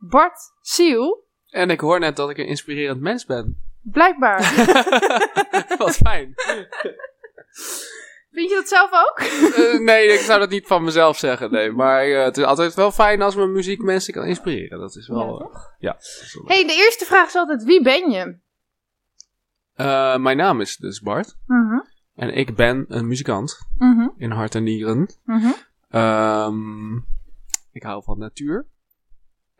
[0.00, 1.28] Bart Siel.
[1.50, 3.62] En ik hoor net dat ik een inspirerend mens ben.
[3.82, 4.54] Blijkbaar.
[5.78, 6.34] Wat fijn.
[8.32, 9.18] Vind je dat zelf ook?
[9.20, 11.70] Eh, nee, ik zou dat niet van mezelf zeggen, nee.
[11.72, 14.78] Maar eh, het is altijd wel fijn als mijn muziek mensen kan inspireren.
[14.78, 15.38] Dat is wel...
[15.38, 15.96] Ja, eh, ja.
[15.98, 18.38] is hey, de eerste vraag is altijd: wie ben je?
[20.18, 21.36] Mijn naam is dus Bart.
[21.46, 21.80] Mhm,
[22.14, 25.14] En ik ben een muzikant mhm, in hart en nieren.
[25.24, 25.50] mhm.
[25.88, 26.96] Ehm,
[27.72, 28.66] ik hou van natuur.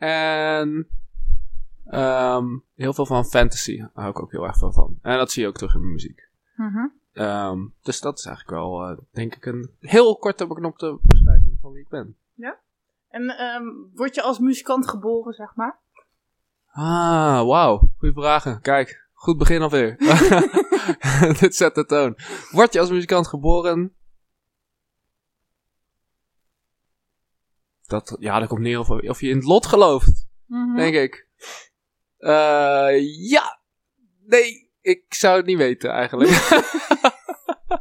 [0.01, 0.87] En
[1.85, 4.99] ehm, heel veel van fantasy Daar hou ik ook heel erg veel van.
[5.01, 6.29] En dat zie je ook terug in mijn muziek.
[7.13, 11.71] Ehm, dus dat is eigenlijk wel, eh, denk ik, een heel korte beknopte beschrijving van
[11.71, 12.15] wie ik ben.
[13.09, 15.79] En ehm, word je als muzikant geboren, zeg maar?
[16.67, 17.89] Ah, wauw.
[17.97, 18.61] Goeie vragen.
[18.61, 19.97] Kijk, goed begin alweer.
[21.39, 22.17] Dit zet de toon.
[22.51, 23.95] Word je als muzikant geboren?
[27.91, 30.75] Dat, ja, dat komt neer of, of je in het lot gelooft, Mhm.
[30.75, 31.27] denk ik.
[32.17, 33.59] Eh, ja.
[34.25, 36.29] Nee, ik zou het niet weten eigenlijk.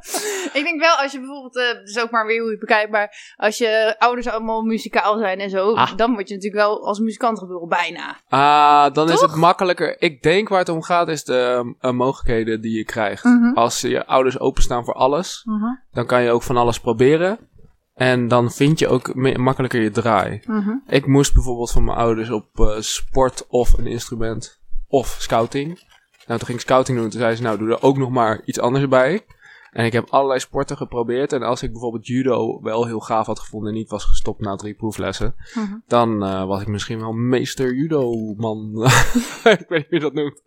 [0.52, 2.90] Ik denk wel, als je bijvoorbeeld, eh dus ook maar weer hoe je het bekijkt,
[2.90, 5.96] maar als je ouders allemaal muzikaal zijn en zo, Ah.
[5.96, 8.20] dan word je natuurlijk wel als muzikant geboren, bijna.
[8.28, 10.02] Ah, dan is het makkelijker.
[10.02, 13.24] Ik denk waar het om gaat is de eh, mogelijkheden die je krijgt.
[13.24, 13.52] Mhm.
[13.54, 17.38] Als je ouders openstaan voor alles, Mhm, dan kan je ook van alles proberen.
[18.00, 20.40] En dan vind je ook makkelijker je draai.
[20.46, 20.70] mhm.
[20.86, 25.66] Ik moest bijvoorbeeld van mijn ouders op eh, sport of een instrument of scouting.
[26.26, 27.10] Nou, toen ging ik scouting doen.
[27.10, 29.24] Toen zei ze, nou, doe er ook nog maar iets anders bij.
[29.70, 31.32] En ik heb allerlei sporten geprobeerd.
[31.32, 34.56] En als ik bijvoorbeeld judo wel heel gaaf had gevonden en niet was gestopt na
[34.56, 35.74] drie proeflessen, Mhm.
[35.86, 38.82] dan eh, was ik misschien wel meester judo-man.
[39.58, 40.42] ik weet niet hoe je dat noemt.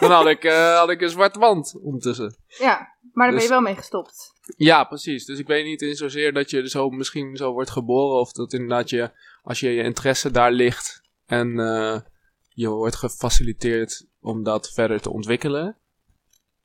[0.00, 2.36] Dan had ik, eh, had ik een zwarte wand ondertussen.
[2.46, 2.76] Ja,
[3.12, 4.32] maar daar ben Dus- je wel mee gestopt.
[4.56, 5.24] Ja, precies.
[5.24, 8.20] Dus ik weet niet in zozeer dat je zo misschien zo wordt geboren.
[8.20, 9.10] Of dat inderdaad je,
[9.42, 12.00] als je je interesse daar ligt en eh,
[12.48, 15.76] je wordt gefaciliteerd om dat verder te ontwikkelen.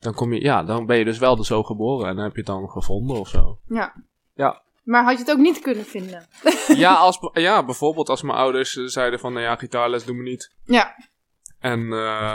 [0.04, 2.38] Dan kom je, ja, dan ben je dus wel zo geboren en dan heb je
[2.38, 3.58] het dan gevonden of zo.
[3.68, 3.94] Ja.
[4.34, 4.62] Ja.
[4.82, 6.26] Maar had je het ook niet kunnen vinden?
[6.84, 10.54] ja, als, ja, bijvoorbeeld als mijn ouders zeiden van, nou ja, gitaarles doen we niet.
[10.64, 10.94] Ja,
[11.58, 12.34] En eh,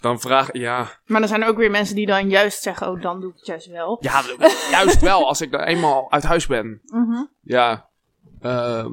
[0.00, 3.02] dan vraag ja, maar dan zijn er ook weer mensen die dan juist zeggen, oh,
[3.02, 3.98] dan doe ik het juist wel.
[4.00, 4.22] ja,
[4.70, 6.80] juist wel als ik dan eenmaal uit huis ben.
[6.84, 7.24] Mhm.
[7.40, 7.88] Ja.
[8.40, 8.92] ehm,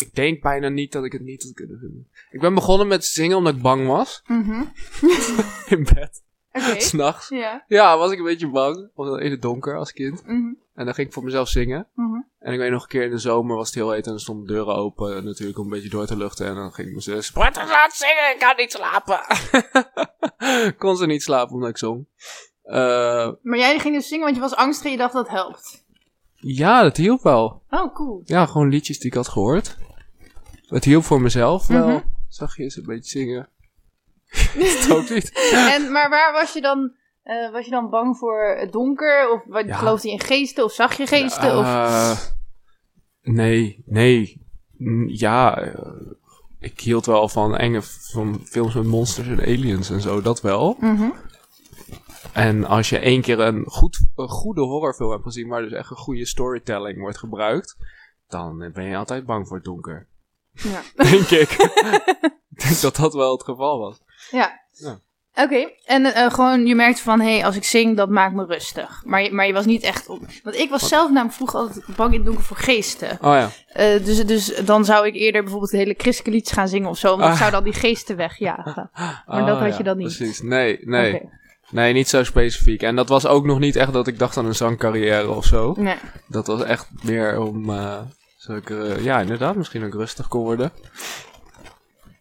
[0.00, 2.08] ik denk bijna niet dat ik het niet had kunnen vinden.
[2.30, 4.22] Ik ben begonnen met zingen omdat ik bang was.
[4.26, 4.62] Mhm.
[5.74, 6.22] In bed.
[6.52, 6.80] Oké.
[6.88, 7.28] S'nachts.
[7.28, 7.64] Ja.
[7.68, 8.88] Ja, was ik een beetje bang.
[8.96, 10.22] In het donker als kind.
[10.26, 10.52] Mhm.
[10.74, 11.86] En dan ging ik voor mezelf zingen.
[11.94, 12.20] Mhm.
[12.38, 14.04] En ik weet nog een keer in de zomer was het heel heet.
[14.04, 15.16] En dan stonden de deuren open.
[15.16, 16.46] eh, Natuurlijk om een beetje door te luchten.
[16.46, 17.34] En dan ging ik mijn zus.
[17.34, 18.30] Laat zingen.
[18.34, 19.20] Ik kan niet slapen.
[20.78, 22.06] Kon ze niet slapen omdat ik zong.
[22.62, 22.76] Eh,
[23.42, 25.84] Maar jij ging dus zingen, want je was angstig en je dacht dat helpt.
[26.34, 27.62] ja, dat hielp wel.
[27.70, 28.22] Oh, cool.
[28.24, 29.76] Ja, gewoon liedjes die ik had gehoord.
[30.68, 31.88] Het hielp voor mezelf wel.
[31.88, 31.98] Mhm.
[32.28, 33.48] Zag je eens een beetje zingen.
[34.88, 35.50] dat ook niet.
[35.52, 36.92] En, maar waar was je dan?
[37.22, 39.30] eh, was je dan bang voor het donker?
[39.32, 39.76] Of wat, Ja.
[39.76, 40.64] geloofde je in geesten?
[40.64, 41.58] Of zag je geesten?
[41.58, 41.64] of...
[41.64, 42.16] Eh,
[43.22, 44.46] nee, nee.
[44.76, 45.90] Mm, Ja, eh,
[46.58, 50.76] ik hield wel van enge van films met monsters en aliens en zo, dat wel.
[50.80, 51.10] Mhm.
[52.32, 55.90] En als je één keer een, goed, een goede horrorfilm hebt gezien, waar dus echt
[55.90, 57.76] een goede storytelling wordt gebruikt,
[58.28, 60.06] dan ben je altijd bang voor het donker.
[60.62, 60.82] Ja.
[61.10, 61.50] Denk ik.
[61.50, 63.96] ik denk dat dat wel het geval was.
[64.30, 64.60] ja.
[64.72, 64.98] Ja.
[65.44, 68.44] Oké, en eh, gewoon je merkte van, hé, hey, als ik zing, dat maakt me
[68.44, 69.02] rustig.
[69.04, 70.20] Maar je, maar je was niet echt op...
[70.42, 73.10] Want ik was zelf namelijk vroeger altijd bang in het donker voor geesten.
[73.20, 73.50] Oh ja.
[73.72, 77.08] Eh, dus, dus dan zou ik eerder bijvoorbeeld hele christelijke liedjes gaan zingen of zo.
[77.08, 77.36] Want ik Ah.
[77.38, 78.90] zou dan die geesten wegjagen.
[79.26, 80.16] Maar dat Ah, had ja, je dan niet.
[80.16, 80.40] Precies.
[80.42, 81.14] Nee, nee.
[81.14, 81.28] Oké.
[81.70, 82.82] Nee, niet zo specifiek.
[82.82, 85.74] En dat was ook nog niet echt dat ik dacht aan een zangcarrière of zo.
[85.76, 85.96] Nee.
[86.26, 87.98] Dat was echt meer om, eh
[88.38, 90.72] zodat ik, eh, ja, inderdaad, misschien ook rustig kon worden.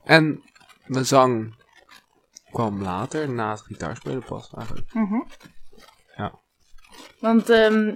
[0.04, 0.44] En
[0.86, 1.56] de zang
[2.52, 4.94] kwam later, na het gitaarspelen pas eigenlijk.
[4.94, 5.22] Mhm.
[6.16, 6.40] Ja.
[7.20, 7.96] Want ehm,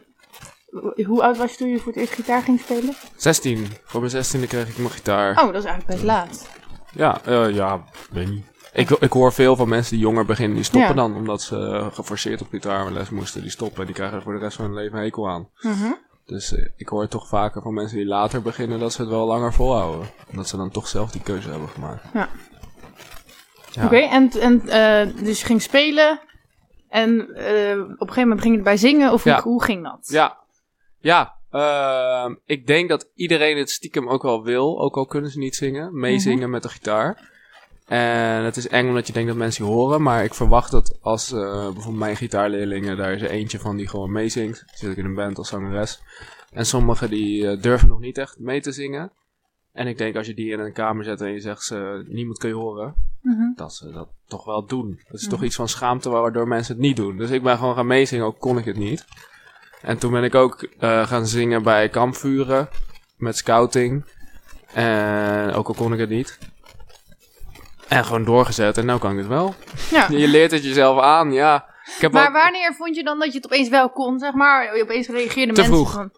[1.06, 2.94] hoe oud was je toen je voor het eerst gitaar ging spelen?
[3.15, 3.68] 16.
[3.83, 5.29] Voor mijn 16e kreeg ik mijn gitaar.
[5.31, 6.50] Oh, dat is eigenlijk best laat.
[6.94, 8.45] Ja, eh, ja, weet niet.
[8.73, 10.95] Ik, ik hoor veel van mensen die jonger beginnen, die stoppen Ja.
[10.95, 13.41] dan omdat ze geforceerd op gitaarles moesten.
[13.41, 15.50] Die stoppen en die krijgen er voor de rest van hun leven een hekel aan.
[15.62, 15.91] Mhm.
[16.25, 19.27] Dus eh, ik hoor toch vaker van mensen die later beginnen dat ze het wel
[19.27, 20.09] langer volhouden.
[20.31, 22.03] Dat ze dan toch zelf die keuze hebben gemaakt.
[22.13, 22.29] Ja.
[23.71, 23.85] Ja.
[23.85, 26.19] Oké, en, en eh, dus je ging spelen
[26.89, 29.41] en eh, op een gegeven moment ging je erbij zingen of Ja.
[29.41, 30.07] hoe, hoe ging dat?
[30.12, 30.38] Ja,
[31.00, 35.38] ja ehm, ik denk dat iedereen het stiekem ook wel wil, ook al kunnen ze
[35.39, 37.29] niet zingen, meezingen met de gitaar.
[37.91, 40.97] En het is eng omdat je denkt dat mensen je horen, maar ik verwacht dat
[41.01, 44.63] als eh, bijvoorbeeld mijn gitaarleerlingen, daar is er eentje van die gewoon meezingt.
[44.73, 46.01] Zit ik in een band als zangeres.
[46.51, 49.11] En sommigen die eh, durven nog niet echt mee te zingen.
[49.71, 52.38] En ik denk als je die in een kamer zet en je zegt ze, niemand
[52.38, 53.53] kun je horen, Mhm.
[53.55, 54.99] dat ze dat toch wel doen.
[55.07, 55.31] Dat is Mhm.
[55.31, 57.17] toch iets van schaamte waardoor mensen het niet doen.
[57.17, 59.05] Dus ik ben gewoon gaan meezingen, ook kon ik het niet.
[59.81, 62.69] En toen ben ik ook eh, gaan zingen bij kampvuren
[63.17, 64.05] met scouting.
[64.73, 66.37] En ook al kon ik het niet.
[67.91, 69.55] En gewoon doorgezet en nu kan ik het wel.
[69.89, 70.07] Ja.
[70.09, 71.65] Je leert het jezelf aan, ja.
[71.95, 74.81] Ik heb Maar wanneer vond je dan dat je het opeens wel kon, zeg maar?
[74.81, 75.91] Opeens reageerden Te mensen vroeg.
[75.91, 76.09] van...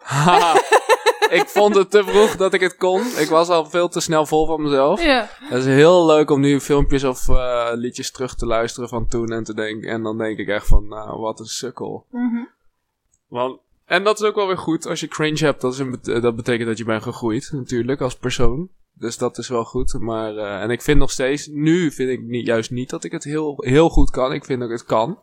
[1.29, 3.01] Ik vond het te vroeg dat ik het kon.
[3.17, 5.03] Ik was al veel te snel vol van mezelf.
[5.03, 5.29] Ja.
[5.39, 9.31] Het is heel leuk om nu filmpjes of eh, liedjes terug te luisteren van toen
[9.31, 9.89] en te denken.
[9.89, 12.05] En dan denk ik echt van, nou, wat een sukkel.
[12.11, 12.43] Mhm.
[13.27, 14.85] Want, en dat is ook wel weer goed.
[14.87, 18.01] Als je cringe hebt, dat, is een bet- dat betekent dat je bent gegroeid, natuurlijk,
[18.01, 18.69] als persoon.
[18.93, 19.93] Dus dat is wel goed.
[19.99, 23.11] Maar, eh, en ik vind nog steeds, nu vind ik niet, juist niet dat ik
[23.11, 24.33] het heel, heel goed kan.
[24.33, 25.19] Ik vind dat ik het kan.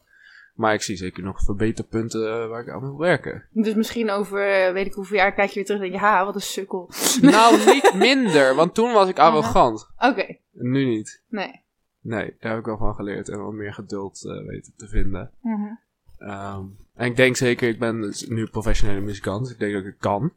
[0.55, 3.45] Maar ik zie zeker nog verbeterpunten eh, waar ik aan wil werken.
[3.51, 6.07] Dus misschien over, eh, weet ik hoeveel jaar, kijk je weer terug en denk je,
[6.07, 6.91] ha, wat een sukkel.
[7.21, 9.91] nou, niet minder, want toen was ik arrogant.
[9.99, 11.23] Oké, nu niet.
[11.29, 11.61] nee.
[12.03, 15.31] Nee, daar heb ik wel van geleerd en wel meer geduld weten te vinden.
[15.41, 15.75] Mhm.
[16.19, 16.65] Ehm,
[16.95, 19.43] en ik denk zeker, ik ben dus nu professionele muzikant.
[19.43, 20.33] dus Ik denk dat ik het kan.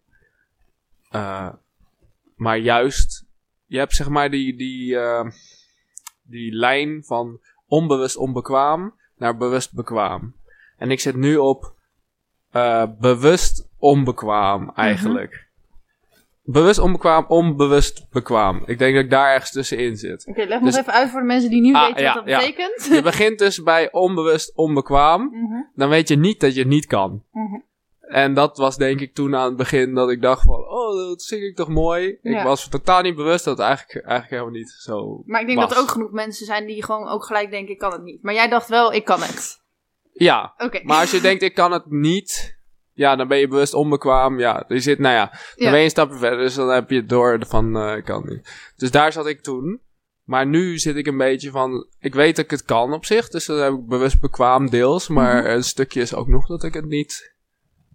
[2.35, 3.22] Maar juist,
[3.73, 5.25] je hebt zeg maar die, die, eh,
[6.23, 10.35] die lijn van onbewust onbekwaam naar bewust bekwaam.
[10.77, 11.73] En ik zit nu op
[12.51, 15.47] eh, bewust onbekwaam eigenlijk.
[16.43, 18.63] Bewust onbekwaam, onbewust bekwaam.
[18.65, 20.27] Ik denk dat ik daar ergens tussenin zit.
[20.27, 22.25] Oké, leg Dus- nog even uit voor de mensen die niet Ah, weten ja, wat
[22.25, 22.39] dat ja.
[22.39, 22.85] betekent.
[22.95, 25.21] Je begint dus bij onbewust onbekwaam.
[25.31, 27.23] Mhm, Dan weet je niet dat je het niet kan.
[27.31, 27.55] mhm.
[28.03, 31.21] En dat was denk ik toen aan het begin dat ik dacht van, oh, dat
[31.21, 32.17] zing ik toch mooi.
[32.21, 35.59] Ik was totaal niet bewust dat het eigenlijk, eigenlijk helemaal niet zo Maar ik denk
[35.59, 35.67] was.
[35.69, 38.23] dat er ook genoeg mensen zijn die gewoon ook gelijk denken, ik kan het niet.
[38.23, 39.61] Maar jij dacht wel, ik kan het.
[40.11, 40.79] Ja, Oké.
[40.83, 42.57] maar als je denkt, ik kan het niet,
[42.93, 44.39] ja, dan ben je bewust onbekwaam.
[44.39, 45.69] Ja, je zit, nou ja, dan Ja.
[45.69, 48.21] ben je een stapje verder, dus dan heb je het door van, eh, ik kan
[48.21, 48.73] het niet.
[48.75, 49.81] Dus daar zat ik toen.
[50.23, 53.29] Maar nu zit ik een beetje van, ik weet dat ik het kan op zich,
[53.29, 55.07] dus dan heb ik bewust bekwaam deels.
[55.07, 55.51] Maar Mhm.
[55.51, 57.32] een stukje is ook nog dat ik het niet,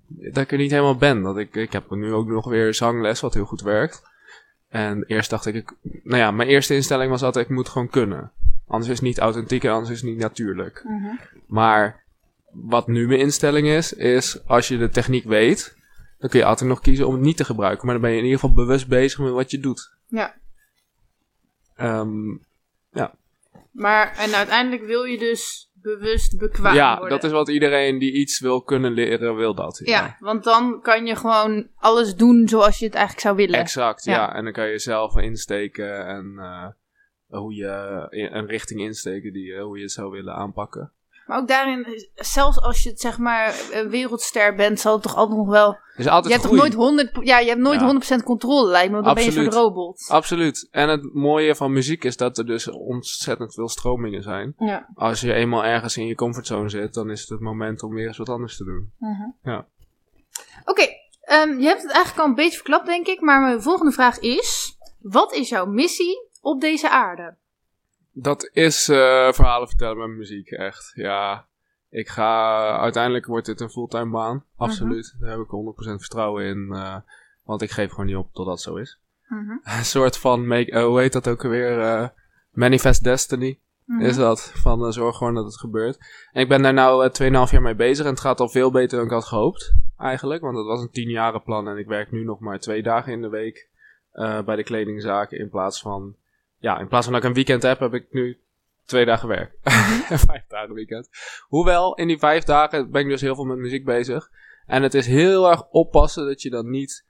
[0.09, 1.23] dat ik er niet helemaal ben.
[1.23, 4.03] Dat ik, ik heb nu ook nog weer zangles, wat heel goed werkt.
[4.69, 7.89] En eerst dacht ik, ik, nou ja, mijn eerste instelling was altijd, ik moet gewoon
[7.89, 8.33] kunnen.
[8.67, 10.83] Anders is het niet authentiek en anders is het niet natuurlijk.
[10.85, 11.15] Mhm.
[11.47, 12.03] Maar
[12.51, 15.77] wat nu mijn instelling is, is als je de techniek weet,
[16.19, 17.85] dan kun je altijd nog kiezen om het niet te gebruiken.
[17.85, 19.91] Maar dan ben je in ieder geval bewust bezig met wat je doet.
[20.07, 20.35] Ja.
[21.77, 22.31] Ehm,
[23.79, 27.09] Maar, en uiteindelijk wil je dus bewust bekwaam ja, worden.
[27.21, 29.81] dat is wat iedereen die iets wil kunnen leren, wil dat.
[29.85, 33.59] Ja, want dan kan je gewoon alles doen zoals je het eigenlijk zou willen.
[33.61, 34.13] Exact, Ja.
[34.13, 34.35] ja.
[34.35, 36.67] En dan kan je zelf insteken en eh,
[37.41, 40.93] hoe je een richting insteken die, je- hoe je het zou willen aanpakken.
[41.29, 45.39] Maar ook daarin, zelfs als je zeg maar een wereldster bent, zal het toch altijd
[45.39, 45.79] nog wel...
[45.97, 48.21] Dus altijd Je hebt toch nooit 100, ja, je hebt nooit Ja.
[48.21, 50.05] 100% controle lijkt me, want dan ben je zo'n robot.
[50.09, 50.69] Absoluut.
[50.71, 54.55] En het mooie van muziek is dat er dus ontzettend veel stromingen zijn.
[54.59, 54.89] Ja.
[54.95, 58.07] Als je eenmaal ergens in je comfortzone zit, dan is het het moment om weer
[58.07, 58.93] eens wat anders te doen.
[59.43, 59.67] Ja.
[60.65, 60.87] Oké,
[61.21, 63.21] ehm, je hebt het eigenlijk al een beetje verklapt, denk ik.
[63.21, 67.37] Maar mijn volgende vraag is: wat is jouw missie op deze aarde?
[68.21, 70.93] Dat is eh, verhalen vertellen met muziek, echt.
[70.95, 71.47] Ja,
[71.91, 72.57] ik ga...
[72.79, 74.45] Uiteindelijk wordt dit een fulltime baan.
[74.57, 75.17] Absoluut.
[75.21, 76.73] Daar heb ik 100% vertrouwen in.
[76.73, 76.97] eh,
[77.45, 78.99] want ik geef gewoon niet op totdat het zo is.
[79.79, 82.13] Een soort van, make, eh, hoe heet dat ook alweer?
[82.53, 83.59] Manifest Destiny.
[83.85, 84.01] Mhm.
[84.01, 84.53] is dat.
[84.55, 85.99] Van zorg gewoon dat het gebeurt.
[86.33, 87.11] En ik ben daar nou eh,
[87.47, 88.05] 2,5 jaar mee bezig.
[88.05, 89.75] En het gaat al veel beter dan ik had gehoopt.
[89.99, 90.43] Eigenlijk.
[90.43, 91.69] Want het was een 10 jaren plan.
[91.69, 93.69] En ik werk nu nog maar twee dagen in de week.
[94.45, 95.31] bij de kledingzaak.
[95.31, 96.17] In plaats van.
[96.59, 98.39] Ja, in plaats van dat ik een weekend heb, heb ik nu
[98.85, 99.53] twee dagen werk.
[100.27, 101.09] Vijf dagen weekend.
[101.49, 104.31] Hoewel, in die vijf dagen ben ik dus heel veel met muziek bezig.
[104.67, 107.05] En het is heel erg oppassen dat je dan niet.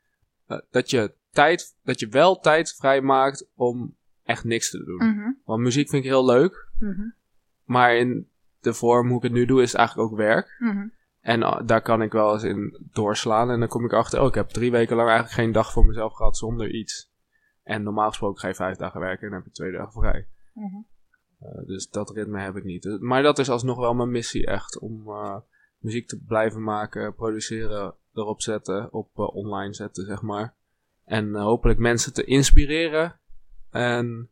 [0.47, 1.76] eh, dat je tijd.
[1.85, 5.09] Dat je wel tijd vrijmaakt om echt niks te doen.
[5.09, 6.69] Mhm, Want muziek vind ik heel leuk.
[6.78, 7.02] mhm,
[7.64, 8.28] Maar in
[8.61, 10.57] de vorm hoe ik het nu doe, is het eigenlijk ook werk.
[10.59, 10.87] mhm.
[11.21, 13.50] En uh, daar kan ik wel eens in doorslaan.
[13.50, 15.87] En dan kom ik achter, oh, ik heb drie weken lang eigenlijk geen dag voor
[15.87, 17.11] mezelf gehad zonder iets.
[17.68, 20.26] En normaal gesproken ga je vijf dagen werken en dan heb je twee dagen vrij.
[20.52, 20.76] Mhm.
[21.42, 22.84] Uh, dus dat ritme heb ik niet.
[22.84, 24.78] Uh, Maar dat is alsnog wel mijn missie echt.
[24.78, 25.37] Om uh,
[25.78, 30.54] muziek te blijven maken, produceren, erop zetten, op eh, online zetten, zeg maar.
[31.04, 33.20] En eh, hopelijk mensen te inspireren.
[33.70, 34.28] En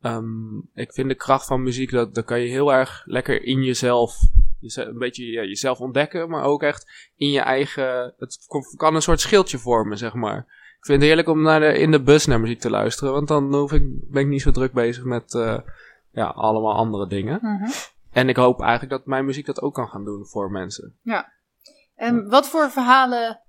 [0.00, 3.62] ehm, ik vind de kracht van muziek, dat, dat kan je heel erg lekker in
[3.62, 4.18] jezelf,
[4.58, 9.02] jeze- een beetje ja, jezelf ontdekken, maar ook echt in je eigen, het kan een
[9.02, 10.58] soort schildje vormen, zeg maar.
[10.80, 13.28] Ik vind het heerlijk om naar de, in de bus naar muziek te luisteren, want
[13.28, 15.58] dan hoef ik, ben ik niet zo druk bezig met eh,
[16.10, 17.38] ja, allemaal andere dingen.
[17.42, 17.70] Mhm.
[18.10, 20.98] En ik hoop eigenlijk dat mijn muziek dat ook kan gaan doen voor mensen.
[21.94, 23.40] En wat voor verhalen.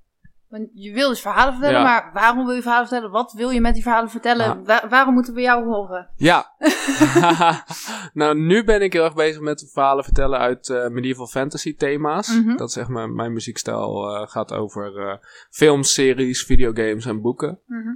[0.52, 1.84] Want je wil dus verhalen vertellen, Ja.
[1.84, 3.12] maar waarom wil je verhalen vertellen?
[3.12, 4.66] Wat wil je met die verhalen vertellen?
[4.66, 6.10] Wa- waarom moeten we jou horen?
[6.16, 6.56] Ja.
[8.14, 12.28] nou, nu ben ik heel erg bezig met verhalen vertellen uit eh, medieval fantasy thema's.
[12.28, 12.56] Mhm.
[12.58, 15.18] Dat zeg maar, mijn muziekstijl eh, gaat over eh,
[15.50, 17.60] films, series, videogames en boeken.
[17.66, 17.96] Mhm.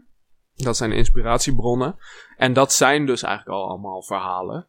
[0.56, 1.96] Dat zijn inspiratiebronnen.
[2.38, 4.68] En dat zijn dus eigenlijk al allemaal verhalen.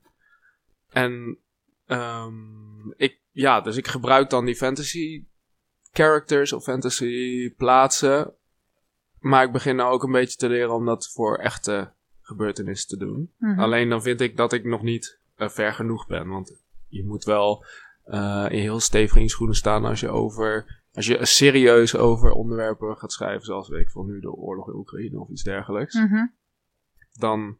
[0.91, 1.39] En
[1.87, 5.25] ehm, ik, ja, dus ik gebruik dan die fantasy
[5.97, 8.33] characters of fantasy plaatsen.
[9.19, 13.05] Maar ik begin nou ook een beetje te leren om dat voor echte gebeurtenissen te
[13.05, 13.33] doen.
[13.39, 13.61] Mhm.
[13.61, 16.29] Alleen dan vind ik dat ik nog niet eh, ver genoeg ben.
[16.29, 17.65] Want je moet wel
[18.05, 20.81] eh, in heel stevig in je schoenen staan als je over.
[20.93, 24.75] Als je serieus over onderwerpen gaat schrijven, zoals weet ik van nu de oorlog in
[24.75, 25.95] Oekraïne of iets dergelijks.
[25.95, 26.27] Mhm.
[27.13, 27.59] Dan.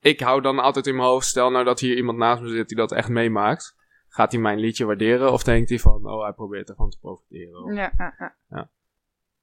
[0.00, 2.68] Ik hou dan altijd in mijn hoofd, stel nou dat hier iemand naast me zit
[2.68, 3.76] die dat echt meemaakt.
[4.08, 7.64] Gaat hij mijn liedje waarderen of denkt hij van, oh hij probeert ervan te profiteren?
[7.64, 8.68] Of- Ja, ja, ja.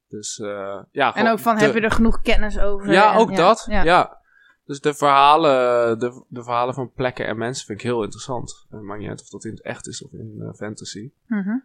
[0.08, 2.92] Dus eh, ja, En ook van, de- heb je er genoeg kennis over?
[2.92, 3.66] Ja, En- ook dat.
[3.70, 3.84] Ja.
[3.84, 4.24] Ja.
[4.66, 8.66] Dus de verhalen, de, de verhalen van plekken en mensen vind ik heel interessant.
[8.70, 11.12] Het maakt niet uit of dat in het echt is of in eh, fantasy.
[11.28, 11.58] Mhm.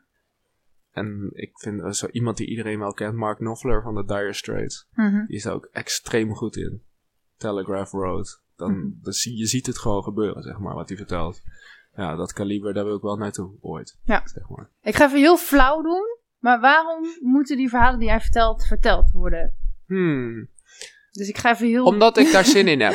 [0.90, 4.32] En ik vind eh, zo iemand die iedereen wel kent, Mark Knopfler van de Dire
[4.32, 4.88] Straits.
[4.94, 5.26] Mhm.
[5.26, 6.82] Die is daar ook extreem goed in.
[7.36, 8.42] Telegraph Road.
[8.56, 8.88] Dan, Mhm.
[9.02, 11.42] dan zie, je ziet het gewoon gebeuren, zeg maar, wat hij vertelt.
[11.96, 13.98] Ja, dat kaliber, daar wil ik wel naartoe ooit.
[14.04, 14.22] Ja.
[14.24, 14.68] Zeg maar.
[14.82, 19.10] Ik ga even heel flauw doen, maar waarom moeten die verhalen die jij vertelt, verteld
[19.10, 19.54] worden?
[19.86, 20.48] Hmm.
[21.10, 21.84] Dus ik ga even heel...
[21.84, 22.94] Omdat ik daar zin in heb.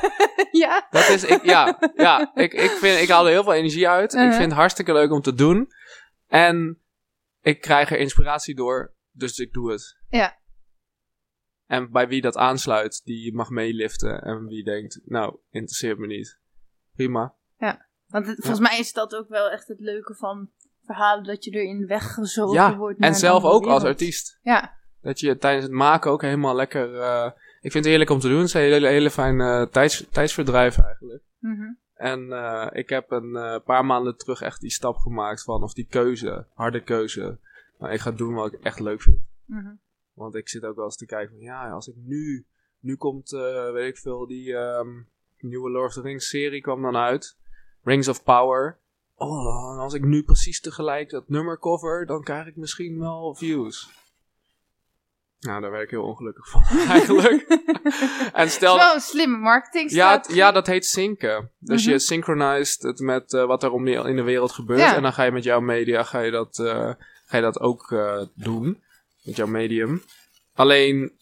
[0.62, 0.86] ja?
[0.90, 4.12] Dat is, ik, ja, ja ik, ik, vind, ik haal er heel veel energie uit.
[4.12, 4.34] Ik Uh-huh.
[4.36, 5.72] vind het hartstikke leuk om te doen.
[6.26, 6.78] En
[7.40, 9.96] ik krijg er inspiratie door, dus ik doe het.
[10.08, 10.40] Ja.
[11.66, 14.22] En bij wie dat aansluit, die mag meeliften.
[14.22, 16.38] En wie denkt, nou, interesseert me niet.
[16.94, 17.34] Prima.
[18.12, 20.50] Want het- volgens mij is dat ook wel echt het leuke van
[20.84, 23.00] verhalen, dat je erin weggezogen Ja, wordt.
[23.00, 24.38] en zelf ook als artiest.
[24.42, 24.74] Ja.
[25.00, 27.00] Dat je tijdens het maken ook helemaal lekker...
[27.00, 27.26] eh,
[27.60, 28.36] ik vind het heerlijk om te doen.
[28.38, 31.22] Het is een hele, hele fijn eh, tijds, tijdsverdrijf eigenlijk.
[31.38, 31.72] Mhm.
[31.94, 35.86] En eh, ik heb een paar maanden terug echt die stap gemaakt van, of die
[35.90, 37.38] keuze, harde keuze.
[37.78, 39.18] Nou, ik ga doen wat ik echt leuk vind.
[39.44, 39.72] Mhm.
[40.12, 42.46] Want ik zit ook wel eens te kijken van, ja, als ik nu,
[42.80, 43.30] nu komt,
[43.72, 44.88] weet ik veel, die ehm,
[45.38, 47.36] nieuwe Lord of the Rings serie kwam dan uit.
[47.82, 48.78] Rings of Power.
[49.14, 53.34] Oh, en als ik nu precies tegelijk dat nummer cover, dan krijg ik misschien wel
[53.34, 53.88] views.
[55.40, 56.62] Nou, daar werd ik heel ongelukkig van,
[56.96, 57.42] eigenlijk.
[58.32, 61.50] en stel, een slimme marketing ja, ja, dat heet synken.
[61.58, 61.92] Dus Mhm.
[61.92, 64.80] je synchronized het met eh, wat er om in de wereld gebeurt.
[64.80, 64.94] Ja.
[64.94, 66.90] En dan ga je met jouw media ga je dat, eh,
[67.24, 68.82] ga je dat ook eh, doen.
[69.22, 70.02] Met jouw medium.
[70.54, 71.12] Alleen,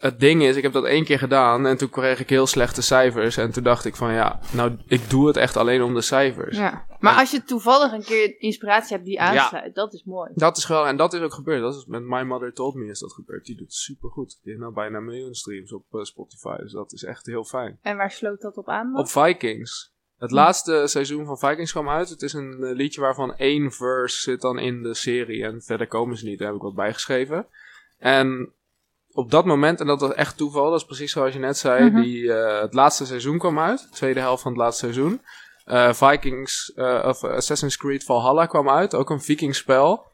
[0.00, 1.66] het ding is, ik heb dat één keer gedaan.
[1.66, 3.36] En toen kreeg ik heel slechte cijfers.
[3.36, 6.56] En toen dacht ik van, ja, nou, ik doe het echt alleen om de cijfers.
[6.56, 6.86] Ja.
[6.98, 10.30] Maar als je toevallig een keer inspiratie hebt die aansluit, dat is mooi.
[10.34, 11.60] Dat is wel, en dat is ook gebeurd.
[11.60, 13.44] Dat is met My Mother Told Me is dat gebeurd.
[13.44, 14.28] Die doet super goed.
[14.28, 16.56] Die heeft nou bijna een miljoen streams op eh, Spotify.
[16.56, 17.78] Dus dat is echt heel fijn.
[17.82, 19.00] En waar sloot dat op aan dan?
[19.00, 19.92] Op Vikings.
[20.18, 22.08] Het laatste seizoen van Vikings kwam uit.
[22.08, 25.44] Het is een eh, liedje waarvan één verse zit dan in de serie.
[25.44, 26.38] En verder komen ze niet.
[26.38, 27.46] Daar heb ik wat bijgeschreven.
[27.98, 28.52] En
[29.12, 31.90] op dat moment, en dat was echt toeval, dat is precies zoals je net zei.
[31.90, 32.02] Mhm.
[32.02, 33.78] die, eh, het laatste seizoen kwam uit.
[33.78, 35.22] De tweede helft van het laatste seizoen.
[35.64, 38.94] Eh, Vikings, eh, of Assassin's Creed Valhalla kwam uit.
[38.94, 40.08] Ook een vikingspel.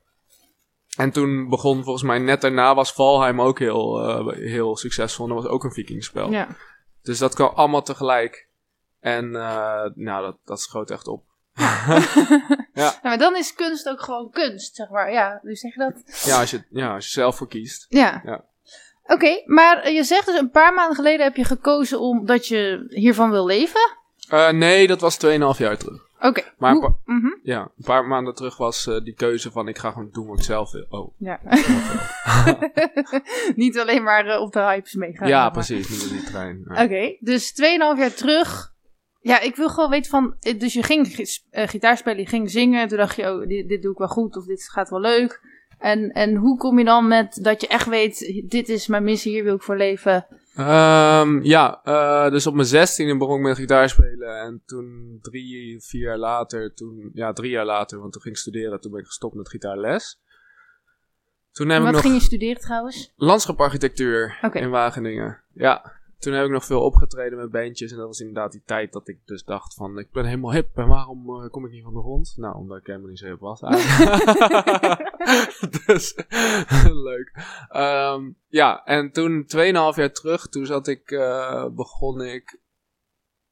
[0.96, 4.00] En toen begon volgens mij net daarna was Valheim ook heel,
[4.30, 5.28] heel succesvol.
[5.28, 6.30] En dat was ook een vikingspel.
[6.30, 6.48] Ja.
[7.02, 8.48] Dus dat kwam allemaal tegelijk.
[9.00, 11.24] En nou, dat, dat schoot echt op.
[12.76, 15.12] Ja, maar dan is kunst ook gewoon kunst, zeg maar.
[15.12, 16.24] Ja, dus zeg je dat?
[16.24, 17.86] Ja, als je, ja, als je zelf voor kiest.
[17.88, 18.22] Ja.
[18.24, 18.44] Ja.
[19.06, 23.30] Oké, maar je zegt dus een paar maanden geleden heb je gekozen omdat je hiervan
[23.30, 23.80] wil leven.
[24.28, 26.04] Eh, nee, dat was 2,5 jaar terug.
[26.20, 26.42] Oké.
[26.58, 27.26] Maar pa- Mhm.
[27.42, 30.38] Ja, een paar maanden terug was eh, die keuze van ik ga gewoon doen wat
[30.38, 30.86] ik zelf wil.
[30.88, 31.40] Oh, Ja.
[33.56, 35.28] Niet alleen maar eh, op de hypes meegaan.
[35.28, 35.88] ja, maar- precies.
[35.88, 36.64] Niet op die trein.
[36.68, 36.84] Ja.
[36.84, 38.74] Oké, dus 2,5 jaar terug.
[39.20, 40.34] Ja, ik wil gewoon weten van.
[40.58, 42.80] Dus je ging gi- gitaar spelen, je ging zingen.
[42.80, 45.00] En toen dacht je, oh, dit, dit doe ik wel goed of dit gaat wel
[45.00, 45.40] leuk.
[45.78, 49.32] En, en hoe kom je dan met dat je echt weet, dit is mijn missie,
[49.32, 50.26] hier wil ik voor leven.
[50.56, 54.40] Ehm, ja, eh, dus op mijn zestiende begon ik met gitaar spelen.
[54.40, 58.40] En toen drie, vier jaar later, toen, ja, drie jaar later, want toen ging ik
[58.40, 60.20] studeren, toen ben ik gestopt met gitaarles.
[61.52, 63.12] Toen heb En ik wat nog ging je studeren trouwens?
[63.16, 65.42] landschaparchitectuur in Wageningen.
[65.52, 67.90] Ja, toen heb ik nog veel opgetreden met bandjes.
[67.90, 69.98] En dat was inderdaad die tijd dat ik dus dacht van...
[69.98, 72.34] Ik ben helemaal hip en waarom eh, kom ik niet van de grond?
[72.36, 73.60] Nou, omdat ik helemaal niet zo hip was
[75.86, 76.14] dus,
[77.08, 77.32] leuk.
[77.68, 81.10] Ehm, ja, en toen 2,5 jaar terug, toen zat ik...
[81.10, 82.60] eh, begon ik...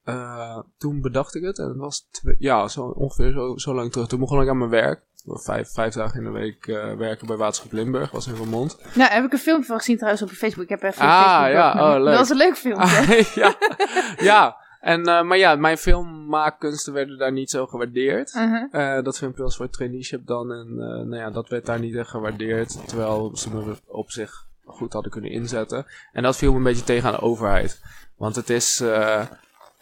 [0.02, 1.58] eh, toen bedacht ik het.
[1.58, 4.08] En het was ja, zo, ongeveer zo, zo lang terug.
[4.08, 5.02] Toen begon ik aan mijn werk.
[5.26, 8.10] Vijf, vijf dagen in de week eh, werken bij Waterschap Limburg.
[8.10, 8.78] Was in Vermont.
[8.94, 10.62] Nou, heb ik een filmpje van gezien trouwens op Facebook.
[10.62, 12.04] Ik heb even Ah, Facebook ja, oh, leuk.
[12.04, 12.84] Dat was een leuk filmpje.
[12.84, 13.54] Ah, ja,
[14.16, 14.56] ja.
[14.80, 18.34] En, eh, maar ja, mijn filmmaakkunsten werden daar niet zo gewaardeerd.
[18.34, 18.64] Mhm.
[18.70, 20.52] Eh, dat filmpje was voor traineeship dan.
[20.52, 20.74] En
[21.08, 22.88] nou ja, dat werd daar niet echt gewaardeerd.
[22.88, 25.86] Terwijl ze me op zich goed hadden kunnen inzetten.
[26.12, 27.82] En dat viel me een beetje tegen aan de overheid.
[28.16, 28.82] Want het is,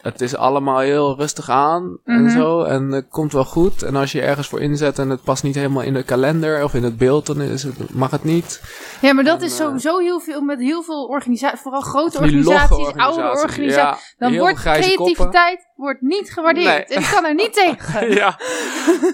[0.02, 2.30] het is allemaal heel rustig aan en Mhm.
[2.38, 2.62] zo.
[2.62, 3.82] En het komt wel goed.
[3.82, 6.74] En als je ergens voor inzet en het past niet helemaal in de kalender of
[6.74, 8.62] in het beeld, dan is het, mag het niet.
[9.00, 12.18] Ja, maar dat En, is eh, sowieso heel veel met heel veel organisaties, vooral grote
[12.18, 13.74] organisaties, oude organisaties.
[13.74, 14.80] Ja, dan wordt koppen.
[14.82, 16.66] creativiteit wordt niet gewaardeerd.
[16.88, 16.96] Nee.
[16.96, 18.10] En ik kan er niet tegen.
[18.20, 18.38] ja.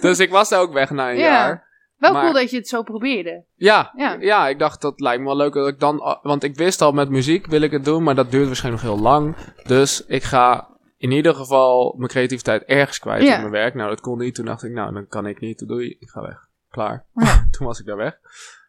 [0.01, 1.23] Dus ik was daar ook weg na een Ja.
[1.25, 1.67] jaar.
[1.99, 3.45] Wel Maar- cool dat je het zo probeerde.
[3.57, 4.17] Ja, Ja.
[4.21, 4.49] ja.
[4.49, 6.19] ik dacht dat lijkt me wel leuk dat ik dan...
[6.23, 8.93] Want ik wist al met muziek wil ik het doen, maar dat duurt waarschijnlijk nog
[8.95, 9.37] heel lang.
[9.67, 10.69] Dus ik ga
[10.99, 13.35] in ieder geval mijn creativiteit ergens kwijt Ja.
[13.35, 13.75] in mijn werk.
[13.75, 14.35] Nou, dat kon niet.
[14.35, 15.69] Toen dacht ik, nou, dan kan ik niet.
[15.69, 16.49] Doei, ik ga weg.
[16.71, 17.07] Klaar.
[17.15, 17.47] Ja.
[17.51, 18.19] toen was ik daar weg.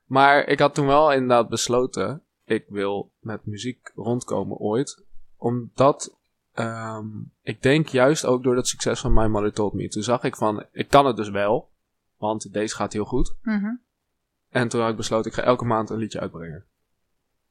[0.05, 5.03] Maar ik had toen wel inderdaad besloten, ik wil met muziek rondkomen ooit.
[5.38, 6.17] Omdat...
[6.53, 7.05] ehm,
[7.41, 9.88] ik denk juist ook door dat succes van My Mother Told Me.
[9.88, 11.69] Toen zag ik van, ik kan het dus wel.
[12.17, 13.36] Want deze gaat heel goed.
[13.41, 13.75] Mhm.
[14.50, 16.65] En toen had ik besloten, ik ga elke maand een liedje uitbrengen.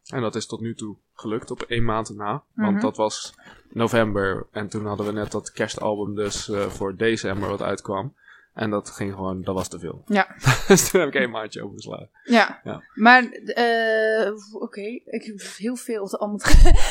[0.07, 2.43] En dat is tot nu toe gelukt, op één maand na.
[2.55, 2.81] Want Mhm.
[2.83, 3.35] dat was
[3.69, 4.47] november.
[4.53, 8.15] En toen hadden we net dat kerstalbum dus eh, voor december wat uitkwam.
[8.55, 10.03] En dat ging gewoon, dat was te veel.
[10.07, 10.27] Ja.
[10.69, 12.11] dus toen heb ik één maandje overgeslagen.
[12.25, 12.61] Ja.
[12.65, 12.83] Ja.
[12.95, 16.39] Maar, eh, oké, ik heb heel veel te allemaal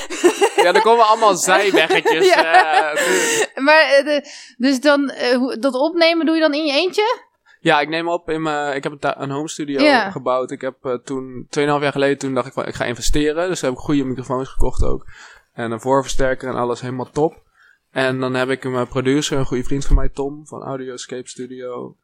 [0.63, 2.34] Ja, er komen allemaal zijweggetjes.
[2.34, 2.91] Ja.
[2.93, 5.12] eh, Maar, de- dus dan,
[5.60, 7.25] dat opnemen doe je dan in je eentje?
[7.67, 8.75] Ja, ik neem op in mijn.
[8.75, 10.51] Ik heb een, home studio gebouwd.
[10.51, 13.49] Ik heb eh, toen, 2,5 jaar geleden, toen dacht ik van ik ga investeren.
[13.49, 15.06] Dus heb ik goede microfoons gekocht ook.
[15.53, 17.43] En een voorversterker en alles helemaal top.
[17.91, 21.95] En dan heb ik een producer, een goede vriend van mij, Tom van Audioscape Studio.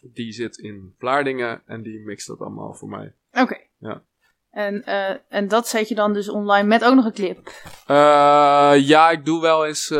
[0.00, 3.12] Die zit in Vlaardingen en die mixt dat allemaal voor mij.
[3.32, 3.58] Oké.
[3.78, 4.02] Ja.
[4.50, 7.50] En, eh, en dat zet je dan dus online met ook nog een clip.
[7.86, 9.90] Eh, ja, ik doe wel eens.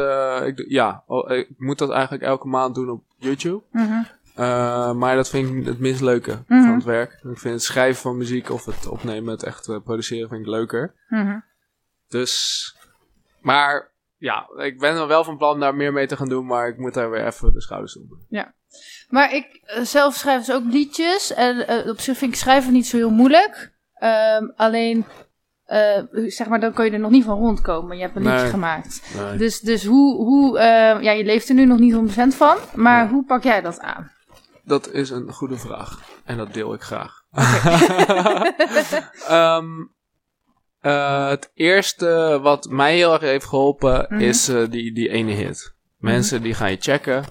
[0.46, 3.62] ik doe- ja, oh, ik moet dat eigenlijk elke maand doen op YouTube.
[3.70, 4.02] Mhm.
[4.36, 6.62] Eh, maar dat vind ik het minst leuke Mhm.
[6.62, 7.12] van het werk.
[7.12, 10.46] Ik vind het schrijven van muziek of het opnemen, het echt eh, produceren, vind ik
[10.46, 10.94] leuker.
[11.08, 11.38] Mhm.
[12.08, 12.74] Dus,
[13.40, 16.68] maar ja, ik ben er wel van plan daar meer mee te gaan doen, maar
[16.68, 18.44] ik moet daar weer even de schouders op doen.
[19.08, 21.34] Maar ik eh, zelf schrijf dus ook liedjes.
[21.34, 23.72] En op zich vind ik schrijven niet zo heel moeilijk.
[23.94, 25.04] Ehm, alleen,
[26.26, 27.96] zeg maar, dan kun je er nog niet van rondkomen.
[27.96, 28.32] Je hebt een Nee.
[28.32, 29.02] liedje gemaakt.
[29.16, 29.36] Nee.
[29.36, 30.58] Dus, dus hoe, hoe
[31.02, 32.56] ja, je leeft er nu nog niet 100% van.
[32.74, 33.10] Maar Ja.
[33.10, 34.14] hoe pak jij dat aan?
[34.66, 36.00] Dat is een goede vraag.
[36.24, 37.22] En dat deel ik graag.
[39.28, 39.66] Ehm,
[40.80, 44.20] eh, het eerste wat mij heel erg heeft geholpen Mhm.
[44.20, 45.74] is eh, die, die ene hit.
[45.96, 47.24] Mensen die gaan je checken.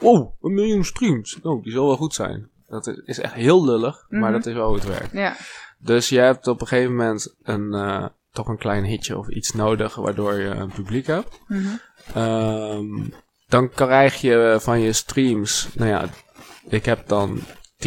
[0.00, 1.38] Oh, een miljoen streams.
[1.42, 2.50] Oh, die zal wel goed zijn.
[2.66, 4.32] Dat is, echt heel lullig, maar Mhm.
[4.32, 5.12] dat is wel hoe het werkt.
[5.12, 5.36] Ja.
[5.78, 9.52] Dus je hebt op een gegeven moment een, eh, toch een klein hitje of iets
[9.52, 11.40] nodig waardoor je een publiek hebt.
[11.46, 11.66] Mhm.
[12.14, 12.86] Ehm,
[13.46, 16.08] dan krijg je van je streams, nou ja,
[16.68, 17.38] ik heb dan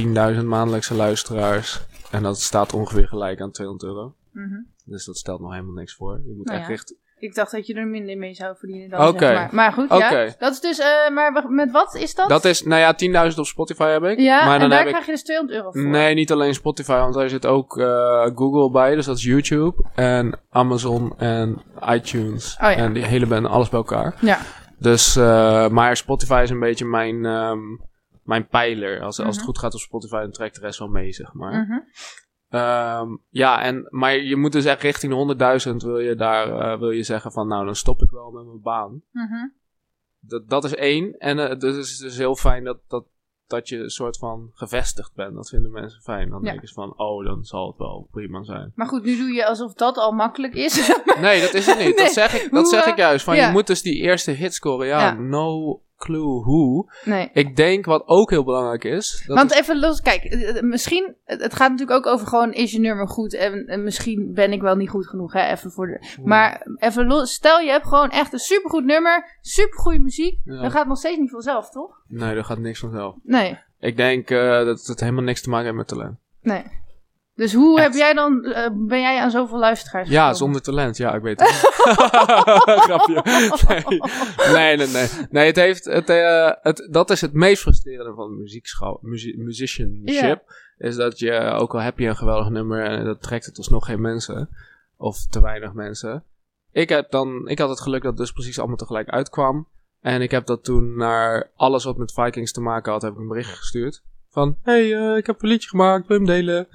[0.02, 1.80] 10.000 maandelijkse luisteraars.
[2.12, 4.14] En dat staat ongeveer gelijk aan 200 euro.
[4.32, 4.56] Mhm.
[4.86, 6.22] Dus dat stelt nog helemaal niks voor.
[6.26, 6.74] Je moet Nou echt ja.
[6.74, 6.96] richten.
[7.20, 9.20] Ik dacht dat je er minder mee zou verdienen dan Oké.
[9.20, 9.50] zeg maar.
[9.52, 10.34] Maar goed, ja.
[10.40, 12.30] Dat is dus, eh, maar met wat is dat?
[12.30, 14.20] Dat is, nou ja, 10.000 op Spotify heb ik.
[14.20, 14.94] ja, maar en dan daar heb ik.
[14.94, 15.86] krijg je dus 200 euro voor.
[15.88, 19.86] Nee, niet alleen Spotify, want daar zit ook eh, Google bij, dus dat is YouTube.
[19.96, 22.54] En Amazon en iTunes.
[22.54, 22.76] Oh ja.
[22.76, 24.16] En die hele band, alles bij elkaar.
[24.22, 24.40] Ja.
[24.80, 27.60] Dus, eh, maar Spotify is een beetje mijn, ehm,
[28.28, 29.02] mijn pijler.
[29.02, 29.46] Als, als het Mhm.
[29.46, 31.54] goed gaat op Spotify, dan trekt de rest wel mee, zeg maar.
[31.66, 31.80] Mhm.
[32.50, 36.80] Ehm, ja, en, maar je moet dus echt richting de 100.000 wil je daar eh,
[36.80, 39.02] wil je zeggen van, nou, dan stop ik wel met mijn baan.
[39.12, 39.48] Mhm.
[40.20, 41.18] Dat, dat is één.
[41.18, 43.06] En eh, dus het is dus heel fijn dat, dat,
[43.48, 45.36] dat je een soort van gevestigd bent.
[45.36, 46.30] Dat vinden mensen fijn.
[46.30, 46.50] Dan Ja.
[46.50, 48.72] denken ze van, oh, dan zal het wel prima zijn.
[48.76, 50.94] Maar goed, nu doe je alsof dat al makkelijk is.
[51.20, 51.86] Nee, dat is het niet.
[51.96, 53.24] Nee, Dat zeg ik, dat hoe, zeg eh, ik juist.
[53.26, 53.46] Van, ja.
[53.46, 54.88] Je moet dus die eerste hit scoren.
[54.88, 55.14] Ja, Ja.
[55.14, 56.92] no clue hoe.
[57.06, 57.30] nee.
[57.34, 59.24] Ik denk wat ook heel belangrijk is.
[59.28, 62.54] Dat Want is- even los, kijk, eh, eh, misschien, het gaat natuurlijk ook over gewoon,
[62.54, 63.34] is je nummer goed?
[63.34, 66.18] En, en misschien ben ik wel niet goed genoeg, hè, even voor de...
[66.24, 70.62] Maar even los, stel je hebt gewoon echt een supergoed nummer, supergoeie muziek, Ja.
[70.62, 72.02] dan gaat het nog steeds niet vanzelf, toch?
[72.08, 73.16] Nee, dat gaat niks vanzelf.
[73.24, 76.18] Nee, Ik denk eh, dat het helemaal niks te maken heeft met talent.
[76.42, 76.64] nee.
[77.38, 77.88] Dus hoe Echt.
[77.88, 80.36] heb jij dan, eh, ben jij aan zoveel luisteraars Ja, gekomen?
[80.38, 80.98] zonder talent.
[80.98, 81.50] Ja, ik weet het.
[82.88, 83.22] Grapje.
[83.68, 84.54] Nee.
[84.54, 85.08] nee, nee, nee.
[85.30, 90.42] Nee, het heeft, het, eh, het, dat is het meest frustrerende van muziekschool, muzie- musicianship.
[90.78, 93.86] Is dat je, ook al heb je een geweldig nummer, en dat trekt het alsnog
[93.86, 94.50] geen mensen.
[94.98, 96.24] Of te weinig mensen.
[96.72, 99.68] Ik, heb dan, ik had het geluk dat het dus precies allemaal tegelijk uitkwam.
[100.02, 103.18] En ik heb dat toen naar alles wat met Vikings te maken had, heb ik
[103.20, 104.04] een bericht gestuurd.
[104.30, 106.68] Van, hey, eh, ik heb een liedje gemaakt, wil je hem delen?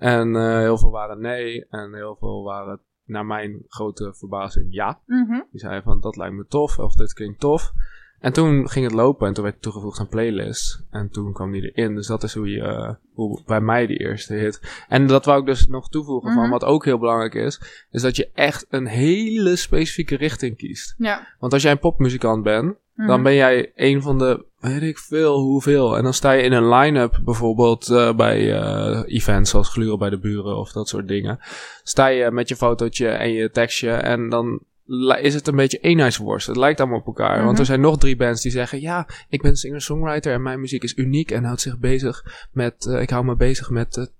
[0.00, 1.66] En eh, heel veel waren nee.
[1.68, 5.00] En heel veel waren, naar mijn grote verbazing, ja.
[5.06, 5.40] Mhm.
[5.50, 7.72] Die zei van, dat lijkt me tof, of dit klinkt tof.
[8.20, 10.86] En toen ging het lopen en toen werd het toegevoegd aan playlist.
[10.90, 11.94] En toen kwam die erin.
[11.94, 14.84] Dus dat is hoe je, eh, hoe bij mij die eerste hit.
[14.88, 16.50] En dat wou ik dus nog toevoegen van, Mhm.
[16.50, 20.94] wat ook heel belangrijk is, is dat je echt een hele specifieke richting kiest.
[20.98, 21.26] Ja.
[21.38, 23.08] Want als jij een popmuzikant bent, Mhm.
[23.08, 25.96] dan ben jij een van de, weet ik veel, hoeveel.
[25.96, 30.10] En dan sta je in een line-up, bijvoorbeeld eh, bij eh, events zoals Gluren bij
[30.10, 31.38] de Buren of dat soort dingen.
[31.82, 34.60] Sta je met je fotootje en je tekstje en dan
[35.20, 36.46] is het een beetje eenheidsworst.
[36.46, 37.36] Het lijkt allemaal op elkaar.
[37.36, 37.44] Mhm.
[37.44, 40.82] Want er zijn nog drie bands die zeggen, ja, ik ben singer-songwriter en mijn muziek
[40.82, 44.12] is uniek en houdt zich bezig met, eh, ik hou me bezig met het,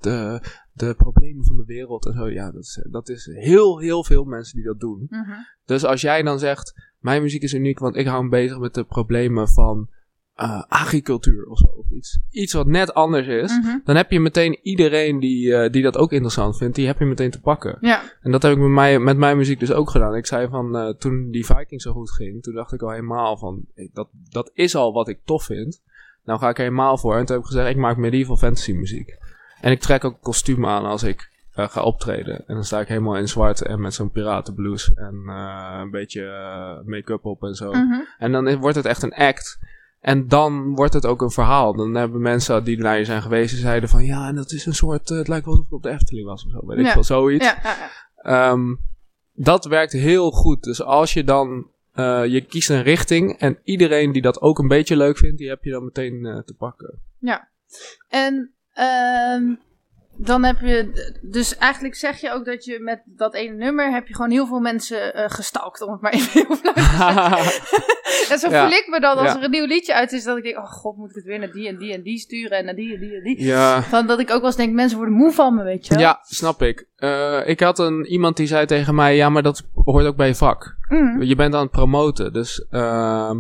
[0.73, 2.31] de problemen van de wereld en zo.
[2.31, 5.07] Ja, dat is, dat is heel, heel veel mensen die dat doen.
[5.09, 5.31] Mhm.
[5.65, 8.75] Dus als jij dan zegt, mijn muziek is uniek, want ik hou me bezig met
[8.75, 9.89] de problemen van
[10.35, 11.67] eh, agricultuur of zo.
[11.67, 12.21] Of iets.
[12.31, 13.59] iets wat net anders is.
[13.59, 13.79] Mhm.
[13.85, 17.05] Dan heb je meteen iedereen die, eh, die dat ook interessant vindt, die heb je
[17.05, 17.79] meteen te pakken.
[17.81, 18.03] Ja.
[18.23, 20.15] En dat heb ik met, mij, met mijn muziek dus ook gedaan.
[20.15, 23.37] Ik zei van, eh, toen die Vikings zo goed ging, toen dacht ik al helemaal
[23.37, 25.83] van, dat, dat is al wat ik tof vind.
[26.25, 27.17] Nou ga ik er helemaal voor.
[27.17, 29.19] En toen heb ik gezegd, ik maak medieval fantasy muziek.
[29.61, 31.30] En ik trek ook kostuum aan als ik
[31.63, 32.47] eh, ga optreden.
[32.47, 36.25] En dan sta ik helemaal in zwart en met zo'n piratenblues en eh, een beetje
[36.25, 37.71] eh, make-up op en zo.
[37.73, 38.01] Mhm.
[38.19, 39.59] En dan wordt het echt een act.
[40.01, 41.77] En dan wordt het ook een verhaal.
[41.77, 44.67] Dan hebben mensen die naar je zijn geweest, die zeiden van ja, en dat is
[44.67, 46.85] een soort, het lijkt wel alsof ik op de Efteling was of zo, weet ik
[46.85, 46.93] Ja.
[46.93, 47.45] veel, zoiets.
[47.45, 48.51] Ja, ja, ja.
[48.51, 48.75] Ehm,
[49.33, 50.63] dat werkt heel goed.
[50.63, 51.67] Dus als je dan,
[52.29, 55.65] je kiest een richting en iedereen die dat ook een beetje leuk vindt, die heb
[55.65, 57.01] je dan meteen te pakken.
[58.09, 59.55] En ehm,
[60.23, 64.07] dan heb je, dus eigenlijk zeg je ook dat je met dat ene nummer heb
[64.09, 67.89] je gewoon heel veel mensen eh gestalkt, om het maar even heel flauw te zeggen.
[68.31, 68.63] En zo Ja.
[68.63, 69.37] voel ik me dan als Ja.
[69.39, 71.39] er een nieuw liedje uit is, dat ik denk, oh god, moet ik het weer
[71.39, 73.45] naar die en die en die sturen en naar die en die en die.
[73.45, 73.83] ja.
[73.83, 76.03] Van dat ik ook wel eens denk, mensen worden moe van me, weet je wel.
[76.03, 76.87] Ja, snap ik.
[76.97, 80.27] Eh, ik had een, iemand die zei tegen mij, ja, maar dat hoort ook bij
[80.27, 80.77] je vak.
[80.89, 81.23] Mhm.
[81.23, 82.33] Je bent aan het promoten.
[82.33, 83.37] Dus ehm,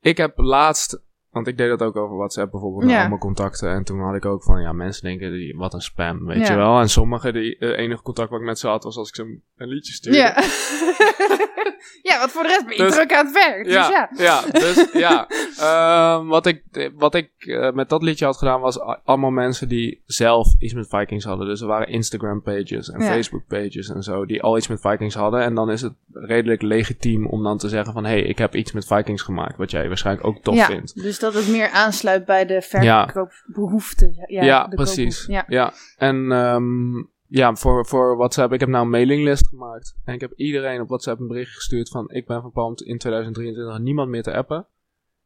[0.00, 3.00] ik heb laatst, want ik deed dat ook over WhatsApp bijvoorbeeld, met Ja.
[3.00, 3.70] allemaal contacten.
[3.70, 6.52] En toen had ik ook van, ja, mensen denken, die, wat een spam, weet Ja.
[6.52, 6.80] je wel.
[6.80, 9.22] En sommigen, die eh, enige contact wat ik met ze had, was als ik ze
[9.22, 10.18] een, een liedje stuurde.
[10.18, 10.34] Ja.
[12.10, 13.64] ja, want voor de rest ben je Dus- druk aan het werk.
[13.64, 13.90] Dus ja.
[13.90, 15.28] Ja, ja, dus ja.
[15.58, 16.62] Ehm, wat ik,
[16.96, 20.88] wat ik eh, met dat liedje had gedaan was allemaal mensen die zelf iets met
[20.88, 21.46] Vikings hadden.
[21.46, 23.06] Dus er waren Instagram pages en Ja.
[23.06, 25.40] Facebook pages en zo die al iets met Vikings hadden.
[25.42, 28.54] En dan is het redelijk legitiem om dan te zeggen van hé, hey, ik heb
[28.54, 29.56] iets met Vikings gemaakt.
[29.56, 31.02] Wat jij waarschijnlijk ook tof ja, vindt.
[31.02, 34.14] dus dat het meer aansluit bij de verkoopbehoeften.
[34.26, 35.26] Ja, Ja, de precies.
[35.26, 35.44] Ja.
[35.48, 39.94] Ja, en ehm, ja, voor, voor WhatsApp, ik heb nou een mailinglist gemaakt.
[40.04, 42.10] En ik heb iedereen op WhatsApp een bericht gestuurd van...
[42.10, 44.66] ik ben om in 2023 niemand meer te appen.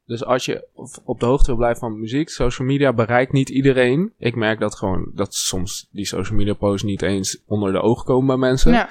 [0.07, 3.49] Dus als je op- op de hoogte wil blijven van muziek, social media bereikt niet
[3.49, 4.13] iedereen.
[4.19, 8.05] Ik merk dat gewoon, dat soms die social media posts niet eens onder de ogen
[8.05, 8.73] komen bij mensen.
[8.73, 8.89] Ja.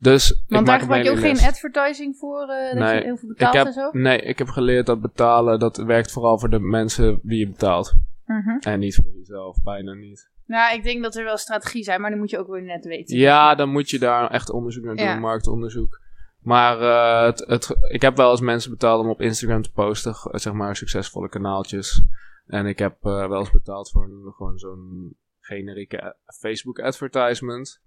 [0.00, 3.16] Dus Want maak daar gebruik je ook geen advertising voor, eh, dat Nee, je heel
[3.16, 3.90] veel betaalt heb, en zo?
[3.92, 7.94] nee, ik heb geleerd dat betalen, dat werkt vooral voor de mensen die je betaalt.
[8.26, 8.58] Mhm.
[8.60, 10.30] En niet voor jezelf, bijna niet.
[10.46, 12.84] Nou, ik denk dat er wel strategie zijn, maar die moet je ook weer net
[12.84, 13.16] weten.
[13.18, 15.18] Ja, dan moet je daar echt onderzoek naar doen, Ja.
[15.18, 16.00] marktonderzoek.
[16.38, 20.14] Maar eh, het, het, ik heb wel eens mensen betaald om op Instagram te posten,
[20.30, 22.02] zeg maar succesvolle kanaaltjes.
[22.46, 27.80] En ik heb eh, wel eens betaald voor een, gewoon zo'n generieke Facebook advertisement.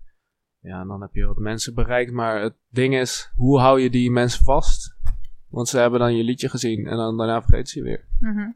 [0.61, 2.11] Ja, en dan heb je wat mensen bereikt.
[2.11, 4.95] Maar het ding is, hoe hou je die mensen vast?
[5.49, 8.03] Want ze hebben dan je liedje gezien en dan daarna vergeten ze je weer.
[8.19, 8.49] Mhm.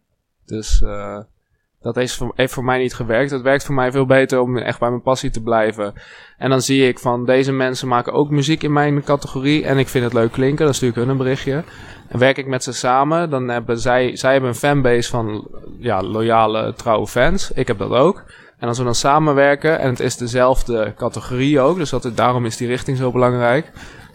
[0.45, 1.19] Dus eh,
[1.81, 3.31] dat heeft voor, heeft voor mij niet gewerkt.
[3.31, 5.93] Het werkt voor mij veel beter om echt bij mijn passie te blijven.
[6.37, 9.65] En dan zie ik van deze mensen maken ook muziek in mijn categorie.
[9.65, 10.65] En ik vind het leuk klinken.
[10.65, 11.63] Dan stuur ik hun een berichtje.
[12.07, 13.29] En werk ik met ze samen.
[13.29, 17.51] Dan hebben zij, zij hebben een fanbase van ja, loyale, trouwe fans.
[17.51, 18.23] Ik heb dat ook.
[18.57, 21.77] En als we dan samenwerken en het is dezelfde categorie ook.
[21.77, 23.71] Dus dat, daarom is die richting zo belangrijk.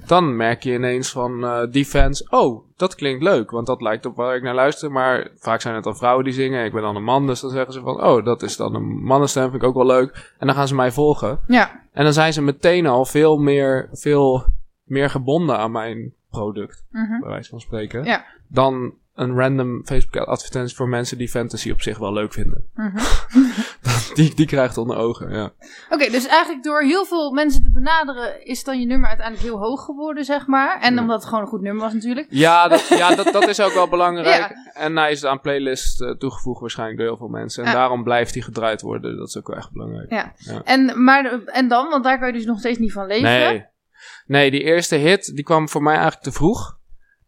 [0.07, 4.07] Dan merk je ineens van eh, die fans, oh, dat klinkt leuk, want dat lijkt
[4.07, 4.92] op waar ik naar luister.
[4.92, 7.50] Maar vaak zijn het dan vrouwen die zingen, ik ben dan een man, dus dan
[7.50, 10.35] zeggen ze van, oh, dat is dan een mannenstem, vind ik ook wel leuk.
[10.38, 11.40] En dan gaan ze mij volgen.
[11.46, 14.44] Ja, En dan zijn ze meteen al veel meer, veel
[14.85, 17.20] meer gebonden aan mijn product, mhm.
[17.20, 18.24] bij wijze van spreken, Ja.
[18.48, 22.64] dan een random Facebook advertentie voor mensen die fantasy op zich wel leuk vinden.
[22.74, 22.98] Mhm.
[24.14, 25.50] die, die krijgt onder ogen, ja.
[25.90, 29.59] Oké, dus eigenlijk door heel veel mensen te benaderen is dan je nummer uiteindelijk heel
[29.59, 30.80] hoog geworden, zeg maar.
[30.80, 31.00] En Ja.
[31.00, 32.26] omdat het gewoon een goed nummer was natuurlijk.
[32.30, 34.28] Ja, dat, ja dat, dat is ook wel belangrijk.
[34.40, 34.70] Ja.
[34.74, 37.64] En hij is aan playlist eh, toegevoegd waarschijnlijk door heel veel mensen.
[37.64, 37.76] En Ja.
[37.76, 39.16] daarom blijft hij gedraaid worden.
[39.16, 40.11] Dat is ook wel echt belangrijk.
[40.11, 40.33] Ja.
[40.64, 43.28] En, maar, en dan, want daar kan je dus nog steeds niet van leven.
[43.30, 43.66] Nee.
[44.26, 46.78] Nee, die eerste hit die kwam voor mij eigenlijk te vroeg.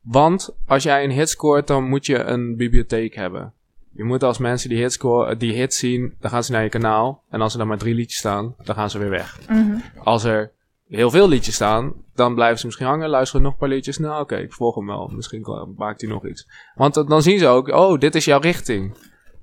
[0.03, 3.53] Want als jij een hit scoort, dan moet je een bibliotheek hebben.
[3.95, 6.69] Je moet als mensen die hit, scoren, die hit zien, dan gaan ze naar je
[6.69, 7.23] kanaal.
[7.31, 9.39] En als er dan maar drie liedjes staan, dan gaan ze weer weg.
[9.49, 9.77] Mhm.
[9.99, 10.51] Als er
[10.89, 13.99] heel veel liedjes staan, dan blijven ze misschien hangen, luisteren nog een paar liedjes.
[13.99, 15.09] Nou, oké, ik volg hem wel.
[15.09, 16.49] Misschien maakt hij nog iets.
[16.75, 18.95] Want dan- zien ze ook, oh, dit is jouw richting.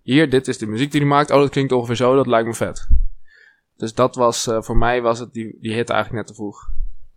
[0.01, 1.31] Hier, dit is de muziek die hij maakt.
[1.31, 2.87] Oh, dat klinkt ongeveer zo, dat lijkt me vet.
[3.77, 6.69] Dus dat was, eh, voor mij was het die, die hit eigenlijk net te vroeg.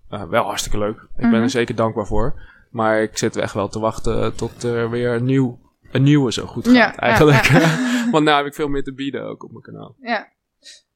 [0.09, 0.97] Eh, wel hartstikke leuk.
[0.97, 1.43] Ik ben Mhm.
[1.43, 2.41] er zeker dankbaar voor.
[2.73, 5.59] Maar ik zit echt wel te wachten tot er weer een, nieuw,
[5.91, 7.45] een nieuwe zo goed gaat, Ja, eigenlijk.
[7.45, 7.91] ja.
[8.13, 9.95] Want nou heb ik veel meer te bieden ook op mijn kanaal.
[10.01, 10.29] Ja.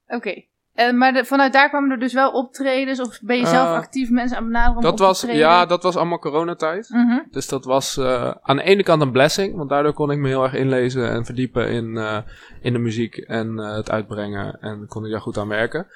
[0.09, 0.43] Oké.
[0.75, 3.01] En maar de- vanuit daar kwamen er dus wel optredens?
[3.01, 5.83] Of ben je zelf Eh, actief mensen aan het benaderen om Dat was, ja, dat
[5.83, 6.89] was allemaal coronatijd.
[6.91, 7.19] Mhm.
[7.31, 10.29] Dus dat was eh, aan de ene kant een blessing, want daardoor kon ik me
[10.29, 12.19] heel erg inlezen en verdiepen in, eh,
[12.61, 15.87] in de muziek en eh, het uitbrengen en kon ik daar goed aan werken.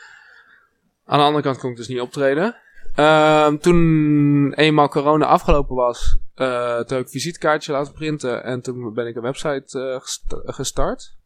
[1.06, 2.56] Aan de andere kant kon ik dus niet optreden.
[3.00, 8.94] Ehm, toen eenmaal corona afgelopen was, eh toen heb ik visitekaartje laten printen en toen
[8.94, 11.16] ben ik een website eh, gest- gestart.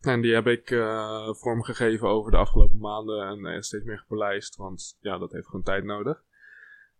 [0.00, 4.56] En die heb ik eh, vormgegeven over de afgelopen maanden en eh, steeds meer gepolijst,
[4.56, 6.22] want ja, dat heeft gewoon tijd nodig.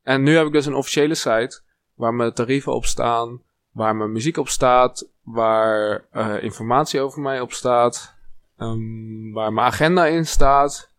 [0.02, 1.60] En nu heb ik dus een officiële site
[1.94, 7.40] waar mijn tarieven op staan, waar mijn muziek op staat, waar eh, informatie over mij
[7.40, 8.14] op staat,
[8.56, 10.96] ehm, waar mijn agenda in staat.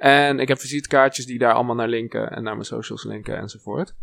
[0.00, 3.94] En ik heb visitekaartjes die daar allemaal naar linken en naar mijn socials linken enzovoort.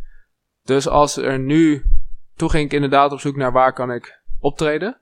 [0.64, 1.84] Dus als er nu,
[2.36, 5.02] toen ging ik inderdaad op zoek naar waar kan ik optreden.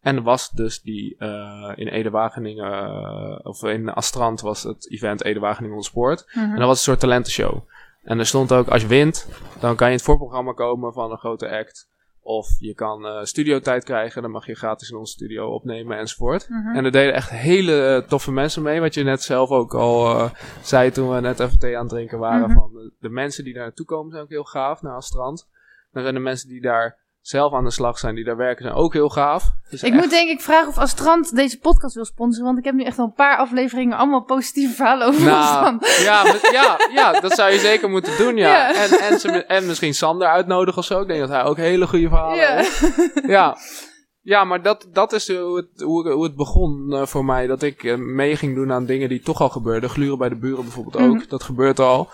[0.00, 5.76] En was dus die eh, in Ede-Wageningen, eh, of in Astrand was het event Ede-Wageningen
[5.76, 6.24] Ontspoort.
[6.26, 6.44] Mhm.
[6.44, 7.68] En dat was een soort talentenshow.
[8.02, 9.28] En er stond ook, als je wint,
[9.60, 11.89] dan kan je in het voorprogramma komen van een grote act.
[12.30, 16.48] Of je kan eh studiotijd krijgen, dan mag je gratis in onze studio opnemen enzovoort.
[16.48, 16.76] Mhm.
[16.76, 20.06] En er deden echt hele eh, toffe mensen mee, wat je net zelf ook al
[20.06, 20.30] eh,
[20.62, 22.48] zei toen we net even thee aan het drinken waren.
[22.48, 22.58] Mhm.
[22.58, 25.48] van de, de mensen die daar naartoe komen zijn ook heel gaaf, naar strand.
[25.92, 28.74] Dan zijn de mensen die daar zelf aan de slag zijn, die daar werken, zijn
[28.76, 29.44] ook heel gaaf.
[29.70, 32.46] Dus Ik echt- moet denk ik vragen of Astrand deze podcast wil sponsoren.
[32.46, 36.24] Want ik heb nu echt al een paar afleveringen allemaal positieve verhalen over Nou, ja,
[36.52, 38.48] ja, ja, dat zou je zeker moeten doen, ja.
[38.48, 38.74] Ja.
[38.74, 41.00] En, en, ze, en misschien Sander uitnodigen of zo.
[41.00, 42.54] Ik denk dat hij ook hele goede verhalen Ja.
[42.54, 43.20] heeft.
[43.26, 43.56] Ja.
[44.22, 47.46] Ja, maar dat, dat is hoe het, hoe, het begon eh, voor mij.
[47.46, 49.90] Dat ik eh, mee ging doen aan dingen die toch al gebeurden.
[49.90, 51.14] Gluren bij de buren bijvoorbeeld ook.
[51.14, 51.28] Mhm.
[51.28, 52.08] Dat gebeurt al.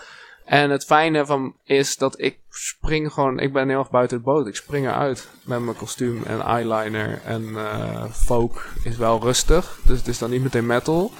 [0.47, 3.39] En het fijne van is dat ik spring gewoon...
[3.39, 4.47] Ik ben heel erg buiten de boot.
[4.47, 7.21] Ik spring eruit met mijn kostuum en eyeliner.
[7.25, 9.79] En eh folk is wel rustig.
[9.83, 11.11] Dus het is dan niet meteen metal.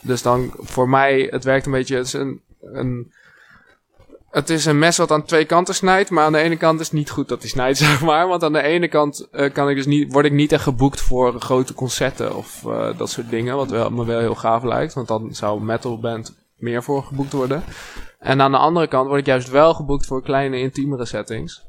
[0.00, 1.96] Dus dan voor mij, het werkt een beetje...
[1.96, 3.12] Het is een, een,
[4.30, 6.10] het is een mes wat aan twee kanten snijdt.
[6.10, 8.28] Maar aan de ene kant is het niet goed dat hij snijdt, zeg maar.
[8.28, 11.00] Want aan de ene kant eh, kan ik dus niet, word ik niet echt geboekt
[11.00, 13.56] voor grote concerten of eh, dat soort dingen.
[13.56, 14.94] Wat wel, me wel heel gaaf lijkt.
[14.94, 17.62] Want dan zou een metalband meer voor geboekt worden.
[18.18, 21.62] En aan de andere kant word ik juist wel geboekt voor kleine, intiemere settings.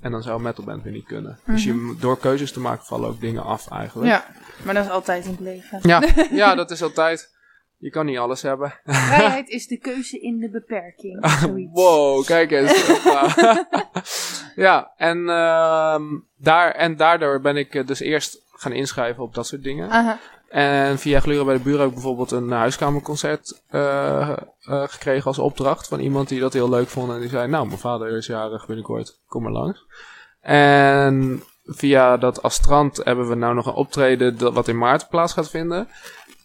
[0.00, 1.38] En dan zou een metalband weer niet kunnen.
[1.46, 4.10] Dus je, door keuzes te maken vallen ook dingen af eigenlijk.
[4.10, 4.24] Ja,
[4.64, 5.78] maar dat is altijd in het leven.
[5.82, 7.38] Ja, ja, dat is altijd.
[7.76, 8.80] Je kan niet alles hebben.
[8.84, 11.30] Vrijheid is de keuze in de beperking.
[11.40, 11.70] Zoiets.
[11.72, 12.84] Wow, kijk eens.
[14.56, 16.02] Ja, en, ehm,
[16.36, 19.90] daar, en daardoor ben ik eh, dus eerst gaan inschrijven op dat soort dingen.
[19.90, 20.18] Aha.
[20.50, 24.36] En via Gluren bij de Buren heb ik bijvoorbeeld een huiskamerconcert eh, eh,
[24.86, 27.12] gekregen als opdracht van iemand die dat heel leuk vond.
[27.12, 29.86] En die zei, nou, mijn vader is jarig binnenkort, kom maar langs.
[30.40, 35.32] En via dat Astrand hebben we nou nog een optreden dat, wat in maart plaats
[35.32, 35.88] gaat vinden.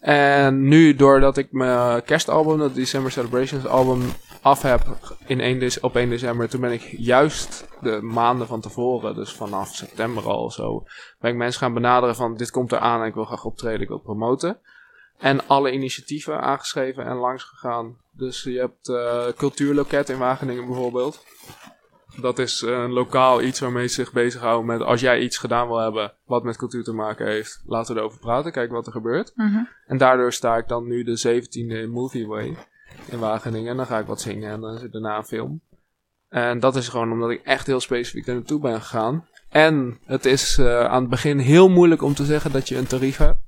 [0.00, 4.02] En nu, doordat ik mijn kerstalbum, dat December Celebrations album,
[4.46, 4.82] af heb
[5.26, 9.32] in 1 dec- op 1 december, toen ben ik juist de maanden van tevoren, dus
[9.32, 10.84] vanaf september al zo,
[11.20, 13.88] ben ik mensen gaan benaderen van dit komt eraan en ik wil graag optreden, ik
[13.88, 14.58] wil promoten.
[15.18, 17.96] En alle initiatieven aangeschreven en langs gegaan.
[18.10, 21.24] Dus je hebt eh Cultuurloket in Wageningen bijvoorbeeld.
[22.20, 25.66] Dat is eh, een lokaal iets waarmee ze zich bezighouden met als jij iets gedaan
[25.68, 28.92] wil hebben wat met cultuur te maken heeft, laten we erover praten, kijken wat er
[28.92, 29.32] gebeurt.
[29.34, 29.64] Mhm.
[29.86, 32.56] En daardoor sta ik dan nu de 17e in Movie Way
[33.08, 33.70] in Wageningen.
[33.70, 35.60] En dan ga ik wat zingen en dan is er daarna een film.
[36.28, 39.26] En dat is gewoon omdat ik echt heel specifiek er naartoe ben gegaan.
[39.48, 42.86] En het is eh, aan het begin heel moeilijk om te zeggen dat je een
[42.86, 43.38] tarief hebt.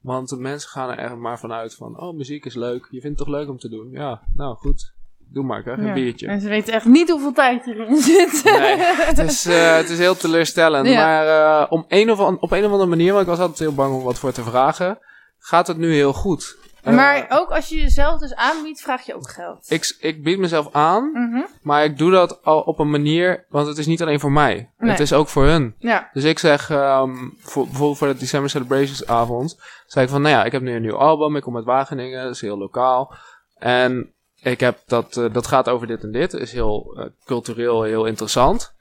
[0.00, 3.18] Want de mensen gaan er echt maar vanuit van, oh muziek is leuk, je vindt
[3.18, 3.90] het toch leuk om te doen?
[3.90, 4.92] Ja, nou goed,
[5.32, 5.92] doe maar, krijg een Ja.
[5.92, 6.26] biertje.
[6.26, 8.40] En ze weten echt niet hoeveel tijd erin zit.
[8.44, 10.86] Nee, het is, eh, het is heel teleurstellend.
[10.88, 11.04] Ja.
[11.06, 11.26] Maar
[11.62, 13.94] eh, om een of op een of andere manier, want ik was altijd heel bang
[13.94, 14.98] om wat voor te vragen,
[15.38, 16.56] gaat het nu heel goed.
[16.88, 19.70] Eh, maar ook als je jezelf dus aanbiedt, vraag je ook geld.
[19.70, 21.42] ik, ik bied mezelf aan, Mhm.
[21.62, 24.70] maar ik doe dat al op een manier, want het is niet alleen voor mij.
[24.78, 24.90] Nee.
[24.90, 25.74] Het is ook voor hun.
[25.78, 26.10] Ja.
[26.12, 30.34] Dus ik zeg, ehm, voor, bijvoorbeeld voor de December Celebrations avond, zei ik van, nou
[30.34, 33.14] ja, ik heb nu een nieuw album, ik kom uit Wageningen, dat is heel lokaal.
[33.58, 37.82] En ik heb dat, eh, dat gaat over dit en dit, is heel eh, cultureel,
[37.82, 38.74] heel interessant.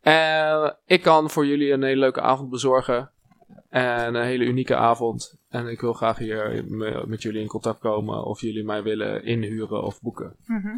[0.00, 3.10] Eh, ik kan voor jullie een hele leuke avond bezorgen.
[3.70, 5.34] En een hele unieke avond.
[5.54, 9.24] En ik wil graag hier me- met jullie in contact komen of jullie mij willen
[9.24, 10.36] inhuren of boeken.
[10.46, 10.76] Mhm.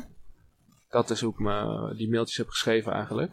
[0.89, 3.33] Dat is hoe ik me die mailtjes heb geschreven eigenlijk.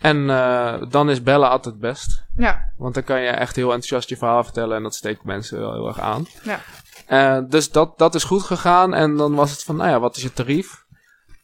[0.00, 2.26] En eh, dan is bellen altijd het best.
[2.36, 2.72] Ja.
[2.76, 5.72] Want dan kan je echt heel enthousiast je verhaal vertellen en dat steekt mensen wel
[5.72, 6.26] heel erg aan.
[6.44, 6.60] Ja.
[7.06, 8.94] Eh, dus dat, dat is goed gegaan.
[8.94, 10.84] En dan was het van, nou ja, wat is je tarief?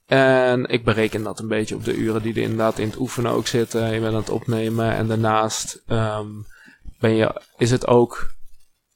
[0.07, 3.31] En ik bereken dat een beetje op de uren die er inderdaad in het oefenen
[3.33, 3.93] ook zitten.
[3.93, 4.93] Je bent aan het opnemen.
[4.93, 6.27] En daarnaast ehm,
[7.01, 8.37] ben je, is het ook,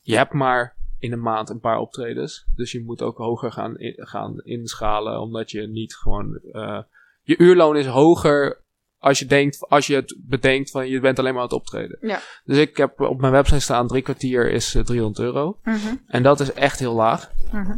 [0.02, 2.46] je hebt maar in een maand een paar optredens.
[2.56, 5.20] Dus je moet ook hoger gaan, in- gaan inschalen.
[5.20, 6.78] Omdat je niet gewoon, eh,
[7.22, 8.60] je uurloon is hoger
[8.98, 11.98] als je, denkt, als je het bedenkt van je bent alleen maar aan het optreden.
[12.00, 12.20] Ja.
[12.44, 15.58] Dus ik heb op mijn website staan drie kwartier is eh, 300 euro.
[15.64, 15.94] Mhm.
[16.06, 17.30] En dat is echt heel laag.
[17.52, 17.76] Mhm.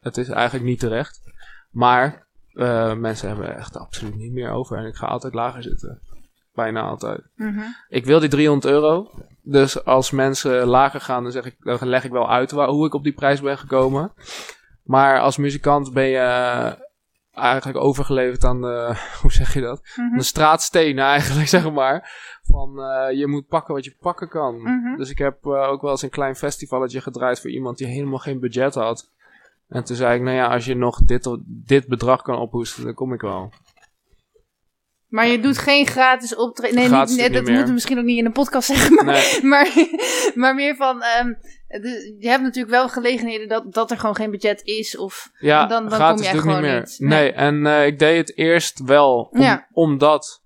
[0.00, 1.20] Het is eigenlijk niet terecht.
[1.70, 4.76] Maar eh, mensen hebben echt absoluut niet meer over.
[4.78, 6.00] En ik ga altijd lager zitten.
[6.54, 7.20] Bijna altijd.
[7.34, 7.60] Mhm.
[7.88, 9.10] Ik wil die 300 euro.
[9.46, 12.86] Dus als mensen lager gaan, dan, zeg ik, dan leg ik wel uit waar, hoe
[12.86, 14.12] ik op die prijs ben gekomen.
[14.82, 16.72] Maar als muzikant ben je eh,
[17.32, 19.82] eigenlijk overgeleverd aan de, hoe zeg je dat?
[19.96, 20.16] Mhm.
[20.16, 22.10] De straatstenen eigenlijk, zeg maar.
[22.42, 24.62] Van eh, je moet pakken wat je pakken kan.
[24.62, 24.96] Mhm.
[24.96, 28.18] Dus ik heb eh, ook wel eens een klein festivalletje gedraaid voor iemand die helemaal
[28.18, 29.12] geen budget had.
[29.68, 32.94] En toen zei ik, nou ja, als je nog dit, dit bedrag kan ophoesten, dan
[32.94, 33.52] kom ik wel.
[35.14, 36.76] Maar je doet geen gratis optreden.
[36.76, 38.94] Nee, Gratis niet, nee, niet dat moeten we misschien ook niet in de podcast zeggen.
[38.94, 39.42] Maar, Nee.
[39.50, 39.68] maar,
[40.34, 41.02] maar meer van.
[41.02, 41.32] ehm,
[41.68, 44.96] de- je hebt natuurlijk wel gelegenheden dat, dat er gewoon geen budget is.
[44.96, 46.78] Of Ja, Dan- dan gratis kom je ik niet gewoon meer.
[46.80, 46.96] niet.
[46.98, 47.32] Nee, Nee.
[47.32, 49.66] en eh, ik deed het eerst wel, om- Ja.
[49.72, 50.42] omdat...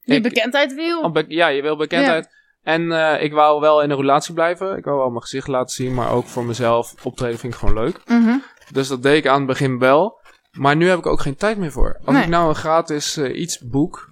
[0.00, 1.10] je ik- bekendheid wil.
[1.10, 2.28] be- ja, je wil bekendheid.
[2.62, 4.76] En eh, ik wou wel in een relatie blijven.
[4.76, 7.74] Ik wou wel mijn gezicht laten zien, maar ook voor mezelf optreden vind ik gewoon
[7.84, 8.00] leuk.
[8.06, 8.36] Mhm.
[8.72, 10.17] Dus dat deed ik aan het begin wel.
[10.58, 11.98] Maar nu heb ik ook geen tijd meer voor.
[12.04, 12.24] Als Nee.
[12.24, 14.10] ik nou een gratis eh, iets boek,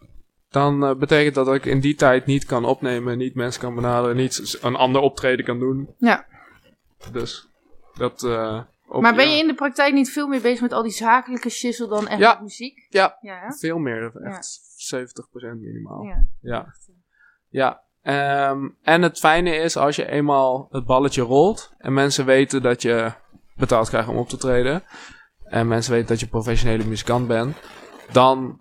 [0.50, 3.74] dan eh, betekent dat dat ik in die tijd niet kan opnemen, niet mensen kan
[3.74, 5.94] benaderen, niet een ander optreden kan doen.
[5.98, 6.26] Ja.
[7.12, 7.48] Dus
[7.96, 8.22] dat.
[8.24, 10.82] eh, op- Maar ben ja, je in de praktijk niet veel meer bezig met al
[10.82, 12.32] die zakelijke shizzle dan echt Ja.
[12.32, 12.87] met muziek?
[12.90, 13.18] Ja.
[13.20, 16.02] Ja, veel meer, echt 70% minimaal.
[16.02, 16.26] ja.
[16.40, 16.74] Ja.
[17.48, 17.80] Ja.
[18.02, 22.82] Ehm, en het fijne is als je eenmaal het balletje rolt en mensen weten dat
[22.82, 23.12] je
[23.56, 24.82] betaald krijgt om op te treden.
[25.48, 27.56] En mensen weten dat je professionele muzikant bent.
[28.12, 28.61] Dan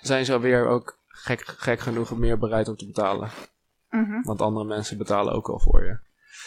[0.00, 3.30] zijn ze weer ook gek, gek genoeg meer bereid om te betalen.
[3.90, 4.22] Mhm.
[4.22, 5.98] Want andere mensen betalen ook al voor je.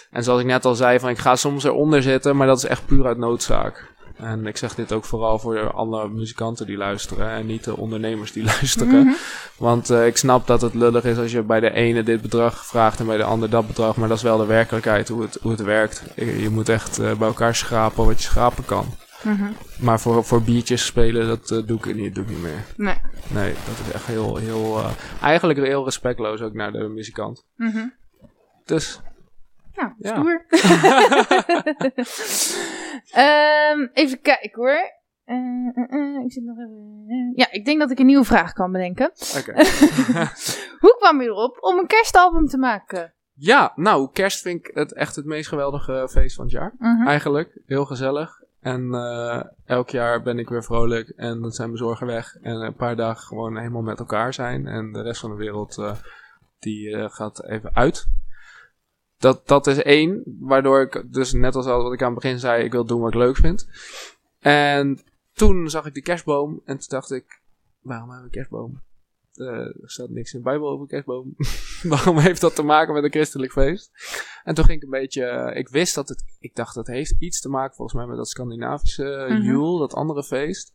[0.10, 2.65] En zoals ik net al zei, van ik ga soms eronder zitten, maar dat is
[2.65, 3.97] echt puur uit noodzaak.
[4.19, 8.32] En ik zeg dit ook vooral voor andere muzikanten die luisteren en niet de ondernemers
[8.32, 9.03] die luisteren.
[9.03, 9.13] Mhm.
[9.58, 12.65] Want eh, ik snap dat het lullig is als je bij de ene dit bedrag
[12.65, 13.95] vraagt en bij de ander dat bedrag.
[13.95, 16.03] Maar dat is wel de werkelijkheid hoe het, hoe het werkt.
[16.15, 18.86] Je, je moet echt eh, bij elkaar schrapen wat je schrapen kan.
[19.23, 19.51] Mhm.
[19.79, 22.63] Maar voor, voor biertjes spelen, dat eh, doe, ik niet, doe ik niet meer.
[22.77, 22.95] Nee.
[23.34, 27.45] Nee, dat is echt heel, heel eh, eigenlijk heel respectloos ook naar de muzikant.
[27.55, 27.88] Mhm.
[28.65, 28.99] Dus,
[29.75, 30.15] Nou, Ja.
[30.15, 30.45] stoer.
[33.12, 34.97] Ehm, even kijken hoor.
[35.23, 37.32] Eh, ik zit nog even.
[37.36, 39.12] ja, ik denk dat ik een nieuwe vraag kan bedenken.
[39.38, 39.53] oké.
[40.84, 43.13] Hoe kwam je erop om een kerstalbum te maken?
[43.41, 46.73] ja, nou, kerst vind ik het echt het meest geweldige feest van het jaar.
[46.77, 47.08] Mhm.
[47.08, 48.38] Eigenlijk, heel gezellig.
[48.60, 52.36] En eh, elk jaar ben ik weer vrolijk en dan zijn mijn zorgen weg.
[52.41, 54.67] En een paar dagen gewoon helemaal met elkaar zijn.
[54.67, 55.95] En de rest van de wereld, eh,
[56.60, 58.08] die eh, gaat even uit.
[59.17, 62.39] Dat, dat is één, waardoor ik dus net als al wat ik aan het begin
[62.39, 63.67] zei, ik wil doen wat ik leuk vind.
[64.39, 65.00] En
[65.34, 67.41] toen zag ik die kerstboom en toen dacht ik,
[67.82, 68.82] waarom hebben we een kerstboom?
[69.39, 71.36] Eh, er staat niks in de Bijbel over kerstboom.
[71.84, 73.91] waarom heeft dat te maken met een christelijk feest?
[74.43, 77.15] En toen ging ik een beetje, eh, ik wist dat het, ik dacht dat heeft
[77.20, 79.39] iets te maken volgens mij met dat Scandinavische.
[79.41, 80.74] Yule, dat andere feest.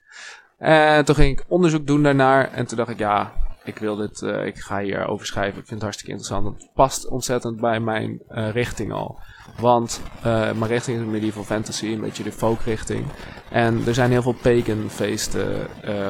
[0.58, 3.32] En toen ging ik onderzoek doen daarnaar en toen dacht ik, ja,
[3.64, 5.60] ik wil dit, ik ga hier over schrijven.
[5.60, 6.60] Ik vind het hartstikke interessant.
[6.60, 9.18] Het past ontzettend bij mijn richting al.
[9.60, 13.06] Want mijn richting is medieval fantasy, een beetje de folk richting.
[13.50, 15.66] En er zijn heel veel pagan feesten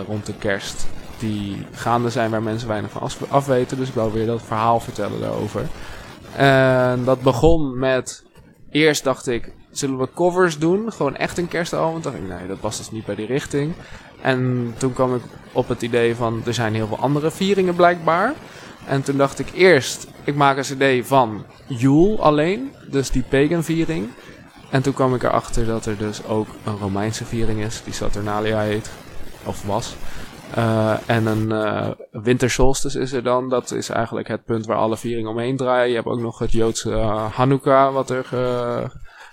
[0.06, 0.86] rond de kerst
[1.18, 3.76] die gaande zijn waar mensen weinig van af, weten.
[3.76, 5.66] Dus ik wou weer dat verhaal vertellen daarover.
[6.36, 8.24] En dat begon met,
[8.70, 10.92] eerst dacht ik, zullen we covers doen?
[10.92, 11.92] Gewoon echt een kerstalbum?
[11.92, 13.72] Toen dacht ik, nee, dat was dus niet bij die richting.
[14.20, 18.32] En toen kwam ik op het idee van, er zijn heel veel andere vieringen blijkbaar.
[18.86, 23.64] En toen dacht ik eerst, ik maak een cd van Yule alleen, dus die pagan
[23.64, 24.08] viering.
[24.70, 28.60] En toen kwam ik erachter dat er dus ook een Romeinse viering is, die Saturnalia
[28.60, 28.90] heet,
[29.44, 29.94] of was.
[30.56, 33.48] Uh, en een uh, wintersolstice is er dan.
[33.48, 35.88] Dat is eigenlijk het punt waar alle vieringen omheen draaien.
[35.88, 38.26] Je hebt ook nog het Joodse uh, Hanukkah, wat er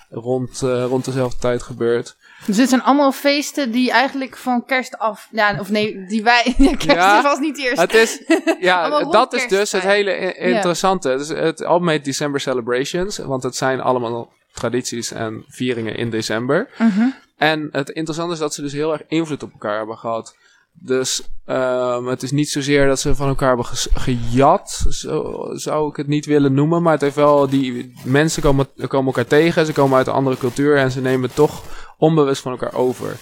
[0.09, 2.15] rond, rond dezelfde tijd gebeurt.
[2.45, 5.27] Dus dit zijn allemaal feesten die eigenlijk van kerst af...
[5.31, 6.53] Ja, of nee, die wij...
[6.57, 7.81] Ja, kerst ja, was niet eerst.
[7.81, 8.23] Het is,
[8.59, 11.09] ja, dat is dus het hele interessante.
[11.09, 11.17] Ja.
[11.17, 13.17] Dus het heet December Celebrations.
[13.17, 16.69] Want het zijn allemaal tradities en vieringen in december.
[16.79, 17.13] Uh -huh.
[17.37, 20.35] En het interessante is dat ze dus heel erg invloed op elkaar hebben gehad.
[20.73, 25.95] Dus um, het is niet zozeer dat ze van elkaar hebben gejat, zo zou ik
[25.95, 26.81] het niet willen noemen.
[26.81, 30.37] Maar het heeft wel, die mensen komen, komen elkaar tegen, ze komen uit een andere
[30.37, 31.63] cultuur en ze nemen toch
[31.97, 33.15] onbewust van elkaar over.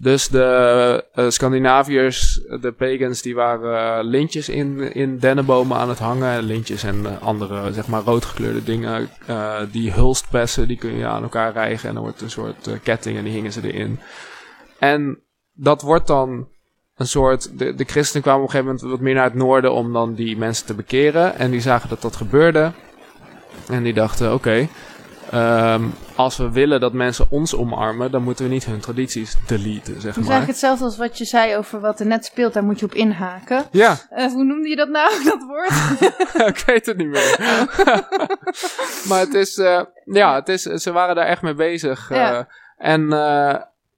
[0.00, 6.42] Dus de uh, Scandinaviërs, de pagans, die waren lintjes in, in dennenbomen aan het hangen.
[6.42, 9.08] Lintjes en uh, andere, zeg maar, roodgekleurde dingen.
[9.72, 11.88] die hulstpessen, die kun je aan elkaar rijgen.
[11.88, 14.00] En dan wordt een soort ketting en die hingen ze erin.
[14.78, 15.22] En
[15.52, 16.48] dat wordt dan
[16.98, 17.58] een soort.
[17.58, 20.14] De, de christenen kwamen op een gegeven moment wat meer naar het noorden om dan
[20.14, 21.38] die mensen te bekeren.
[21.38, 22.72] En die zagen dat dat gebeurde.
[23.68, 28.44] En die dachten: oké, okay, um, als we willen dat mensen ons omarmen, dan moeten
[28.44, 30.02] we niet hun tradities deleten, zeg maar.
[30.02, 32.80] Het is eigenlijk hetzelfde als wat je zei over wat er net speelt, daar moet
[32.80, 33.64] je op inhaken.
[33.70, 33.96] Ja.
[34.16, 35.70] Uh, hoe noemde je dat nou, dat woord?
[36.56, 37.36] ik weet het niet meer.
[39.08, 42.10] maar het is, uh, ja, het is, ze waren daar echt mee bezig.
[42.10, 42.48] Uh, ja.
[42.76, 43.08] En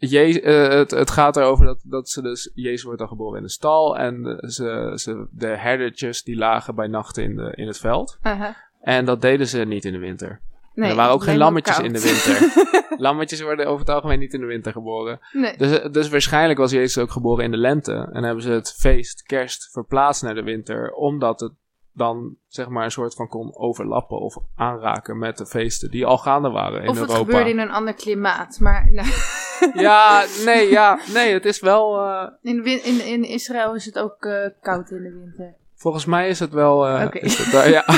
[0.08, 2.50] je, uh, het, het gaat erover dat, dat ze dus...
[2.54, 3.98] Jezus wordt dan geboren in de stal.
[3.98, 8.18] En ze, ze, de herdertjes die lagen bij nachten in, de, in het veld.
[8.22, 8.48] Uh -huh.
[8.80, 10.40] En dat deden ze niet in de winter.
[10.74, 12.68] Nee, er waren ook geen lammetjes in de winter.
[13.06, 15.20] lammetjes worden over het algemeen niet in de winter geboren.
[15.32, 15.56] Nee.
[15.56, 18.08] Dus, dus waarschijnlijk was Jezus ook geboren in de lente.
[18.12, 20.92] En hebben ze het feest, kerst, verplaatst naar de winter.
[20.92, 21.52] Omdat het
[22.00, 26.18] dan zeg maar een soort van kon overlappen of aanraken met de feesten die al
[26.18, 27.02] gaande waren in Europa.
[27.02, 28.92] Of het gebeurde in een ander klimaat, maar...
[28.92, 29.08] Nou.
[29.86, 31.96] ja, nee, ja, nee, het is wel...
[31.96, 32.26] Uh...
[32.42, 35.54] In, in, in Israël is het ook uh, koud in de winter.
[35.74, 36.88] Volgens mij is het wel...
[36.88, 37.22] Uh, okay.
[37.22, 37.84] is het, ja.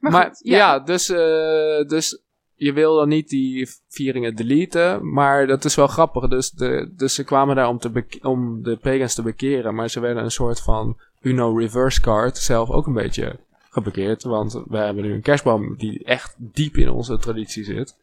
[0.00, 0.56] maar, maar goed, ja.
[0.56, 1.06] ja, dus,
[1.86, 2.22] dus
[2.54, 6.28] je wil dan niet die vieringen deleten, maar dat is wel grappig.
[6.28, 10.00] Dus, de, dus ze kwamen daar om, te om de pagans te bekeren, maar ze
[10.00, 13.38] werden een soort van Uno reverse card zelf ook een beetje
[13.70, 14.22] gebekeerd.
[14.22, 17.96] Want we hebben nu een kerstboom die echt diep in onze traditie zit.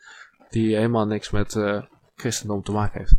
[0.50, 1.82] Die helemaal niks met uh,
[2.16, 3.16] christendom te maken heeft.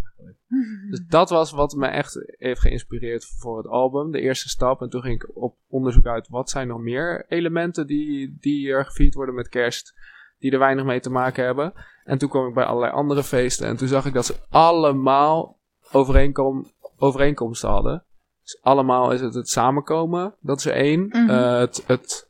[0.90, 4.10] Dus dat was wat me echt heeft geïnspireerd voor het album.
[4.10, 4.80] De eerste stap.
[4.80, 8.84] En toen ging ik op onderzoek uit wat zijn nog meer elementen die, die er
[8.84, 9.94] gevierd worden met kerst.
[10.38, 11.72] Die er weinig mee te maken hebben.
[12.04, 13.66] En toen kwam ik bij allerlei andere feesten.
[13.66, 15.58] En toen zag ik dat ze allemaal
[15.92, 16.66] overeenkom,
[16.96, 18.04] overeenkomsten hadden.
[18.46, 20.34] Dus allemaal is het het samenkomen.
[20.40, 21.00] Dat is er één.
[21.00, 21.30] Mm -hmm.
[21.30, 22.28] uh, het, het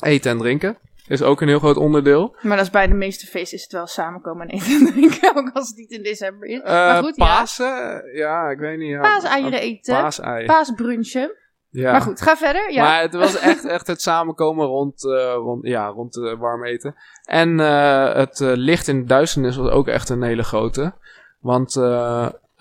[0.00, 2.36] eten en drinken is ook een heel groot onderdeel.
[2.42, 5.36] Maar dat is bij de meeste feesten is het wel samenkomen en eten en drinken.
[5.36, 6.58] Ook als het niet in december is.
[6.58, 8.02] Uh, maar goed, Pasen, ja.
[8.12, 8.50] ja.
[8.50, 8.88] ik weet niet.
[8.88, 9.00] Ja.
[9.00, 9.94] Paaseieren eten.
[9.94, 10.46] Paasei.
[10.46, 11.36] Paasbrunchen.
[11.70, 11.92] Ja.
[11.92, 12.72] Maar goed, ga verder.
[12.72, 12.82] Ja.
[12.82, 16.94] Maar het was echt, echt het samenkomen rond, uh, rond, ja, rond uh, warm eten.
[17.24, 20.94] En uh, het licht in de duisternis was ook echt een hele grote.
[21.40, 21.74] Want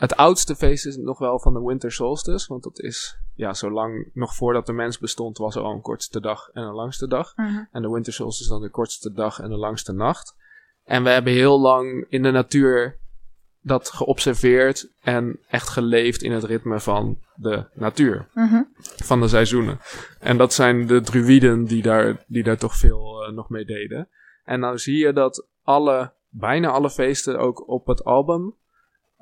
[0.01, 2.47] het oudste feest is nog wel van de Winter Solstice.
[2.47, 6.19] Want dat is, ja, zolang nog voordat de mens bestond, was er al een kortste
[6.19, 7.33] dag en een langste dag.
[7.35, 7.65] Uh -huh.
[7.71, 10.35] En de Winter Solstice is dan de kortste dag en de langste nacht.
[10.83, 12.97] En we hebben heel lang in de natuur
[13.61, 18.27] dat geobserveerd en echt geleefd in het ritme van de natuur.
[18.33, 18.65] Uh -huh.
[18.95, 19.79] Van de seizoenen.
[20.19, 24.09] En dat zijn de druïden die daar, die daar toch veel uh, nog mee deden.
[24.43, 28.59] En nou zie je dat alle, bijna alle feesten ook op het album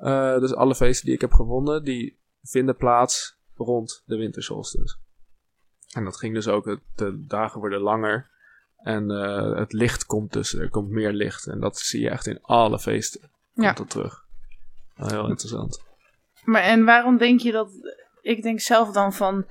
[0.00, 4.96] uh, dus alle feesten die ik heb gevonden, die vinden plaats rond de wintersolstice.
[5.92, 8.30] En dat ging dus ook, de dagen worden langer.
[8.76, 11.46] En uh, het licht komt dus, er komt meer licht.
[11.46, 13.20] En dat zie je echt in alle feesten.
[13.20, 13.72] Komt ja.
[13.72, 14.24] dat terug.
[14.94, 15.82] heel interessant.
[16.44, 17.70] Maar en waarom denk je dat,
[18.20, 19.46] ik denk zelf dan van,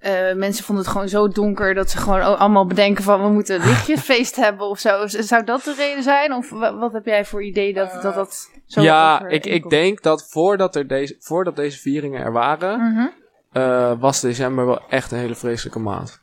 [0.00, 3.60] uh, mensen vonden het gewoon zo donker dat ze gewoon allemaal bedenken van we moeten
[3.60, 5.06] een lichtjesfeest hebben of zo.
[5.06, 6.32] Zou dat de reden zijn?
[6.32, 10.28] Of wat heb jij voor idee dat dat, dat zo Ja, ik, ik denk dat
[10.28, 13.12] voordat, er deze, voordat deze vieringen er waren, mm -hmm.
[13.52, 16.20] uh, was december wel echt een hele vreselijke maand.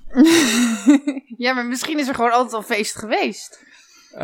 [1.37, 3.63] ja, maar misschien is er gewoon altijd al feest geweest.
[4.13, 4.21] Uh,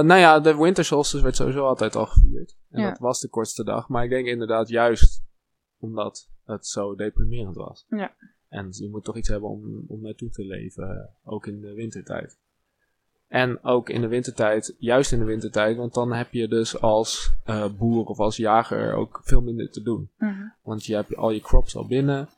[0.00, 2.56] nou ja, de winter solstice werd sowieso altijd al gevierd.
[2.70, 2.88] En ja.
[2.88, 3.88] dat was de kortste dag.
[3.88, 5.22] Maar ik denk inderdaad juist
[5.78, 7.86] omdat het zo deprimerend was.
[7.88, 8.14] Ja.
[8.50, 12.38] En je moet toch iets hebben om, om naartoe te leven, ook in de wintertijd.
[13.28, 17.32] En ook in de wintertijd, juist in de wintertijd, want dan heb je dus als
[17.44, 20.10] eh, boer of als jager ook veel minder te doen.
[20.18, 20.42] Mhm.
[20.62, 22.28] Want je hebt al je crops al binnen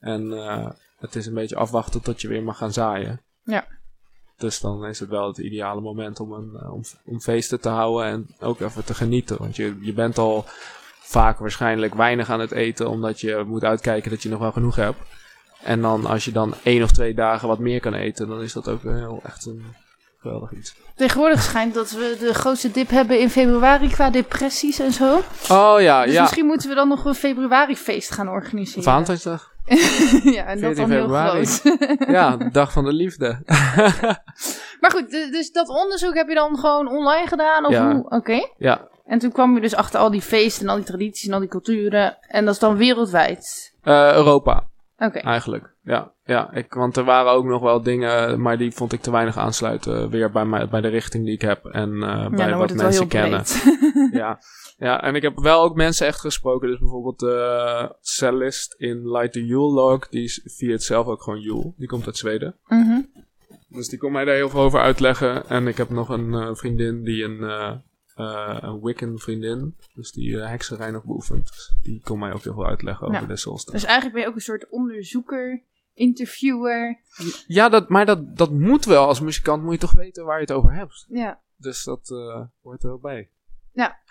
[0.00, 3.20] en eh, het is een beetje afwachten tot je weer mag gaan zaaien.
[3.44, 3.66] Ja.
[4.36, 7.68] Dus dan is het wel het ideale moment om, een, eh, om, om feesten te
[7.68, 9.38] houden en ook even te genieten.
[9.38, 10.44] Want je, je bent al
[11.00, 14.76] vaak waarschijnlijk weinig aan het eten, omdat je moet uitkijken dat je nog wel genoeg
[14.76, 14.98] hebt.
[15.64, 18.52] En dan als je dan één of twee dagen wat meer kan eten, dan is
[18.52, 19.64] dat ook wel heel echt een
[20.20, 20.74] geweldig iets.
[20.96, 25.20] Tegenwoordig schijnt dat we de grootste dip hebben in februari qua depressies en zo.
[25.50, 26.20] Oh ja, Dus ja.
[26.20, 28.82] misschien moeten we dan nog een februarifeest gaan organiseren.
[28.82, 29.50] Valentijnsdag.
[30.24, 31.62] ja, en dat 14 dan heel groot.
[32.08, 33.38] Ja, dag van de liefde.
[34.80, 37.64] maar goed, d- dus dat onderzoek heb je dan gewoon online gedaan?
[37.66, 37.92] Of Ja.
[37.92, 38.10] hoe?
[38.10, 38.48] Oké.
[38.58, 41.32] ja, En toen kwam je dus achter al die feesten en al die tradities en
[41.34, 42.16] al die culturen.
[42.20, 43.72] En dat is dan wereldwijd.
[43.82, 44.70] eh, Europa
[45.10, 45.74] Eigenlijk.
[45.82, 49.10] Ja, ja ik, want er waren ook nog wel dingen, maar die vond ik te
[49.10, 52.56] weinig aansluiten weer bij, mij, bij de richting die ik heb en eh, Ja, bij
[52.56, 53.44] wat mensen kennen.
[54.12, 54.38] ja.
[54.76, 56.68] ja, en ik heb wel ook mensen echt gesproken.
[56.68, 61.22] Dus bijvoorbeeld de cellist in Light the Yule Log, die is via het zelf ook
[61.22, 61.72] gewoon Yule.
[61.76, 62.56] Die komt uit Zweden.
[62.66, 63.00] Mhm.
[63.68, 65.48] Dus die kon mij daar heel veel over uitleggen.
[65.48, 67.82] En ik heb nog een eh, vriendin die een,
[68.14, 71.46] eh een Wiccan vriendin, dus die hekserij nog beoefent.
[71.46, 73.76] Dus die kon mij ook heel veel uitleggen over de solstice.
[73.76, 75.62] Dus eigenlijk ben je ook een soort onderzoeker,
[75.94, 77.00] interviewer.
[77.46, 79.06] Ja, dat, maar dat, dat moet wel.
[79.06, 81.06] Als muzikant moet je toch weten waar je het over hebt.
[81.08, 81.40] Ja.
[81.56, 83.30] Dus dat eh, hoort er wel bij.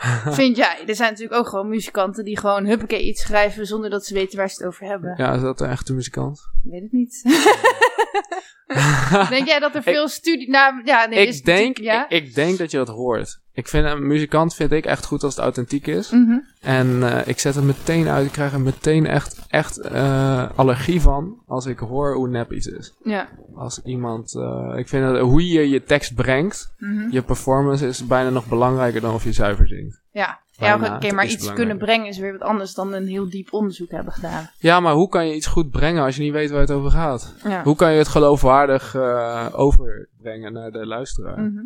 [0.41, 0.83] Vind jij?
[0.87, 4.37] Er zijn natuurlijk ook gewoon muzikanten die gewoon huppakee iets schrijven zonder dat ze weten
[4.37, 5.13] waar ze het over hebben.
[5.17, 6.49] Ja, is dat een echte muzikant?
[6.63, 7.21] Ik weet het niet.
[9.29, 10.49] denk jij dat er veel studie...
[10.49, 12.09] Nou, ja, nee, is ik, denk, Ja?
[12.09, 13.39] ik, ik denk dat je dat hoort.
[13.53, 16.09] Ik vind een muzikant vind ik echt goed als het authentiek is.
[16.11, 16.37] Mhm.
[16.61, 18.25] En eh, ik zet het meteen uit.
[18.25, 22.67] Ik krijg er meteen echt, echt eh, allergie van als ik hoor hoe nep iets
[22.67, 22.93] is.
[23.03, 23.27] Ja.
[23.55, 27.07] Als iemand, eh, ik vind dat hoe je je tekst brengt, Mhm.
[27.11, 30.01] je performance is bijna nog belangrijker dan of je zuiver zingt.
[30.11, 31.55] Ja, ja oké, maar iets belangrijk.
[31.55, 34.49] kunnen brengen is weer wat anders dan een heel diep onderzoek hebben gedaan.
[34.57, 36.91] Ja, maar hoe kan je iets goed brengen als je niet weet waar het over
[36.91, 37.35] gaat?
[37.43, 37.63] Ja.
[37.63, 41.39] Hoe kan je het geloofwaardig eh, overbrengen naar de luisteraar?
[41.39, 41.63] Mhm.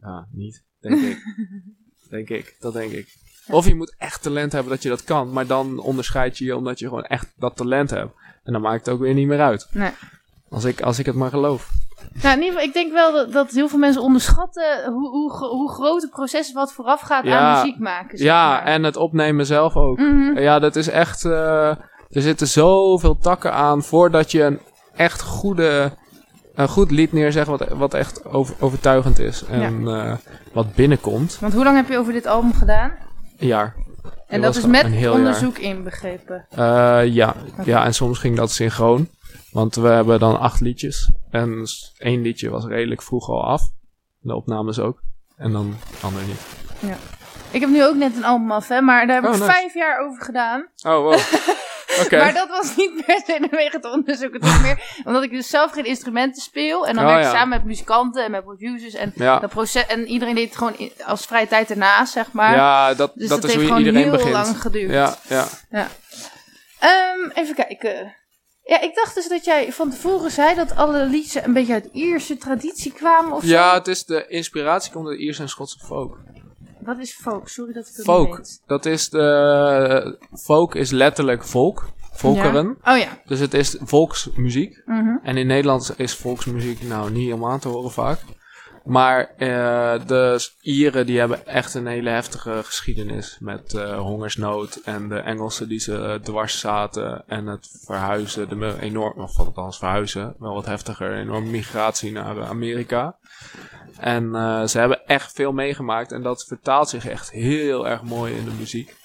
[0.00, 1.18] Ja, niet, denk ik.
[2.10, 3.14] denk ik, dat denk ik.
[3.48, 6.56] Of je moet echt talent hebben dat je dat kan, maar dan onderscheid je je
[6.56, 8.14] omdat je gewoon echt dat talent hebt.
[8.42, 9.68] En dan maakt het ook weer niet meer uit.
[9.70, 9.90] Nee.
[10.48, 11.70] Als ik, als ik het maar geloof.
[12.12, 15.32] Nou, in ieder geval, ik denk wel dat, dat heel veel mensen onderschatten hoe, hoe,
[15.48, 17.38] hoe groot het proces wat vooraf gaat Ja.
[17.38, 18.18] aan muziek maken.
[18.18, 18.62] zeg Ja, maar.
[18.64, 19.98] en het opnemen zelf ook.
[19.98, 20.38] Mhm.
[20.38, 21.24] Ja, dat is echt.
[21.24, 21.68] eh,
[22.10, 24.60] er zitten zoveel takken aan voordat je een
[24.96, 25.92] echt goede.
[26.54, 29.44] Een goed lied neerzegt wat, wat echt over- overtuigend is.
[29.50, 30.12] En eh,
[30.52, 31.38] wat binnenkomt.
[31.40, 32.92] Want hoe lang heb je over dit album gedaan?
[33.38, 33.74] Een jaar.
[34.28, 36.46] En Dat is met onderzoek inbegrepen.
[36.50, 37.34] Eh, ja.
[37.64, 39.08] ja, en soms ging dat synchroon.
[39.50, 41.10] Want we hebben dan acht liedjes.
[41.30, 41.66] En
[41.98, 43.62] één liedje was redelijk vroeg al af.
[44.20, 45.00] De opnames ook.
[45.36, 46.40] En dan de andere niet.
[47.50, 49.52] Ik heb nu ook net een album af, hè, maar daar heb Oh, ik nice.
[49.52, 50.60] vijf jaar over gedaan.
[50.82, 51.18] Oh, wow.
[52.04, 52.16] Oké.
[52.18, 54.32] Maar dat was niet per se vanwege het onderzoek.
[54.32, 56.86] Het was meer omdat ik dus zelf geen instrumenten speel.
[56.86, 57.38] En dan Oh, werk ik ja.
[57.38, 58.94] samen met muzikanten en met producers.
[58.94, 62.54] En, Ja, dat proces, en iedereen deed het gewoon als vrije tijd ernaast, zeg maar.
[62.54, 64.32] ja dat, dus dat dat, is heeft gewoon iedereen heel begint.
[64.32, 64.90] lang geduurd.
[64.92, 65.88] Ja, ja.
[66.78, 68.14] Ehm, even kijken.
[68.68, 71.88] Ja, ik dacht dus dat jij van tevoren zei dat alle liederen een beetje uit
[71.92, 73.74] Ierse traditie kwamen of Ja, zo.
[73.78, 76.18] het is de inspiratie komt uit Ierse en Schotse folk.
[76.80, 77.48] Wat is folk?
[77.48, 78.62] Sorry dat ik het niet Folk, weet.
[78.66, 80.18] dat is de...
[80.32, 82.76] Folk is letterlijk volk, volkeren.
[82.84, 82.92] Ja.
[82.92, 83.20] Oh ja.
[83.26, 84.82] Dus het is volksmuziek.
[84.86, 85.16] Mhm.
[85.22, 88.18] En in Nederland is volksmuziek nou niet helemaal aan te horen vaak.
[88.86, 95.08] Maar eh, de Ieren die hebben echt een hele heftige geschiedenis met eh, hongersnood en
[95.08, 100.34] de Engelsen die ze eh, dwars zaten en het verhuizen, de enorm, of althans verhuizen,
[100.38, 103.16] wel wat heftiger, enorme migratie naar Amerika.
[103.98, 104.30] En
[104.68, 108.50] ze hebben echt veel meegemaakt en dat vertaalt zich echt heel erg mooi in de
[108.58, 108.96] muziek.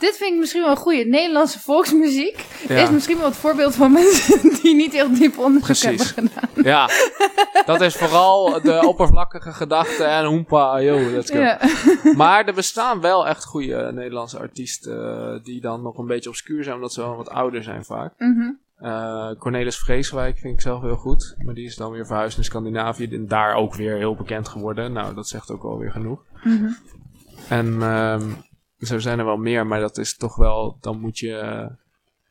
[0.00, 1.04] Dit vind ik misschien wel een goede.
[1.04, 2.74] Nederlandse volksmuziek Ja.
[2.76, 6.14] is misschien wel het voorbeeld van mensen die niet heel diep onderzoek Precies.
[6.14, 6.64] hebben gedaan.
[6.64, 6.88] Ja,
[7.66, 11.38] dat is vooral de oppervlakkige gedachte en hoempa, yo, let's go.
[11.38, 11.58] Ja.
[12.16, 16.64] Maar er bestaan wel echt goede Nederlandse artiesten eh, die dan nog een beetje obscuur
[16.64, 18.12] zijn, omdat ze wel wat ouder zijn vaak.
[18.18, 18.50] Mhm.
[18.76, 22.44] Eh, Cornelis Vreeswijk vind ik zelf heel goed, maar die is dan weer verhuisd naar
[22.44, 24.92] Scandinavië en daar ook weer heel bekend geworden.
[24.92, 26.22] Nou, dat zegt ook alweer genoeg.
[26.42, 26.68] Mhm.
[27.48, 28.22] En ehm,
[28.80, 31.66] zo zijn er wel meer, maar dat is toch wel, dan moet je eh,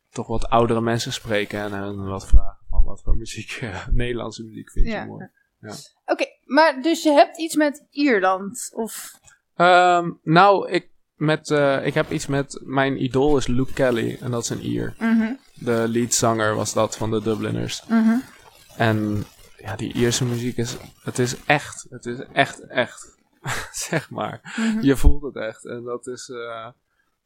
[0.10, 4.44] toch wat oudere mensen spreken en hen wat vragen van wat voor muziek, eh, Nederlandse
[4.44, 5.06] muziek vind je Ja.
[5.06, 5.30] mooi.
[6.06, 8.72] Oké, maar dus je hebt iets met Ierland?
[8.74, 9.20] Of...
[9.56, 12.60] Ehm, nou, ik, met, eh, ik heb iets met.
[12.64, 14.18] Mijn idool is Luke Kelly.
[14.22, 14.96] En dat is een Ier.
[15.00, 15.34] Mhm.
[15.54, 17.84] De leadzanger was dat van de Dubliners.
[17.88, 18.18] Mhm.
[18.78, 19.26] En
[19.58, 23.18] ja, die Ierse muziek is, het is echt, het is echt, echt,
[23.88, 24.54] zeg maar.
[24.58, 24.86] Mhm.
[24.86, 25.66] Je voelt het echt.
[25.66, 26.68] En dat is, eh,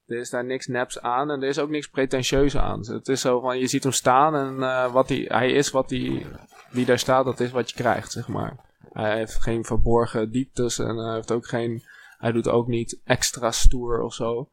[0.06, 2.80] er is daar niks neps aan en er is ook niks pretentieus aan.
[2.88, 5.90] Het is zo van, je ziet hem staan en eh, wat hij, hij is wat
[5.90, 6.26] hij,
[6.70, 8.56] wie daar staat, dat is wat je krijgt, zeg maar.
[8.94, 11.84] Hij heeft geen verborgen dieptes en hij heeft ook geen,
[12.18, 14.50] hij doet ook niet extra stoer of zo.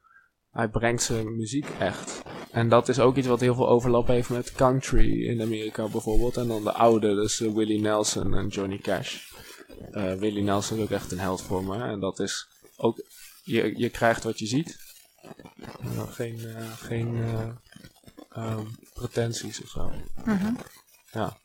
[0.51, 2.23] Hij brengt zijn muziek echt.
[2.53, 6.37] En dat is ook iets wat heel veel overlap heeft met country in Amerika bijvoorbeeld.
[6.37, 9.30] En dan de oude, dus Willie Nelson en Johnny Cash.
[9.93, 11.83] Eh, Willie Nelson is ook echt een held voor me.
[11.85, 13.01] En dat is ook,
[13.43, 14.79] je, je krijgt wat je ziet.
[15.81, 17.49] En geen eh, geen eh,
[18.45, 19.93] ehm, pretenties of zo.
[20.25, 20.53] Mhm.
[21.13, 21.37] Ja.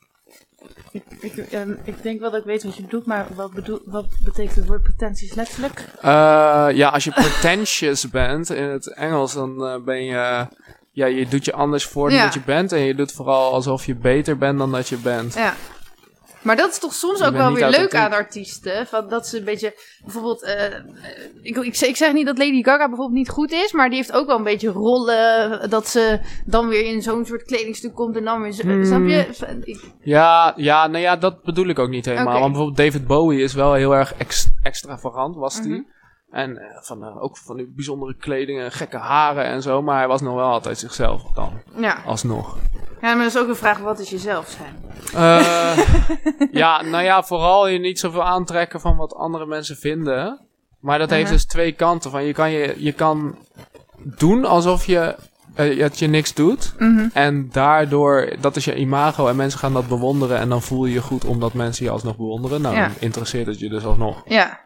[0.90, 3.80] Ik, ik, ehm, ik denk wel dat ik weet wat je bedoelt, maar wat, bedoel,
[3.84, 5.84] wat betekent het woord pretenties letterlijk?
[6.00, 10.46] Eh, ja, als je pretentious bent in het Engels, dan eh, ben je.
[10.90, 12.24] Ja, je doet je anders voor dan Ja.
[12.24, 12.72] dat je bent.
[12.72, 15.34] En je doet vooral alsof je beter bent dan dat je bent.
[15.34, 15.54] Ja.
[16.46, 18.86] Maar dat is toch soms ook wel weer leuk aan artiesten.
[18.86, 19.74] Van dat ze een beetje,
[20.04, 20.74] bijvoorbeeld, eh,
[21.42, 23.96] ik, ik, zeg- ik zeg niet dat Lady Gaga bijvoorbeeld niet goed is, maar die
[23.98, 25.70] heeft ook wel een beetje rollen.
[25.70, 28.54] Dat ze dan weer in zo'n soort kledingstuk komt en dan weer.
[28.60, 28.84] Hmm.
[28.84, 29.26] Snap je?
[29.64, 32.32] Ik- Ja, ja, nou ja, dat bedoel ik ook niet helemaal.
[32.40, 35.72] Want bijvoorbeeld David Bowie is wel heel erg ex- extravagant, was die.
[35.72, 35.80] Mhm.
[36.36, 39.82] En eh, van, eh, ook van die bijzondere kleding en gekke haren en zo.
[39.82, 42.02] Maar hij was nog wel altijd zichzelf dan, ja.
[42.06, 42.56] alsnog.
[43.00, 44.76] ja, maar dat is ook een vraag: wat is jezelf zijn?
[45.14, 45.78] Eh,
[46.62, 50.40] ja, nou ja, vooral je niet zoveel aantrekken van wat andere mensen vinden.
[50.80, 51.32] Maar dat heeft Mhm.
[51.32, 52.10] dus twee kanten.
[52.10, 53.36] Van je, kan je, je kan
[53.96, 55.16] doen alsof je,
[55.78, 56.74] dat je niks doet.
[56.78, 57.08] Mhm.
[57.12, 60.38] En daardoor, dat is je imago en mensen gaan dat bewonderen.
[60.38, 62.60] En dan voel je je goed omdat mensen je alsnog bewonderen.
[62.60, 62.82] Nou, Ja.
[62.82, 64.22] dan interesseert het je dus alsnog.
[64.24, 64.64] Ja.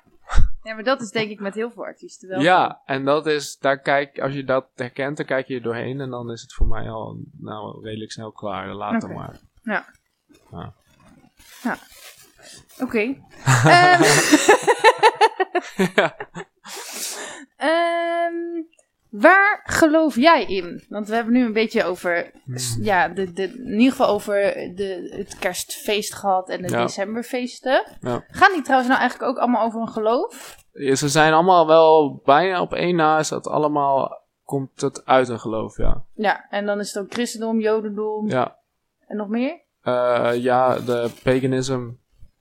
[0.63, 2.41] Ja, maar dat is denk ik met heel veel artiesten wel.
[2.41, 6.01] Ja, en dat is, daar kijk, als je dat herkent, dan kijk je er doorheen.
[6.01, 8.75] En dan is het voor mij al, nou, redelijk snel klaar.
[8.75, 9.41] Later maar.
[9.63, 9.85] Ja.
[10.51, 10.75] Ja.
[11.63, 11.79] Ja.
[12.79, 12.99] Oké.
[13.65, 14.03] Ehm.
[17.57, 18.35] Ehm,
[19.11, 20.85] waar geloof jij in?
[20.89, 22.57] Want we hebben nu een beetje over, Hmm.
[22.85, 24.35] ja, de, de, in ieder geval over
[24.75, 26.79] de, het kerstfeest gehad en de Ja.
[26.79, 26.83] Ja.
[26.85, 27.85] decemberfeesten.
[28.31, 30.57] Gaan die trouwens nou eigenlijk ook allemaal over een geloof?
[30.73, 33.19] Ja, ze zijn allemaal wel bijna op één na.
[33.19, 36.05] Is dat allemaal, komt het uit een geloof, ja.
[36.15, 38.57] Ja, en dan is het ook christendom, jodendom Ja,
[39.07, 39.61] en nog meer?
[39.83, 41.81] Eh, ja de paganism.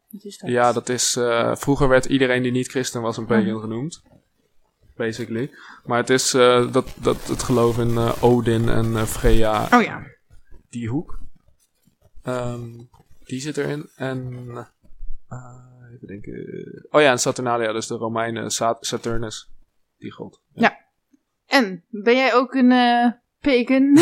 [0.10, 0.50] Wat is dat?
[0.50, 1.16] Ja, dat is.
[1.16, 3.60] eh, vroeger werd iedereen die niet christen was een pagan Mhm.
[3.60, 4.02] genoemd.
[5.00, 5.52] Basically.
[5.86, 9.82] Maar het is eh, dat, dat het geloof in eh, Odin en eh, Freya, Oh
[9.82, 10.02] ja.
[10.70, 11.20] die hoek.
[12.24, 12.62] Ehm,
[13.20, 13.90] die zit erin.
[13.96, 14.34] En.
[15.94, 16.34] even denken.
[16.90, 19.52] Oh ja, en Saturnalia, dus de Romeinen Sa- Saturnus.
[19.98, 20.42] Die god.
[21.46, 22.70] En, ben jij ook een
[23.40, 23.94] pagan?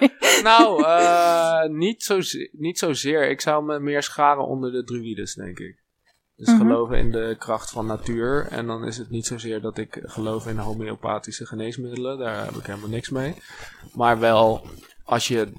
[0.42, 3.30] Nou, eh, niet, zoze- niet zozeer.
[3.30, 5.78] Ik zou me meer scharen onder de druides, denk ik.
[6.40, 6.58] Dus Mhm.
[6.58, 8.46] geloven in de kracht van natuur.
[8.50, 12.18] En dan is het niet zozeer dat ik geloof in homeopathische geneesmiddelen.
[12.18, 13.34] Daar heb ik helemaal niks mee.
[13.94, 14.62] Maar wel,
[15.04, 15.52] als je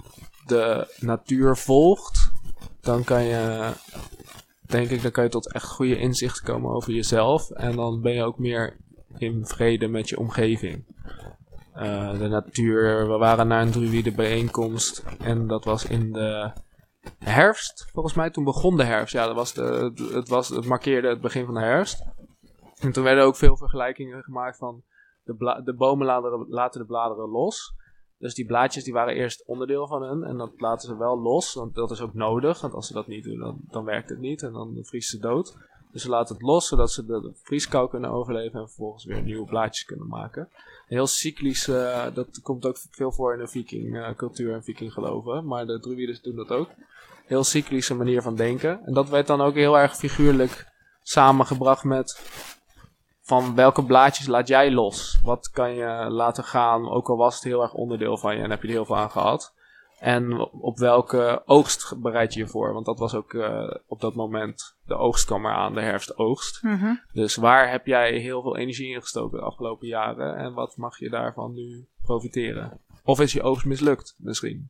[0.46, 2.32] de natuur volgt,
[2.80, 3.70] dan kan je,
[4.62, 7.50] denk ik, dan kan je tot echt goede inzichten komen over jezelf.
[7.50, 8.76] En dan ben je ook meer
[9.18, 10.84] in vrede met je omgeving.
[11.74, 16.52] Eh, de natuur, we waren naar een druïde bijeenkomst en dat was in de
[17.20, 18.30] herfst, volgens mij.
[18.30, 19.14] Toen begon de herfst.
[19.14, 22.06] Ja, dat was het, was, het markeerde het begin van de herfst.
[22.80, 24.84] En toen werden ook veel vergelijkingen gemaakt van
[25.24, 27.74] de, de bomen laten, laten de bladeren los.
[28.18, 31.54] Dus die blaadjes die waren eerst onderdeel van hun en dat laten ze wel los,
[31.54, 32.62] want dat is ook nodig.
[32.62, 35.18] Want als ze dat niet doen, dan, dan werkt het niet en dan vriest ze
[35.18, 35.58] dood.
[35.92, 39.46] Dus ze laten het los, zodat ze de, vrieskou kunnen overleven en vervolgens weer nieuwe
[39.46, 40.50] blaadjes kunnen maken.
[40.88, 44.94] Heel cyclisch, eh, dat komt ook veel voor in de viking eh, cultuur en viking
[44.94, 46.70] geloven, maar de druides doen dat ook.
[47.26, 48.86] Heel cyclische manier van denken.
[48.86, 50.68] En dat werd dan ook heel erg figuurlijk
[51.04, 52.20] samengebracht met
[53.22, 55.20] van welke blaadjes laat jij los?
[55.24, 58.50] Wat kan je laten gaan, ook al was het heel erg onderdeel van je en
[58.50, 59.54] heb je er heel veel aan gehad?
[60.02, 62.74] En op welke oogst bereid je je voor?
[62.74, 66.64] Want dat was ook eh, op dat moment, de oogst kwam eraan, de herfstoogst.
[66.64, 66.94] Mhm.
[67.14, 70.36] Dus waar heb jij heel veel energie in gestoken de afgelopen jaren?
[70.36, 72.80] En wat mag je daarvan nu profiteren?
[73.04, 74.70] Of is je oogst mislukt misschien?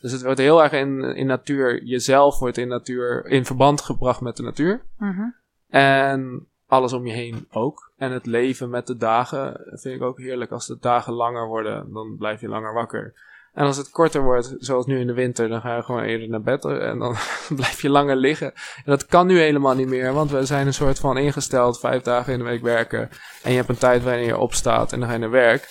[0.00, 4.20] Dus het wordt heel erg in, in natuur, jezelf wordt in natuur, in verband gebracht
[4.20, 4.82] met de natuur.
[4.98, 5.24] Mhm.
[5.68, 7.92] En alles om je heen ook.
[7.96, 10.50] En het leven met de dagen vind ik ook heerlijk.
[10.50, 13.14] Als de dagen langer worden, dan blijf je langer wakker.
[13.56, 16.28] En als het korter wordt, zoals nu in de winter, dan ga je gewoon eerder
[16.28, 17.16] naar bed en dan
[17.56, 18.52] blijf je langer liggen.
[18.54, 22.02] En dat kan nu helemaal niet meer, want we zijn een soort van ingesteld vijf
[22.02, 23.08] dagen in de week werken.
[23.42, 25.68] En je hebt een tijd waarin je opstaat en dan ga je naar werk.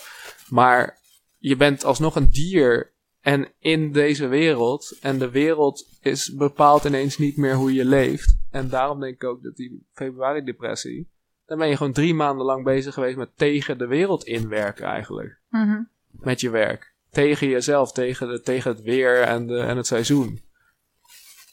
[0.50, 0.98] Maar
[1.38, 7.18] je bent alsnog een dier En in deze wereld, en de wereld is bepaalt ineens
[7.18, 8.38] niet meer hoe je leeft.
[8.52, 11.10] En daarom denk ik ook dat die februari-depressie,
[11.46, 15.40] dan ben je gewoon drie maanden lang bezig geweest met tegen de wereld inwerken eigenlijk.
[15.50, 15.82] Mhm.
[16.12, 16.95] Met je werk.
[17.16, 20.42] Tegen jezelf, tegen, de, tegen het weer en, de, en het seizoen.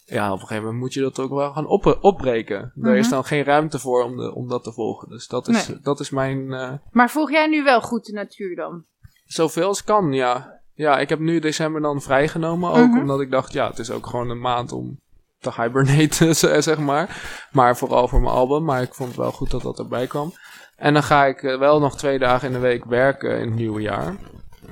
[0.04, 2.72] Ja, op een gegeven moment moet je dat ook wel gaan op, opbreken.
[2.82, 3.14] Er is Mhm.
[3.14, 5.08] dan geen ruimte voor om, de, om dat te volgen.
[5.08, 6.52] Dus dat is, dat is mijn...
[6.52, 8.84] eh, Maar volg jij nu wel goed de natuur dan?
[9.24, 10.60] Zoveel als kan, ja.
[10.74, 12.88] Ja, ik heb nu december dan vrijgenomen ook.
[12.88, 12.98] Mhm.
[12.98, 15.00] Omdat ik dacht, ja, het is ook gewoon een maand om
[15.40, 17.22] te hibernaten, zeg maar.
[17.52, 18.64] Maar vooral voor mijn album.
[18.64, 20.32] Maar ik vond het wel goed dat dat erbij kwam.
[20.76, 23.54] En dan ga ik eh, wel nog twee dagen in de week werken in het
[23.54, 24.16] nieuwe jaar.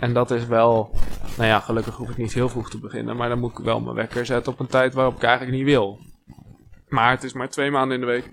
[0.00, 0.90] En dat is wel...
[1.36, 3.16] Nou ja, gelukkig hoef ik niet heel vroeg te beginnen.
[3.16, 5.66] Maar dan moet ik wel mijn wekker zetten op een tijd waarop ik eigenlijk niet
[5.66, 5.98] wil.
[6.88, 8.32] Maar het is maar twee maanden in de week.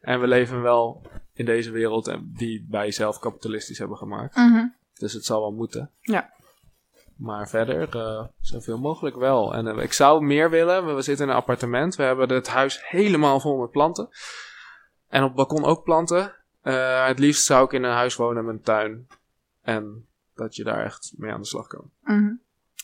[0.00, 4.36] En we leven wel in deze wereld en die wij zelf kapitalistisch hebben gemaakt.
[4.36, 4.66] Mhm.
[4.94, 5.90] Dus het zal wel moeten.
[6.00, 6.32] Ja.
[7.16, 9.54] Maar verder, eh, zoveel mogelijk wel.
[9.54, 10.86] En eh, ik zou meer willen.
[10.86, 11.96] We, we zitten in een appartement.
[11.96, 14.08] We hebben het huis helemaal vol met planten.
[15.08, 16.34] En op het balkon ook planten.
[16.62, 19.06] Eh, het liefst zou ik in een huis wonen met een tuin.
[19.62, 21.90] En dat je daar echt mee aan de slag kan.
[22.00, 22.32] Mhm.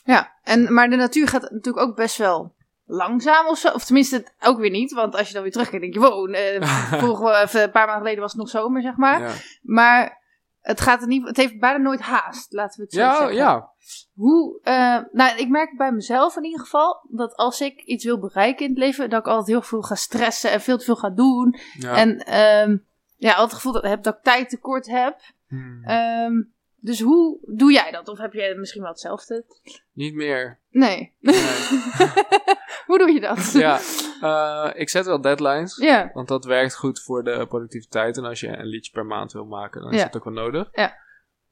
[0.05, 3.69] Ja, en, maar de natuur gaat natuurlijk ook best wel langzaam of zo.
[3.69, 4.93] Of tenminste, ook weer niet.
[4.93, 8.21] Want als je dan weer terugkijkt, denk je, wow, eh, vorige, een paar maanden geleden
[8.21, 9.21] was het nog zomer, zeg maar.
[9.21, 9.33] Ja,
[9.63, 10.23] Maar
[10.61, 13.35] het, gaat er niet, het heeft bijna nooit haast, laten we het zo ja, zeggen.
[13.35, 13.69] ja.
[14.15, 18.19] Hoe, eh, nou, ik merk bij mezelf in ieder geval dat als ik iets wil
[18.19, 20.97] bereiken in het leven, dat ik altijd heel veel ga stressen en veel te veel
[20.97, 21.59] ga doen.
[21.79, 21.97] ja.
[21.97, 22.77] En ehm,
[23.17, 25.21] ja, altijd het gevoel dat, heb, dat ik tijd tekort heb.
[25.49, 25.85] Hmm.
[25.85, 26.43] Ehm,
[26.81, 28.09] dus hoe doe jij dat?
[28.09, 29.45] Of heb jij misschien wel hetzelfde?
[29.93, 30.59] Niet meer.
[30.71, 31.15] Nee.
[31.19, 31.35] Nee.
[32.87, 33.53] hoe doe je dat?
[33.53, 33.81] ja,
[34.21, 35.77] eh, ik zet wel deadlines.
[35.77, 36.11] Ja.
[36.15, 38.17] Want dat werkt goed voor de productiviteit.
[38.17, 40.69] En als je een liedje per maand wil maken, dan is dat ook wel nodig.
[40.73, 40.97] Ja.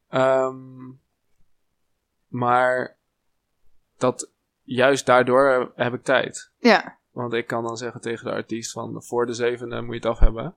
[0.08, 0.56] Ehm,
[2.26, 2.96] maar
[3.96, 6.52] dat, juist daardoor heb ik tijd.
[6.58, 6.98] Ja.
[7.10, 10.10] Want ik kan dan zeggen tegen de artiest van voor de zevende moet je het
[10.10, 10.56] af hebben.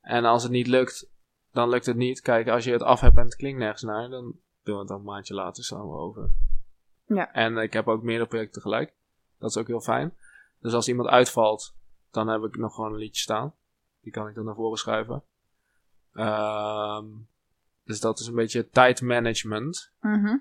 [0.00, 1.10] En als het niet lukt,
[1.58, 2.20] dan lukt het niet.
[2.20, 4.22] Kijk, als je het af hebt en het klinkt nergens naar, dan
[4.62, 6.30] doen we het dan een maandje later we over.
[7.06, 7.32] Ja.
[7.32, 8.92] En ik heb ook meerdere projecten tegelijk.
[9.38, 10.14] Dat is ook heel fijn.
[10.58, 11.74] Dus als iemand uitvalt,
[12.10, 13.54] dan heb ik nog gewoon een liedje staan.
[14.00, 15.22] Die kan ik dan naar voren schuiven.
[16.12, 17.04] Ehm,
[17.84, 19.90] dus dat is een beetje tijdmanagement.
[20.00, 20.36] Mhm.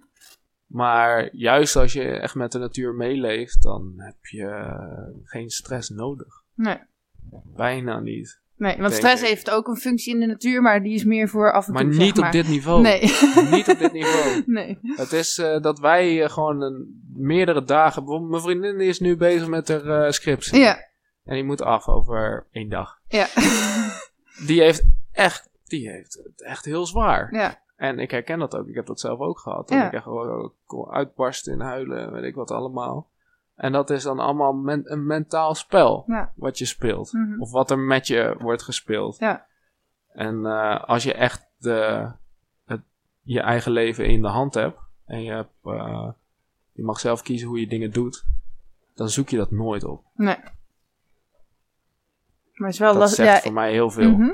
[0.65, 4.75] Maar juist als je echt met de natuur meeleeft, dan heb je
[5.23, 6.43] geen stress nodig.
[6.53, 6.79] Nee.
[7.43, 8.39] Bijna niet.
[8.57, 9.27] Nee, want stress ik.
[9.27, 11.81] heeft ook een functie in de natuur, maar die is meer voor af en Maar
[11.83, 11.93] toe.
[11.93, 12.81] niet zeg op dit niveau.
[12.81, 12.99] Nee.
[13.51, 14.43] Niet op dit niveau.
[14.45, 14.79] nee.
[14.81, 18.01] Het is eh, dat wij eh, gewoon een, meerdere dagen...
[18.03, 20.59] Bijvoorbeeld mijn vriendin is nu bezig met haar eh, scriptie.
[20.59, 20.75] Ja.
[21.23, 22.99] En die moet af over één dag.
[23.07, 23.27] Ja.
[24.45, 27.33] Die heeft echt, die heeft het echt heel zwaar.
[27.33, 27.59] ja.
[27.75, 28.67] En ik herken dat ook.
[28.67, 29.67] Ik heb dat zelf ook gehad.
[29.67, 29.87] Dat Ja.
[29.87, 33.07] ik echt gewoon kon uitbarsten in huilen, weet ik wat allemaal.
[33.57, 36.31] En dat is dan allemaal men- een mentaal spel Ja.
[36.35, 37.13] wat je speelt.
[37.13, 37.41] Mhm.
[37.41, 39.17] Of wat er met je wordt gespeeld.
[39.17, 39.45] Ja.
[40.13, 42.11] En eh, als je echt de,
[42.65, 42.81] het,
[43.21, 44.79] je eigen leven in de hand hebt.
[45.05, 46.09] En je, hebt, eh,
[46.71, 48.25] je mag zelf kiezen hoe je dingen doet.
[48.95, 50.03] Dan zoek je dat nooit op.
[50.13, 50.37] Nee.
[52.57, 53.25] Maar het is wel Dat lastig.
[53.25, 54.09] zegt Ja, voor mij heel veel.
[54.11, 54.23] Mhm.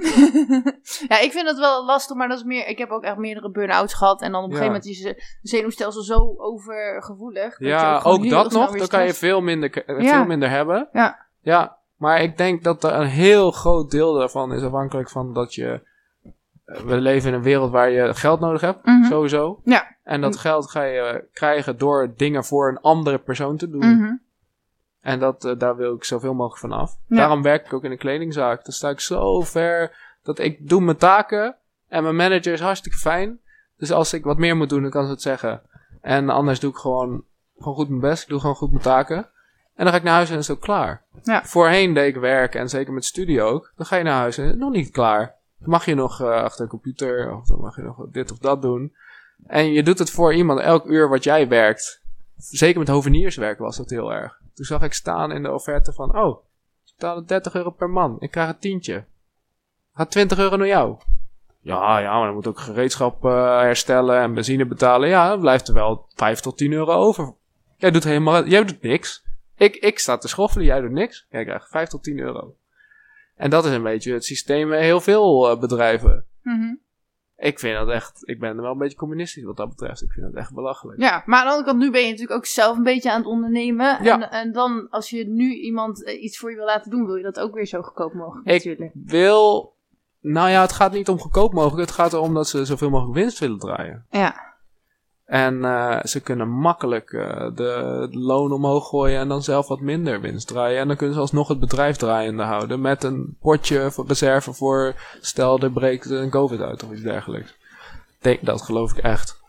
[1.11, 2.67] ja, ik vind dat wel lastig, maar dat is meer.
[2.67, 4.21] Ik heb ook echt meerdere burn-outs gehad.
[4.21, 4.61] En dan op een Ja.
[4.63, 7.49] gegeven moment is je zenuwstelsel zo overgevoelig.
[7.49, 8.77] dat je Ja, ook dat nog.
[8.77, 10.15] Dan kan je veel minder, Ja.
[10.15, 10.89] veel minder hebben.
[10.91, 11.25] Ja.
[11.41, 15.53] Ja, maar ik denk dat er een heel groot deel daarvan is afhankelijk van dat
[15.55, 15.81] je...
[16.65, 19.03] eh, We leven in een wereld waar je geld nodig hebt, Mhm.
[19.03, 19.61] sowieso.
[19.63, 19.95] Ja.
[20.03, 23.95] En dat geld ga je krijgen door dingen voor een andere persoon te doen.
[23.97, 24.11] Mhm.
[25.03, 26.97] En dat, eh, daar wil ik zoveel mogelijk van af.
[27.07, 27.17] Ja.
[27.17, 28.63] Daarom werk ik ook in een kledingzaak.
[28.63, 31.55] Dan sta ik zo ver dat ik doe mijn taken.
[31.87, 33.39] En mijn manager is hartstikke fijn.
[33.77, 35.61] Dus als ik wat meer moet doen, dan kan ze het zeggen.
[36.01, 37.23] En anders doe ik gewoon,
[37.57, 38.23] gewoon goed mijn best.
[38.23, 39.29] Ik doe gewoon goed mijn taken.
[39.75, 41.03] En dan ga ik naar huis en is het ook klaar.
[41.23, 41.43] Ja.
[41.43, 43.73] Voorheen deed ik werk, en zeker met studio ook.
[43.75, 45.35] Dan ga je naar huis en het is nog niet klaar.
[45.59, 48.37] Dan mag je nog eh, achter een computer, of dan mag je nog dit of
[48.37, 48.93] dat doen.
[49.45, 52.02] En je doet het voor iemand elk uur wat jij werkt.
[52.49, 54.41] Zeker met hovenierswerk was dat heel erg.
[54.53, 56.43] Toen zag ik staan in de offerte van, oh,
[56.83, 58.15] ze betalen 30 euro per man.
[58.19, 59.05] Ik krijg een tientje.
[59.93, 60.97] Gaat 20 euro naar jou.
[61.59, 65.09] Ja, ja, maar dan moet ook gereedschap eh, herstellen en benzine betalen.
[65.09, 67.33] Ja, dan blijft er wel 5 tot 10 euro over.
[67.77, 69.25] Jij doet helemaal, jij doet niks.
[69.55, 71.25] Ik, ik sta te schoffelen, jij doet niks.
[71.29, 72.55] Jij krijgt 5 tot 10 euro.
[73.35, 76.25] En dat is een beetje het systeem bij heel veel eh, bedrijven.
[76.41, 76.73] Mhm.
[77.43, 80.01] Ik vind dat echt, ik ben wel een beetje communistisch wat dat betreft.
[80.01, 80.99] Ik vind dat echt belachelijk.
[80.99, 83.17] Ja, maar aan de andere kant, nu ben je natuurlijk ook zelf een beetje aan
[83.17, 84.03] het ondernemen.
[84.03, 84.13] Ja.
[84.21, 87.15] En, en dan, als je nu iemand eh, iets voor je wil laten doen, wil
[87.15, 88.91] je dat ook weer zo goedkoop mogelijk Ik- natuurlijk.
[88.93, 89.75] Wil,
[90.19, 91.87] nou ja, het gaat niet om goedkoop mogelijk.
[91.87, 94.05] Het gaat erom dat ze zoveel mogelijk winst willen draaien.
[94.09, 94.52] Ja.
[95.25, 100.21] En eh, ze kunnen makkelijk eh, de, loon omhoog gooien en dan zelf wat minder
[100.21, 100.79] winst draaien.
[100.79, 104.93] En dan kunnen ze alsnog het bedrijf draaiende houden met een potje voor reserve voor
[105.21, 107.55] stel er breekt een covid uit of iets dergelijks.
[108.19, 109.41] Denk, dat geloof ik echt.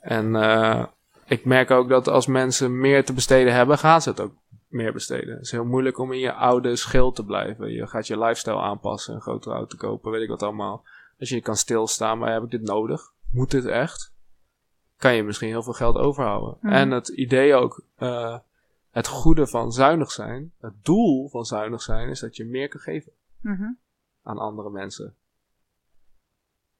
[0.00, 0.84] En eh,
[1.26, 4.32] ik merk ook dat als mensen meer te besteden hebben, gaan ze het ook
[4.68, 5.34] meer besteden.
[5.34, 7.72] Het is heel moeilijk om in je oude schild te blijven.
[7.72, 10.84] Je gaat je lifestyle aanpassen, een grotere auto kopen, weet ik wat allemaal.
[11.20, 13.12] Als je kan stilstaan, maar heb ik dit nodig?
[13.30, 14.13] Moet dit echt?
[15.04, 16.56] Kan je misschien heel veel geld overhouden.
[16.60, 16.72] Mhm.
[16.72, 18.38] En het idee ook, eh,
[18.90, 22.80] het goede van zuinig zijn, het doel van zuinig zijn, is dat je meer kan
[22.80, 23.72] geven Mhm.
[24.22, 25.14] aan andere mensen.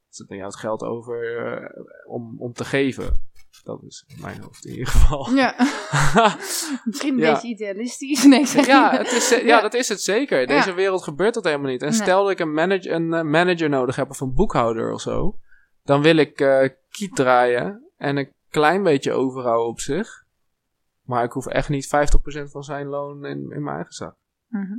[0.09, 3.23] Zit dan jou het geld over eh, om, om te geven?
[3.65, 5.31] Dat is in mijn hoofd in ieder geval.
[5.43, 5.55] Ja,
[6.85, 7.33] misschien een Ja.
[7.33, 8.25] beetje idealistisch.
[8.35, 9.61] Nee, zeg Ja, het is, ja, Ja.
[9.61, 10.47] dat is het zeker.
[10.47, 11.83] Deze wereld gebeurt dat helemaal niet.
[11.83, 11.97] En Nee.
[12.01, 15.39] stel dat ik een, manage, een eh, manager nodig heb of een boekhouder of zo,
[15.83, 20.25] dan wil ik eh kiet draaien en een klein beetje overhouden op zich.
[21.03, 21.91] Maar ik hoef echt niet 50%
[22.51, 24.17] van zijn loon in, in mijn eigen zak.
[24.47, 24.79] Mhm.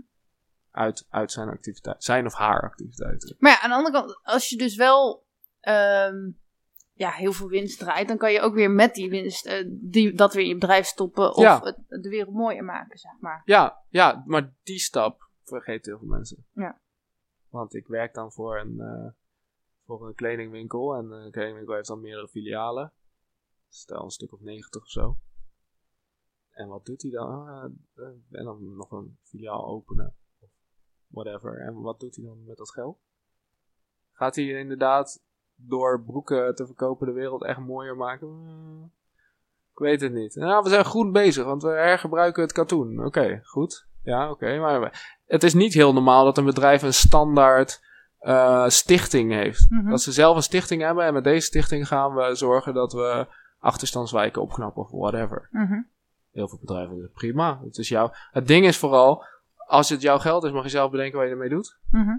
[0.71, 2.03] Uit, uit zijn activiteit.
[2.03, 3.36] Zijn of haar activiteiten.
[3.39, 5.26] Maar ja, aan de andere kant, als je dus wel
[5.59, 6.15] ehm,
[6.93, 10.13] ja, heel veel winst draait, dan kan je ook weer met die winst eh, die,
[10.13, 11.59] dat weer in je bedrijf stoppen of Ja.
[11.63, 13.41] het, de wereld mooier maken, zeg maar.
[13.45, 16.45] Ja, ja, maar die stap vergeten heel veel mensen.
[16.53, 16.80] Ja.
[17.49, 19.11] Want ik werk dan voor een, eh,
[19.86, 20.95] voor een kledingwinkel.
[20.95, 22.93] En een kledingwinkel heeft dan meerdere filialen.
[23.70, 25.18] Stel een stuk of 90 of zo.
[26.51, 27.47] En wat doet hij dan?
[27.47, 30.16] Ah, eh, en dan nog een filiaal openen.
[30.39, 30.49] Of
[31.07, 31.59] whatever.
[31.59, 32.97] En wat doet hij dan met dat geld?
[34.11, 35.24] Gaat hij inderdaad
[35.55, 38.28] door broeken te verkopen de wereld echt mooier maken?
[38.28, 38.91] Hmm,
[39.72, 40.36] ik weet het niet.
[40.36, 43.05] Nou, we zijn goed bezig, want we hergebruiken het katoen.
[43.05, 43.88] Oké, goed.
[44.03, 44.59] Ja, oké.
[44.59, 47.84] maar het is niet heel normaal dat een bedrijf een standaard
[48.20, 49.70] eh, stichting heeft.
[49.70, 49.89] Mhm.
[49.89, 53.28] Dat ze zelf een stichting hebben en met deze stichting gaan we zorgen dat we
[53.66, 55.47] achterstandswijken opknappen of whatever.
[55.51, 55.82] Mhm.
[56.32, 57.59] Heel veel bedrijven doen prima.
[57.63, 58.11] Het is jouw.
[58.32, 59.24] Het ding is vooral,
[59.55, 61.78] als het jouw geld is, mag je zelf bedenken wat je ermee doet.
[61.91, 62.18] Mhm.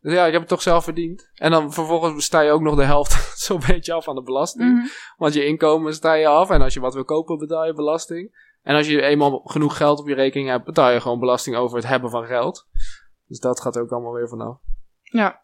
[0.00, 1.30] Dus ja, ik heb het toch zelf verdiend.
[1.34, 3.12] En dan vervolgens sta je ook nog de helft
[3.44, 4.76] zo'n beetje af aan de belasting.
[4.76, 4.86] Mhm.
[5.16, 6.50] Want je inkomen sta je af.
[6.50, 8.50] En als je wat wil kopen, betaal je belasting.
[8.62, 11.76] En als je eenmaal genoeg geld op je rekening hebt, betaal je gewoon belasting over
[11.76, 12.68] het hebben van geld.
[13.26, 14.58] Dus dat gaat er ook allemaal weer vanaf.
[15.02, 15.41] Ja.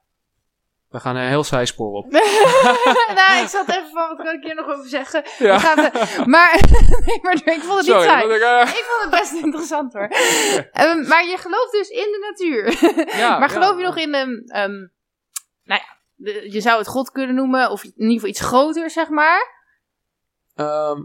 [0.89, 2.11] We gaan een heel zijspoor op.
[3.21, 5.23] nou, ik zat even van, wat kan ik hier nog over zeggen?
[5.39, 5.55] Ja.
[5.55, 6.61] Ik ga even- maar,
[7.07, 8.35] nee, maar ik vond het niet saai.
[8.35, 10.09] ik, eh, Ik vond het best interessant hoor.
[10.73, 12.71] Ehm, maar je gelooft dus in de natuur.
[13.19, 14.43] Ja, maar ja, geloof je nog in een.
[14.47, 14.73] ehm,
[15.65, 18.91] nou ja, de- je zou het God kunnen noemen, of in ieder geval iets groter,
[18.91, 19.57] zeg maar.
[20.55, 21.03] ehm,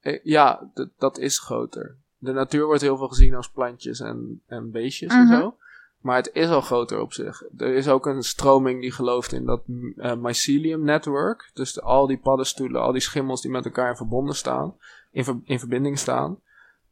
[0.00, 1.96] eh, ja, dat is groter.
[2.18, 5.20] De natuur wordt heel veel gezien als plantjes en, en beestjes Mhm.
[5.32, 5.56] en zo.
[6.04, 7.42] Maar het is al groter op zich.
[7.56, 9.62] Er is ook een stroming die gelooft in dat
[9.96, 11.50] eh, mycelium network.
[11.54, 14.74] Dus al die paddenstoelen, al die schimmels die met elkaar verbonden staan,
[15.10, 16.38] in, ver- in verbinding staan.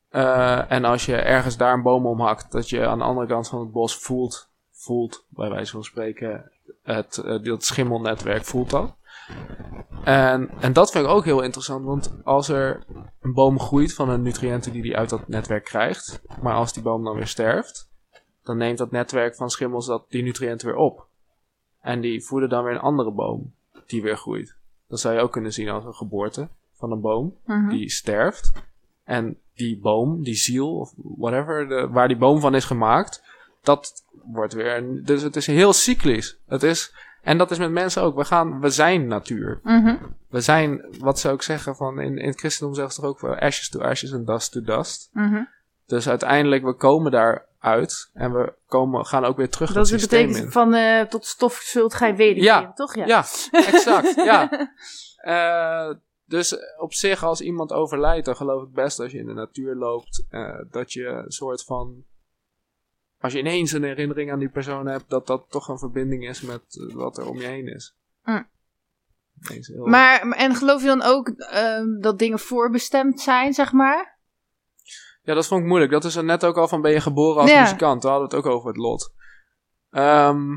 [0.08, 3.48] Eh, en als je ergens daar een boom omhakt, dat je aan de andere kant
[3.48, 6.50] van het bos voelt, voelt bij wijze van spreken,
[6.82, 8.94] het, eh, dat schimmelnetwerk voelt dat.
[10.04, 12.84] En, en dat vind ik ook heel interessant, want als er
[13.20, 16.82] een boom groeit van de nutriënten die die uit dat netwerk krijgt, maar als die
[16.82, 17.90] boom dan weer sterft,
[18.44, 21.06] dan neemt dat netwerk van schimmels dat, die nutriënten weer op.
[21.80, 23.52] En die voeden dan weer een andere boom
[23.86, 24.54] die weer groeit.
[24.88, 27.36] Dat zou je ook kunnen zien als een geboorte van een boom
[27.68, 28.52] die sterft.
[29.04, 33.22] En die boom, die ziel of whatever, de, waar die boom van is gemaakt,
[33.62, 34.76] dat wordt weer.
[34.76, 36.38] een- Dus het is heel cyclisch.
[36.46, 38.16] Het is, en dat is met mensen ook.
[38.16, 39.60] We, gaan, we zijn natuur.
[39.62, 39.96] Mhm.
[40.28, 43.20] We zijn, wat zou ik zeggen, van in, in het christendom zeggen ze toch ook
[43.20, 45.10] wel ashes to ashes en dust to dust.
[45.12, 45.42] Mhm.
[45.92, 50.20] Dus uiteindelijk, we komen daaruit en we komen, gaan ook weer terug Dat het systeem
[50.26, 50.52] betekent in.
[50.52, 52.72] van eh, tot stof zult gij wederkeren, Ja.
[52.72, 52.94] toch?
[52.94, 53.06] Ja.
[53.06, 54.14] Ja, exact.
[54.32, 54.68] ja.
[55.16, 59.32] Eh, dus op zich, als iemand overlijdt, dan geloof ik best als je in de
[59.32, 62.04] natuur loopt, eh, dat je een soort van.
[63.20, 66.40] Als je ineens een herinnering aan die persoon hebt, dat dat toch een verbinding is
[66.40, 66.62] met
[66.94, 67.94] wat er om je heen is.
[68.24, 68.46] Mm.
[69.48, 74.11] Heel- Maar, en geloof je dan ook ehm, dat dingen voorbestemd zijn, zeg maar?
[75.22, 75.92] Ja, dat vond ik moeilijk.
[75.92, 77.60] Dat is er net ook al van ben je geboren als Ja.
[77.60, 78.02] muzikant.
[78.02, 79.12] We hadden het ook over het lot.
[79.90, 80.56] Ehm,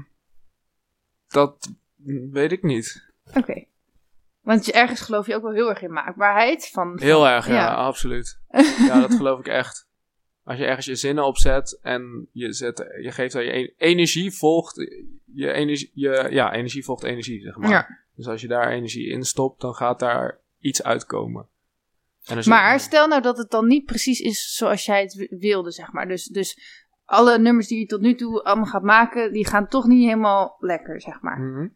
[1.27, 1.73] dat
[2.31, 3.11] weet ik niet.
[3.33, 3.65] Oké.
[4.41, 6.69] Want je, ergens geloof je ook wel heel erg in maakbaarheid.
[6.69, 7.73] Van, Heel erg, ja, ja.
[7.73, 8.39] absoluut.
[8.87, 9.87] Ja, dat geloof ik echt.
[10.43, 14.31] Als je ergens je zinnen opzet en je, zet, je geeft daar je e- energie
[14.31, 14.75] volgt,
[15.33, 17.69] je energie, je, ja, energie volgt energie, zeg maar.
[17.69, 17.87] Ja.
[18.15, 21.47] Dus als je daar energie in stopt, dan gaat daar iets uitkomen.
[22.45, 25.91] Maar stel nou dat het dan niet precies is zoals jij het wi- wilde, zeg
[25.91, 26.07] maar.
[26.07, 26.59] Dus, dus
[27.05, 30.55] alle nummers die je tot nu toe allemaal gaat maken, die gaan toch niet helemaal
[30.59, 31.39] lekker, zeg maar.
[31.39, 31.67] Mhm.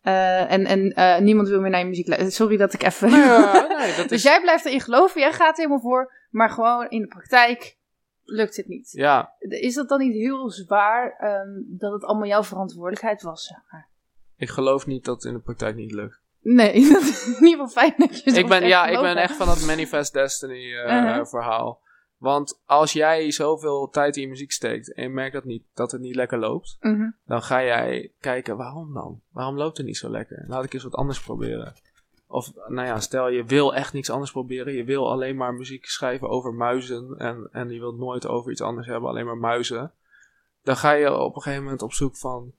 [0.00, 2.34] Eh, en en eh, niemand wil meer naar je muziek luisteren.
[2.34, 3.10] Sorry dat ik even...
[3.10, 4.22] Ja, nee, dat dus is...
[4.22, 7.76] jij blijft erin geloven, jij gaat er helemaal voor, maar gewoon in de praktijk
[8.24, 8.90] lukt het niet.
[8.92, 11.48] Ja, Is dat dan niet heel zwaar ehm,
[11.78, 13.46] dat het allemaal jouw verantwoordelijkheid was?
[13.46, 13.88] Zeg maar?
[14.36, 16.22] ik geloof niet dat het in de praktijk niet lukt.
[16.44, 19.36] Nee, dat is in ieder geval fijn dat je ik ben, ja, ik ben echt
[19.36, 21.26] van dat Manifest Destiny eh, Uh-huh.
[21.26, 21.82] verhaal.
[22.16, 25.92] Want als jij zoveel tijd in je muziek steekt en je merkt dat, niet, dat
[25.92, 27.10] het niet lekker loopt, Mhm.
[27.26, 29.20] dan ga jij kijken waarom dan?
[29.32, 30.44] Waarom loopt het niet zo lekker?
[30.46, 31.74] Laat ik eens wat anders proberen.
[32.26, 34.74] Of nou ja, stel je wil echt niks anders proberen.
[34.74, 38.60] Je wil alleen maar muziek schrijven over muizen en, en je wilt nooit over iets
[38.60, 39.92] anders hebben, alleen maar muizen.
[40.62, 42.52] Dan ga je op een gegeven moment op zoek van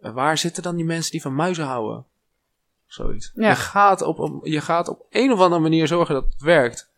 [0.00, 2.04] eh, waar zitten dan die mensen die van muizen houden?
[2.94, 3.30] Zoiets.
[3.34, 3.48] Ja.
[3.48, 6.92] Je, gaat op, een- je gaat op een of andere manier zorgen dat het werkt.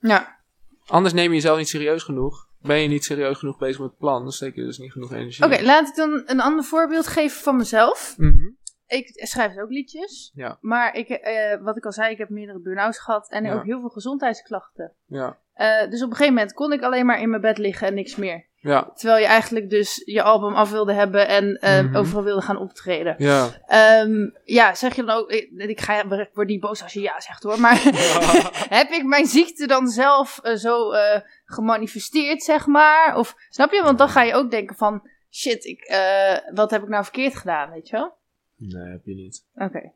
[0.00, 0.38] Ja,
[0.86, 2.48] Anders neem je jezelf niet serieus genoeg.
[2.60, 5.12] Ben je niet serieus genoeg bezig met het plan, dan steek je dus niet genoeg
[5.12, 5.44] energie.
[5.44, 8.14] oké, laat ik dan een ander voorbeeld geven van mezelf.
[8.16, 8.48] Mhm.
[8.86, 12.58] Ik schrijf ook liedjes, Ja, maar ik, eh, wat ik al zei, ik heb meerdere
[12.60, 13.54] burn-outs gehad en Ja.
[13.54, 14.92] ook heel veel gezondheidsklachten.
[15.06, 17.86] ja, Eh, dus op een gegeven moment kon ik alleen maar in mijn bed liggen
[17.88, 18.46] en niks meer.
[18.60, 21.96] Ja, Terwijl je eigenlijk dus je album af wilde hebben en eh, Mhm.
[21.96, 23.14] overal wilde gaan optreden.
[23.18, 23.48] ja.
[23.66, 27.00] Ehm, ja, zeg je dan ook, ik, ik, ga, ik word niet boos als je
[27.00, 27.80] ja zegt hoor, maar
[28.80, 33.16] heb ik mijn ziekte dan zelf eh, zo eh, gemanifesteerd, zeg maar?
[33.16, 33.82] Of snap je?
[33.82, 37.36] Want dan ga je ook denken van, shit, ik, eh, wat heb ik nou verkeerd
[37.36, 38.12] gedaan, weet je wel?
[38.56, 39.44] Nee, heb je niet.
[39.54, 39.92] Oké.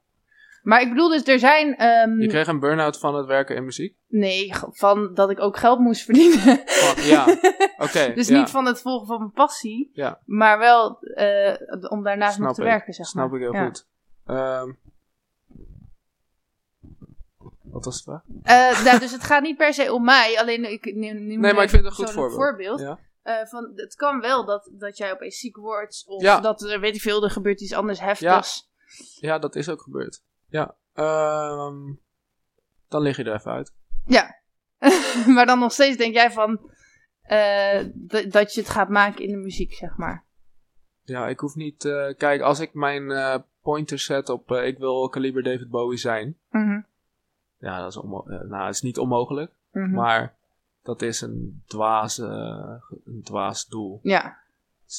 [0.65, 3.65] Maar ik bedoel dus, er zijn, ehm, Je kreeg een burn-out van het werken in
[3.65, 3.97] muziek?
[4.09, 6.63] nee, van dat ik ook geld moest verdienen.
[6.67, 7.27] Van- ja,
[7.87, 8.13] oké.
[8.15, 8.39] dus ja.
[8.39, 10.21] niet van het volgen van mijn passie, Ja.
[10.25, 11.55] maar wel eh,
[11.91, 12.67] om daarnaast nog Snap te ik.
[12.69, 13.41] werken, zeg Snap maar.
[13.41, 13.87] ik heel goed.
[14.27, 14.73] Ehm,
[17.63, 18.23] wat was het vraag?
[18.43, 21.53] Eh, nou, dus het gaat niet per se om mij, alleen ik neem, neem Nee,
[21.55, 22.35] maar ik vind het een goed voorbeeld.
[22.41, 22.81] voorbeeld.
[22.81, 22.99] Ja.
[23.23, 26.41] Eh, van, het kan wel dat, dat jij opeens ziek wordt, of Ja.
[26.41, 28.71] dat er, weet ik veel, er gebeurt iets anders heftigs.
[29.21, 30.23] ja, dat is ook gebeurd.
[30.55, 30.77] Ja.
[30.93, 31.93] Ehm,
[32.89, 33.73] dan lig je er even uit.
[35.35, 36.71] maar dan nog steeds denk jij van,
[37.23, 37.85] eh,
[38.29, 40.25] dat je het gaat maken in de muziek, zeg maar.
[41.03, 41.85] Ja, ik hoef niet...
[41.85, 44.51] eh kijk, als ik mijn eh pointer zet op...
[44.51, 46.39] ik wil kaliber David Bowie zijn.
[46.51, 46.81] Mhm,
[47.59, 48.03] Ja, dat is,
[48.49, 49.53] nou, het is niet onmogelijk.
[49.71, 49.91] mhm.
[49.91, 50.35] Maar
[50.83, 54.01] dat is een dwaas, een dwaas doel.
[54.03, 54.39] Ja,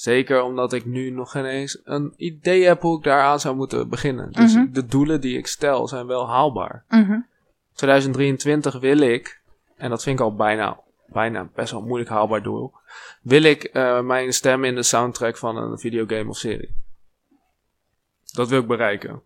[0.01, 3.89] Zeker omdat ik nu nog geen eens een idee heb hoe ik daaraan zou moeten
[3.89, 4.31] beginnen.
[4.31, 4.71] Dus Mhm.
[4.71, 6.83] de doelen die ik stel zijn wel haalbaar.
[6.89, 7.19] mhm,
[7.73, 9.41] 2023 wil ik,
[9.77, 12.73] en dat vind ik al bijna, bijna best wel moeilijk haalbaar doel,
[13.21, 16.75] wil ik eh, mijn stem in de soundtrack van een videogame of serie.
[18.33, 19.21] Dat wil ik bereiken.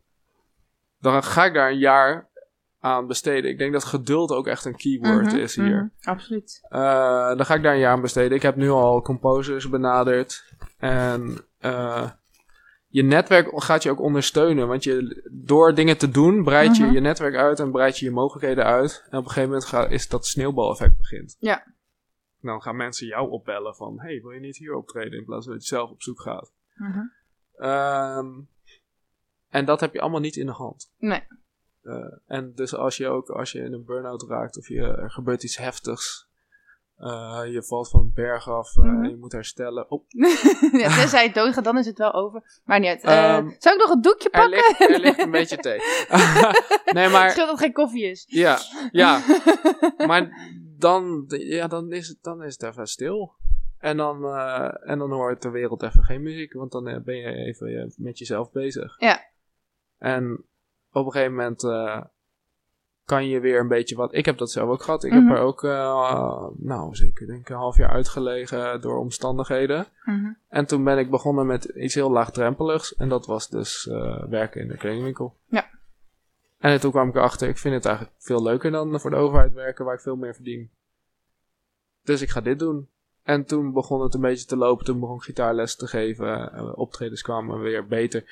[1.00, 2.29] Dan ga ik daar een jaar
[2.80, 3.50] aan besteden.
[3.52, 5.92] Ik denk dat geduld ook echt een keyword mhm, is hier.
[6.02, 6.60] mhm, absoluut.
[6.70, 8.38] Eh, dan ga ik daar een jaar aan besteden.
[8.38, 10.54] Ik heb nu al composers benaderd.
[10.78, 12.10] En eh,
[12.88, 14.68] je netwerk gaat je ook ondersteunen.
[14.68, 16.94] Want je, door dingen te doen, breid je Mhm.
[16.94, 19.04] je netwerk uit en breid je je mogelijkheden uit.
[19.10, 21.36] En op een gegeven moment ga, is dat sneeuwbaleffect begint.
[21.40, 21.64] Ja.
[22.42, 24.00] Dan gaan mensen jou opbellen van...
[24.00, 25.20] Hey, wil je niet hier optreden?
[25.20, 26.52] In plaats van dat je zelf op zoek gaat.
[27.58, 28.28] Ehm,
[29.50, 30.92] en dat heb je allemaal niet in de hand.
[30.98, 31.22] Nee.
[32.30, 35.44] En dus als je ook als je in een burn-out raakt of je, er gebeurt
[35.44, 36.28] iets heftigs,
[36.96, 39.04] eh, je valt van een berg af eh, Mhm.
[39.04, 39.92] en je moet herstellen.
[39.92, 40.06] Oh,
[40.82, 42.62] ja, tenzij het doodgaat, dan is het wel over.
[42.66, 43.04] Maar niet uit.
[43.04, 44.58] Eh, Ehm, zou ik nog een doekje er, pakken?
[44.78, 45.78] ligt, er ligt een beetje thee.
[46.94, 48.24] nee, Het maar dat het geen koffie is.
[48.28, 48.58] ja,
[48.92, 49.22] ja.
[50.08, 50.30] maar
[50.78, 53.36] dan, ja, dan, is het, dan is het even stil.
[53.78, 54.26] En dan,
[54.84, 58.52] en dan hoort de wereld even geen muziek, want dan ben je even met jezelf
[58.52, 59.00] bezig.
[59.00, 59.20] Ja.
[59.98, 60.46] En
[60.92, 61.62] op een gegeven moment
[63.10, 64.14] kan je weer een beetje wat.
[64.14, 65.04] Ik heb dat zelf ook gehad.
[65.04, 65.28] Ik Mhm.
[65.28, 69.86] heb er ook, eh, nou zeker denk ik, een half jaar uitgelegen door omstandigheden.
[70.06, 70.32] Mhm.
[70.48, 72.96] En toen ben ik begonnen met iets heel laagdrempeligs.
[72.96, 75.36] En dat was dus eh, werken in de kledingwinkel.
[75.46, 75.70] Ja.
[76.60, 79.54] En toen kwam ik erachter, ik vind het eigenlijk veel leuker dan voor de overheid
[79.54, 80.70] werken, waar ik veel meer verdien.
[82.04, 82.90] Dus ik ga dit doen.
[83.24, 84.86] En toen begon het een beetje te lopen.
[84.86, 86.54] Toen begon ik gitaarles te geven.
[86.54, 88.24] eh, optredens kwamen weer beter.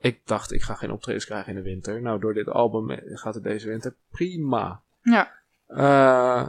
[0.00, 2.02] Ik dacht, ik ga geen optredens krijgen in de winter.
[2.02, 4.82] Nou, door dit album eh, gaat het deze winter prima.
[5.02, 5.32] Ja.
[5.66, 6.48] Eh,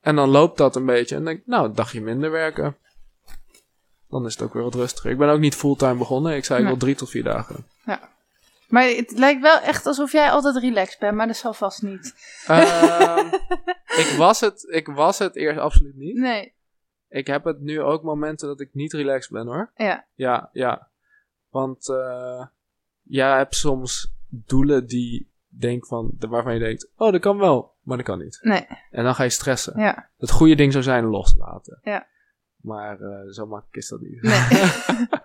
[0.00, 1.16] en dan loopt dat een beetje.
[1.16, 2.76] En denk ik, nou, een dagje minder werken.
[4.08, 5.10] Dan is het ook weer wat rustiger.
[5.10, 6.36] Ik ben ook niet fulltime begonnen.
[6.36, 6.72] Ik zei, ik Nee.
[6.74, 7.66] wil drie tot vier dagen.
[8.68, 12.14] Maar het lijkt wel echt alsof jij altijd relaxed bent, maar dat zal vast niet.
[12.46, 13.26] Ehm,
[14.02, 16.16] ik, was het, ik was het eerst absoluut niet.
[16.16, 16.54] Nee.
[17.08, 19.70] Ik heb het nu ook momenten dat ik niet relaxed ben hoor.
[19.76, 20.06] Ja.
[20.14, 20.88] Ja, ja.
[21.52, 22.44] Want eh
[23.02, 27.96] jij hebt soms doelen die denk van, waarvan je denkt, oh dat kan wel, maar
[27.96, 28.38] dat kan niet.
[28.42, 28.66] Nee.
[28.90, 29.80] En dan ga je stressen.
[29.80, 30.08] Ja.
[30.18, 31.78] Het goede ding zou zijn loslaten.
[31.82, 32.06] Ja.
[32.56, 34.22] Maar eh, zo makkelijk is dat niet.
[34.22, 35.10] Nee.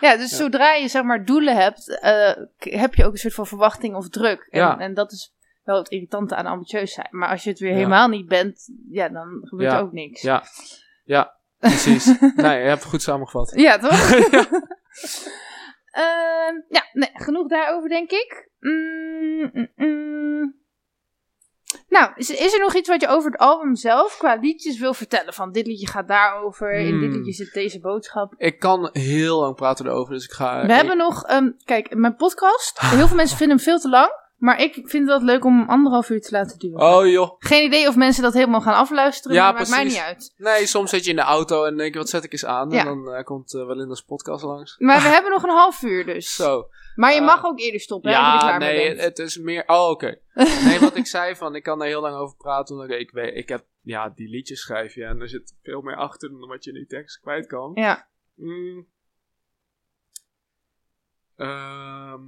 [0.00, 3.46] Ja, dus zodra je zeg maar doelen hebt, eh, heb je ook een soort van
[3.46, 4.46] verwachting of druk.
[4.50, 4.78] En, Ja.
[4.78, 7.08] en dat is wel het irritante aan ambitieus zijn.
[7.10, 7.76] Maar als je het weer Ja.
[7.76, 10.22] helemaal niet bent, ja, dan gebeurt er ook niks.
[10.22, 10.42] Ja,
[11.04, 12.06] ja precies.
[12.36, 13.52] nee, je hebt het goed samengevat.
[13.54, 14.10] Ja, toch?
[15.90, 18.48] Ehm, ja, nee, genoeg daarover, denk ik.
[18.60, 20.62] Mm, mm, mm.
[21.88, 24.94] Nou, is, is er nog iets wat je over het album zelf qua liedjes wil
[24.94, 25.34] vertellen?
[25.34, 27.16] Van dit liedje gaat daarover, in dit Hmm.
[27.16, 28.34] liedje zit deze boodschap.
[28.36, 30.66] Ik kan heel lang praten erover, dus ik ga...
[30.66, 34.10] We hebben nog, ehm, kijk, mijn podcast, heel veel mensen vinden hem veel te lang.
[34.44, 36.80] Maar ik vind het leuk om anderhalf uur te laten duren.
[36.80, 37.34] Oh joh.
[37.38, 40.34] Geen idee of mensen dat helemaal gaan afluisteren, Ja, maar maakt mij niet uit.
[40.36, 42.70] Nee, soms zit je in de auto en denk je, wat zet ik eens aan?
[42.70, 42.78] Ja.
[42.78, 44.78] En dan eh, komt eh, wel in de podcast langs.
[44.78, 46.34] Maar we hebben nog een half uur dus.
[46.34, 46.68] Zo.
[46.94, 49.00] Maar je Eh, mag ook eerder stoppen, hè, als je Ja, klaar nee, bent.
[49.00, 49.64] het is meer...
[49.66, 50.18] Oh, oké.
[50.64, 52.74] Nee, wat ik zei van, ik kan er heel lang over praten.
[52.74, 55.96] Omdat ik, weet, ik heb, ja, die liedjes schrijf je en er zit veel meer
[55.96, 57.70] achter dan wat je in die tekst kwijt kan.
[57.74, 58.08] Ja.
[58.34, 58.86] Mm.
[61.36, 62.22] Ehm.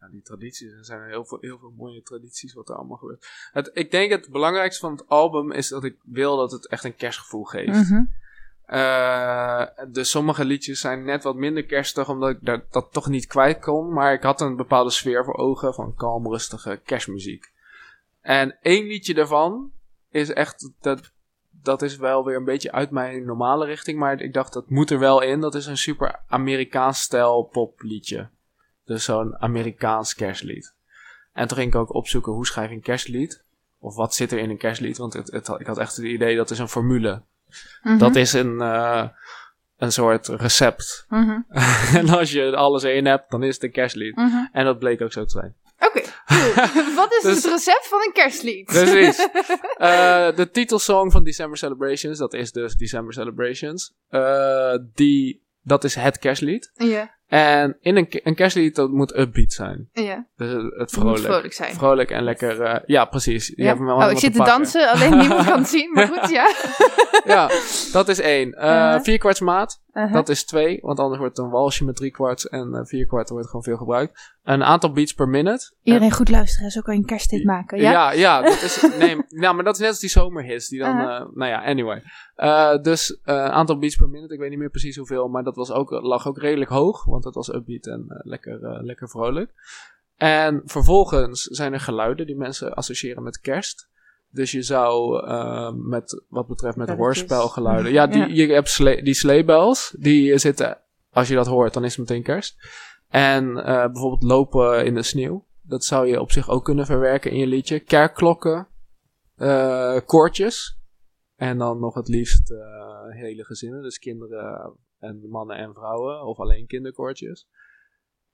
[0.00, 3.26] Ja, die tradities, er zijn heel veel, heel veel mooie tradities wat er allemaal gebeurt.
[3.52, 6.84] Het, ik denk het belangrijkste van het album is dat ik wil dat het echt
[6.84, 7.90] een kerstgevoel geeft.
[7.90, 8.02] Mhm.
[8.64, 13.26] Eh, dus sommige liedjes zijn net wat minder kerstig, omdat ik dat, dat toch niet
[13.26, 13.92] kwijt kon.
[13.92, 17.52] Maar ik had een bepaalde sfeer voor ogen van kalm, rustige kerstmuziek.
[18.20, 19.72] En één liedje daarvan
[20.10, 21.12] is echt, dat,
[21.50, 23.98] dat is wel weer een beetje uit mijn normale richting.
[23.98, 25.40] Maar ik dacht, dat moet er wel in.
[25.40, 28.28] Dat is een super Amerikaans stijl popliedje.
[28.88, 30.74] Dus zo'n Amerikaans kerstlied.
[31.32, 33.42] En toen ging ik ook opzoeken, hoe schrijf je een kerstlied?
[33.78, 34.96] Of wat zit er in een kerstlied?
[34.96, 37.22] Want het, het, ik had echt het idee, dat is een formule.
[37.82, 37.98] Mhm.
[37.98, 39.08] Dat is een, eh,
[39.76, 41.04] een soort recept.
[41.08, 41.40] Mhm.
[41.98, 44.16] en als je alles in hebt, dan is het een kerstlied.
[44.16, 44.46] Mhm.
[44.52, 45.54] En dat bleek ook zo te zijn.
[45.78, 46.00] Oké.
[47.00, 48.64] Wat is Dus- het recept van een kerstlied?
[48.64, 49.16] Precies.
[49.78, 53.94] Eh, de titelsong van December Celebrations, dat is dus December Celebrations.
[54.08, 56.70] eh, die, dat is het kerstlied.
[56.74, 59.88] ja, En in een, een kerstlied, dat moet upbeat zijn.
[59.92, 60.26] ja.
[60.36, 61.18] Dus het- vrolijk.
[61.24, 61.74] vrolijk zijn.
[61.74, 62.60] Vrolijk en lekker.
[62.62, 63.46] eh, ja, precies.
[63.46, 63.68] Je Ja?
[63.68, 65.92] hebt wel Oh, ik zit te dansen, alleen niemand kan het zien.
[65.92, 66.46] Maar goed, ja.
[67.24, 67.50] Ja,
[67.92, 68.52] dat is één.
[68.54, 69.02] Eh Uh-huh.
[69.02, 69.82] Vier kwarts maat.
[69.92, 70.12] Uh-huh.
[70.12, 73.06] Dat is twee, want anders wordt het een walsje met drie kwarts en eh, vier
[73.06, 74.36] kwart wordt gewoon veel gebruikt.
[74.44, 75.72] Een aantal beats per minute.
[75.82, 77.78] Iedereen goed luisteren, zo kan je een kersthit maken.
[77.80, 77.90] Ja?
[77.90, 80.68] Ja, ja, dat is, nee, ja, maar dat is net als die zomerhits.
[80.68, 81.26] Die dan, Uh-huh.
[81.34, 82.02] nou ja, anyway.
[82.82, 85.70] Dus een aantal beats per minute, ik weet niet meer precies hoeveel, maar dat was
[85.72, 89.52] ook, lag ook redelijk hoog, want het was upbeat en eh, lekker, eh, lekker vrolijk.
[90.16, 93.88] En vervolgens zijn er geluiden die mensen associëren met kerst.
[94.30, 97.92] Dus je zou eh, met wat betreft met hoorspelgeluiden.
[97.92, 98.46] Ja, die, Ja.
[98.46, 99.94] je hebt sle die sleebels.
[99.98, 100.78] Die zitten,
[101.10, 102.56] als je dat hoort, dan is het meteen kerst.
[103.08, 103.52] En
[103.92, 105.46] bijvoorbeeld lopen in de sneeuw.
[105.62, 107.80] Dat zou je op zich ook kunnen verwerken in je liedje.
[107.80, 108.68] Kerkklokken,
[109.36, 110.78] eh koortjes.
[111.36, 112.52] En dan nog het liefst
[113.08, 113.82] hele gezinnen.
[113.82, 116.22] Dus kinderen en mannen en vrouwen.
[116.24, 117.46] Of alleen kinderkoortjes.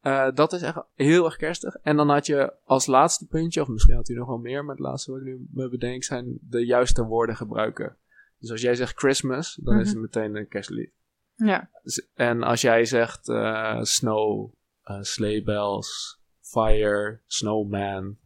[0.00, 1.74] Eh, dat is echt heel erg kerstig.
[1.82, 4.74] En dan had je als laatste puntje, of misschien had hij nog wel meer, maar
[4.74, 7.96] het laatste wat ik nu me bedenk zijn de juiste woorden gebruiken.
[8.38, 10.90] Dus als jij zegt Christmas, dan is het meteen een kerstlied.
[11.34, 11.70] Ja.
[11.82, 14.52] Dus- En als jij zegt eh, snow,
[14.82, 18.16] eh sleigh bells, fire, snowman.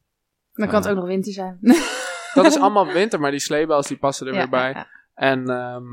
[0.53, 1.59] Dan kan het ook nog winter zijn.
[2.35, 4.71] Dat is allemaal winter, maar die sleigh bells die passen er Ja, weer bij.
[4.71, 4.87] ja, ja.
[5.15, 5.85] En ehm,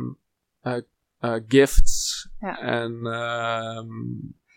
[0.61, 0.81] eh,
[1.19, 1.94] eh, gifts.
[2.39, 2.59] Ja.
[2.59, 3.87] En ehm,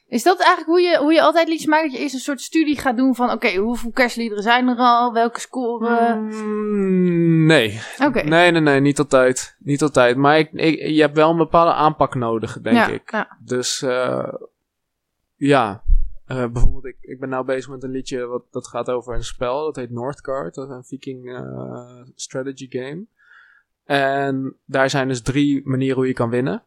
[0.06, 1.82] Is dat eigenlijk hoe je, hoe je altijd liedjes maakt?
[1.82, 3.30] Dat je eerst een soort studie gaat doen van...
[3.30, 5.12] Oké, hoeveel kerstliederen zijn er al?
[5.12, 6.24] Welke scoren?
[6.24, 7.80] mm, nee.
[8.12, 9.56] Nee, nee, nee, niet altijd.
[9.58, 10.16] Niet altijd.
[10.16, 13.10] Maar ik, ik, je hebt wel een bepaalde aanpak nodig, denk ja, ik.
[13.10, 13.36] Ja.
[13.44, 14.32] Dus eh,
[15.36, 15.82] ja,
[16.26, 19.24] Eh, bijvoorbeeld ik, ik ben nou bezig met een liedje wat, dat gaat over een
[19.24, 19.64] spel.
[19.64, 20.54] Dat heet Northgard.
[20.54, 23.06] Dat is een viking eh, strategy game.
[23.84, 26.62] En daar zijn dus drie manieren hoe je kan winnen.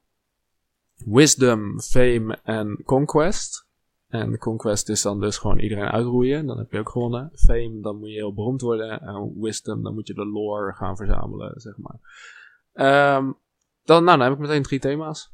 [1.06, 3.66] Wisdom, Fame en Conquest.
[4.08, 6.46] En Conquest is dan dus gewoon iedereen uitroeien.
[6.46, 7.32] Dan heb je ook gewonnen.
[7.34, 9.02] Fame, dan moet je heel beroemd worden.
[9.02, 12.00] En Wisdom, dan moet je de lore gaan verzamelen, zeg maar.
[12.74, 13.32] Ehm,
[13.84, 15.32] dan, nou, dan heb ik meteen drie thema's.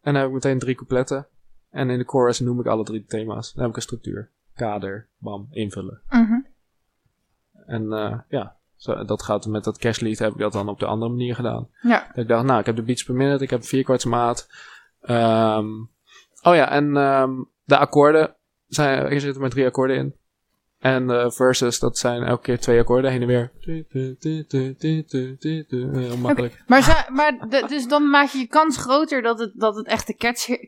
[0.00, 1.26] En dan heb ik meteen drie coupletten.
[1.70, 3.52] En in de chorus noem ik alle drie thema's.
[3.52, 4.30] Dan heb ik een structuur.
[4.54, 6.00] Kader, bam, invullen.
[6.08, 6.40] Mhm.
[7.66, 10.86] En eh, ja, zo, dat gaat met dat kerstlied heb ik dat dan op de
[10.86, 11.68] andere manier gedaan.
[11.82, 12.06] ja.
[12.08, 14.48] Dat ik dacht, nou, ik heb de beats per minute, ik heb vier kwarts maat.
[15.06, 15.66] Ehm,
[16.42, 17.30] oh ja, en ehm,
[17.64, 20.14] de akkoorden, zijn, er zitten maar drie akkoorden in.
[20.78, 23.52] En de verses, dat zijn elke keer twee akkoorden heen en weer.
[25.92, 26.62] Heel makkelijk.
[26.66, 30.12] Maar, maar de- dus dan maak je je kans groter dat het, dat het echte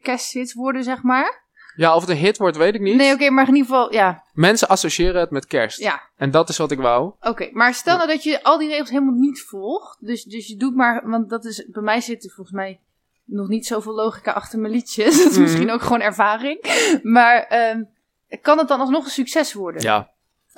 [0.02, 1.46] kersthits worden, zeg maar?
[1.76, 2.96] Ja, of het een hit wordt, weet ik niet.
[2.96, 4.24] Nee, oké, maar in ieder geval, ja.
[4.32, 5.78] Mensen associëren het met kerst.
[5.78, 7.12] Ja, En dat is wat ik wou.
[7.20, 7.48] oké.
[7.52, 9.96] Maar stel nou dat je al die regels helemaal niet volgt.
[10.06, 12.80] Dus, dus je doet maar, want dat is, bij mij zitten volgens mij
[13.30, 15.16] nog niet zoveel logica achter mijn liedjes.
[15.22, 15.42] Dat is Mhm.
[15.42, 16.60] misschien ook gewoon ervaring.
[17.02, 17.82] Maar ehm,
[18.42, 19.82] kan het dan alsnog een succes worden?
[19.82, 20.10] Ja,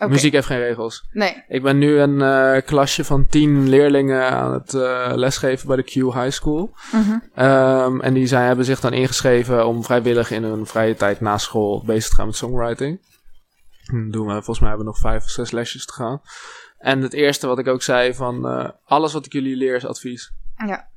[0.09, 1.09] muziek heeft geen regels.
[1.13, 1.45] Nee.
[1.49, 5.83] Ik ben nu een eh, klasje van tien leerlingen aan het eh, lesgeven bij de
[5.83, 6.75] Q High School.
[6.93, 7.19] Mhm.
[7.35, 11.39] Ehm, en die zijn, hebben zich dan ingeschreven om vrijwillig in hun vrije tijd na
[11.39, 13.01] school bezig te gaan met songwriting.
[13.85, 16.21] Dan doen we, volgens mij hebben we nog vijf of zes lesjes te gaan.
[16.79, 19.87] En het eerste wat ik ook zei van eh, alles wat ik jullie leer is
[19.87, 20.33] advies.
[20.67, 20.89] Ja.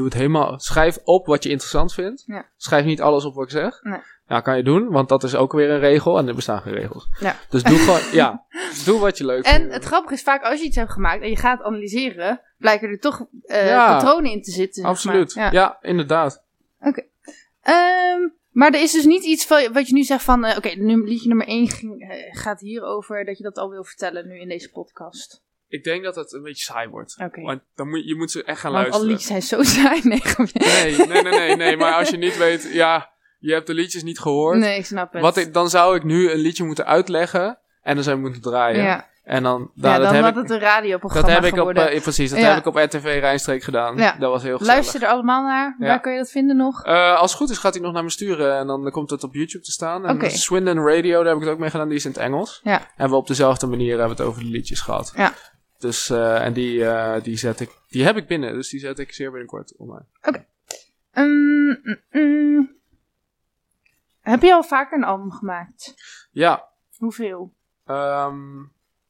[0.00, 0.58] Doe het helemaal.
[0.58, 2.22] Schrijf op wat je interessant vindt.
[2.26, 2.46] Ja.
[2.56, 3.82] Schrijf niet alles op wat ik zeg.
[3.82, 3.98] Nee.
[4.26, 6.72] Ja, kan je doen, want dat is ook weer een regel en er bestaan geen
[6.72, 7.08] regels.
[7.20, 7.36] Ja.
[7.48, 8.44] Dus doe gewoon, ja,
[8.84, 9.74] doe wat je leuk En vindt.
[9.74, 12.98] het grappige is vaak als je iets hebt gemaakt en je gaat analyseren, blijken er
[13.00, 13.96] toch eh, Ja.
[13.96, 14.84] patronen in te zitten.
[14.84, 15.32] Absoluut.
[15.32, 15.78] Ja.
[15.82, 16.42] inderdaad.
[17.62, 18.20] Ehm,
[18.50, 21.04] maar er is dus niet iets van, wat je nu zegt van, eh, oké, nu
[21.04, 24.48] liedje nummer 1 ging, eh, gaat hierover, dat je dat al wil vertellen nu in
[24.48, 25.42] deze podcast.
[25.70, 27.16] Ik denk dat het een beetje saai wordt.
[27.42, 29.36] Want dan moet, je moet ze echt gaan Want alle luisteren.
[29.36, 30.00] liedjes zijn zo saai.
[30.04, 30.22] Nee.
[30.52, 31.76] Nee, nee, nee, nee, nee.
[31.76, 34.58] Maar als je niet weet, ja, je hebt de liedjes niet gehoord.
[34.58, 35.22] Nee, ik snap het.
[35.22, 38.40] Wat ik, dan zou ik nu een liedje moeten uitleggen en dan zou je moeten
[38.42, 38.82] draaien.
[38.82, 41.60] ja, En dan, ja, dat dan heb had ik, het een radioprogramma dat heb ik
[41.60, 42.48] op, eh, precies, dat Ja.
[42.48, 43.96] heb ik op RTV Rijnstreek gedaan.
[43.96, 44.16] Ja.
[44.18, 44.80] Dat was heel gezellig.
[44.82, 45.76] Luister er allemaal naar.
[45.78, 45.86] Ja.
[45.86, 46.84] Waar kun je dat vinden nog?
[46.84, 49.24] Eh, als het goed is gaat hij nog naar me sturen en dan komt het
[49.24, 50.06] op YouTube te staan.
[50.06, 50.28] En Oké.
[50.28, 52.60] Swindon Radio, daar heb ik het ook mee gedaan, die is in het Engels.
[52.64, 52.80] Ja.
[52.96, 55.12] En we op dezelfde manier hebben we het over de liedjes gehad.
[55.80, 58.98] Dus, eh, en die, eh, die zet ik, die heb ik binnen, dus die zet
[58.98, 60.06] ik zeer binnenkort online.
[61.14, 62.70] Mm, mm, mm.
[64.20, 65.94] Heb je al vaker een album gemaakt?
[66.30, 66.70] Ja,
[67.00, 67.52] Hoeveel?
[67.86, 68.60] Ehm,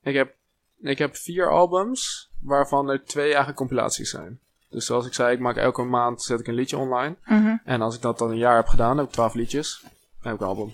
[0.03, 0.35] ik, heb,
[0.81, 4.41] ik heb vier albums, waarvan er twee eigenlijk compilaties zijn.
[4.69, 7.17] Dus zoals ik zei, ik maak elke maand zet ik een liedje online.
[7.25, 7.57] Mhm.
[7.65, 9.81] En als ik dat dan een jaar heb gedaan, heb ik twaalf liedjes.
[9.83, 9.91] Dan
[10.23, 10.73] heb ik een album.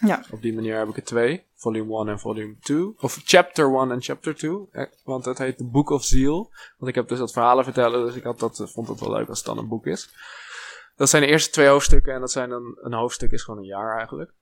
[0.00, 0.24] Ja.
[0.30, 1.44] Op die manier heb ik er twee.
[1.54, 2.94] Volume 1 en volume 2.
[3.00, 4.68] Of chapter 1 en chapter 2.
[4.72, 6.50] eh, Want het heet The Book of Zeal.
[6.78, 9.12] Want ik heb dus dat verhalen vertellen, dus ik had dat, eh, vond het wel
[9.12, 10.10] leuk als het dan een boek is.
[10.96, 13.66] Dat zijn de eerste twee hoofdstukken en dat zijn een, een hoofdstuk is gewoon een
[13.66, 14.32] jaar eigenlijk.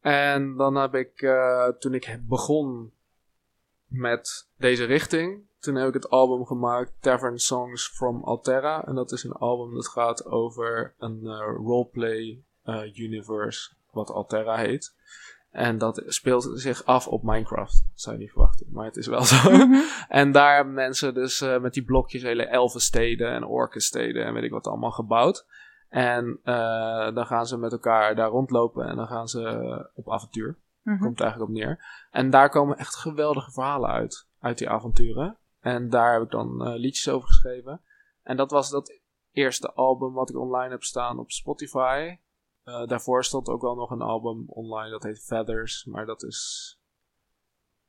[0.00, 2.92] En dan heb ik, eh, toen ik begon
[3.86, 8.84] met deze richting, toen heb ik het album gemaakt Tavern Songs from Alterra.
[8.86, 12.42] En dat is een album dat gaat over een eh, roleplay
[12.94, 14.96] universe, wat Alterra heet.
[15.50, 17.84] En dat speelt zich af op Minecraft.
[17.94, 19.50] Zou je niet verwachten, maar het is wel zo.
[19.50, 19.80] Mhm.
[20.08, 24.42] En daar hebben mensen dus eh, met die blokjes hele elfensteden en orkensteden en weet
[24.42, 25.46] ik wat allemaal gebouwd.
[25.88, 30.56] En eh, dan gaan ze met elkaar daar rondlopen en dan gaan ze op avontuur.
[30.82, 31.02] Mhm.
[31.02, 31.78] Komt eigenlijk op neer.
[32.10, 35.36] En daar komen echt geweldige verhalen uit, uit die avonturen.
[35.60, 37.80] En daar heb ik dan eh, liedjes over geschreven.
[38.22, 39.00] En dat was dat
[39.32, 42.16] eerste album wat ik online heb staan op Spotify.
[42.68, 45.84] Eh, daarvoor stond ook wel nog een album online, dat heet Feathers.
[45.84, 46.72] Maar dat is...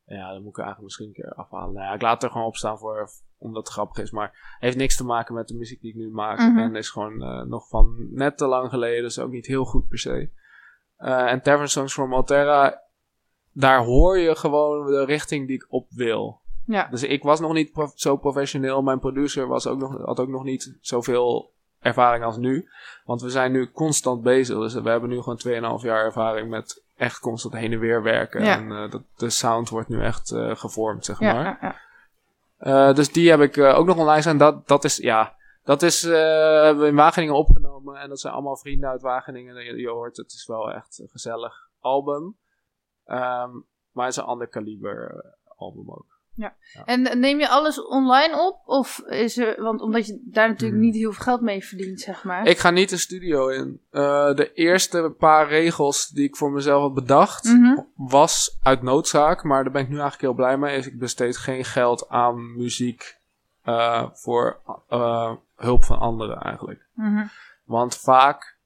[0.05, 1.73] Ja, dat moet ik eigenlijk misschien een keer afhalen.
[1.73, 4.11] Nou ja, ik laat het er gewoon op staan voor, omdat het grappig is.
[4.11, 6.39] Maar heeft niks te maken met de muziek die ik nu maak.
[6.39, 6.57] Mhm.
[6.57, 9.87] En is gewoon eh, nog van net te lang geleden, dus ook niet heel goed
[9.87, 10.29] per se.
[10.95, 12.81] Eh, en Tavern Songs from Alterra,
[13.51, 16.41] daar hoor je gewoon de richting die ik op wil.
[16.65, 16.87] Ja.
[16.87, 18.81] Dus ik was nog niet prof- zo professioneel.
[18.81, 22.69] Mijn producer was ook nog, had ook nog niet zoveel ervaring als nu.
[23.05, 24.57] Want we zijn nu constant bezig.
[24.57, 28.43] Dus we hebben nu gewoon 2,5 jaar ervaring met echt constant heen en weer werken.
[28.43, 28.57] Ja.
[28.57, 31.43] En eh, dat, de sound wordt nu echt eh, gevormd, zeg Ja, maar.
[31.43, 31.75] ja, ja.
[32.89, 34.37] Eh, dus die heb ik ook nog online staan.
[34.37, 37.95] Dat, dat is, ja, dat is, hebben we in Wageningen opgenomen.
[37.95, 39.63] En dat zijn allemaal vrienden uit Wageningen.
[39.63, 42.37] Je, je hoort, het is wel echt een gezellig album.
[43.05, 43.51] Ehm,
[43.91, 45.25] maar het is een ander kaliber
[45.55, 46.18] album ook.
[46.85, 48.61] En neem je alles online op?
[48.65, 50.89] Of is er, want omdat je daar natuurlijk Hmm.
[50.89, 52.45] niet heel veel geld mee verdient, zeg maar.
[52.45, 53.81] Ik ga niet de studio in.
[53.91, 57.79] Eh, de eerste paar regels die ik voor mezelf had bedacht, Mhm.
[57.95, 59.43] was uit noodzaak.
[59.43, 60.77] Maar daar ben ik nu eigenlijk heel blij mee.
[60.77, 63.17] Is ik besteed geen geld aan muziek
[63.63, 64.59] eh, voor
[64.89, 66.85] eh, hulp van anderen eigenlijk.
[66.93, 67.25] Mhm.
[67.63, 68.57] Want vaak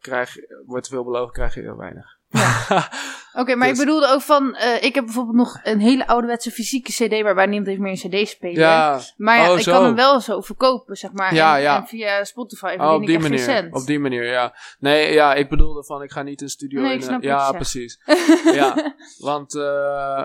[0.00, 0.36] krijg,
[0.66, 2.18] wordt veel beloofd, krijg je heel weinig.
[3.40, 6.50] Oké, maar Dus- ik bedoelde ook van, eh, ik heb bijvoorbeeld nog een hele ouderwetse
[6.50, 8.58] fysieke cd, waarbij niemand heeft meer een cd spelen.
[8.60, 9.72] ja, Maar ja, Oh, ik zo.
[9.72, 11.34] kan hem wel zo verkopen, zeg maar.
[11.34, 11.76] Ja, en, ja.
[11.76, 13.68] en via Spotify oh, op die manier.
[13.70, 14.54] Op die manier, ja.
[14.78, 17.08] Nee, ja, ik bedoelde van, ik ga niet een studio Nee, in.
[17.08, 18.00] eh, ja, precies.
[18.60, 20.24] ja, want eh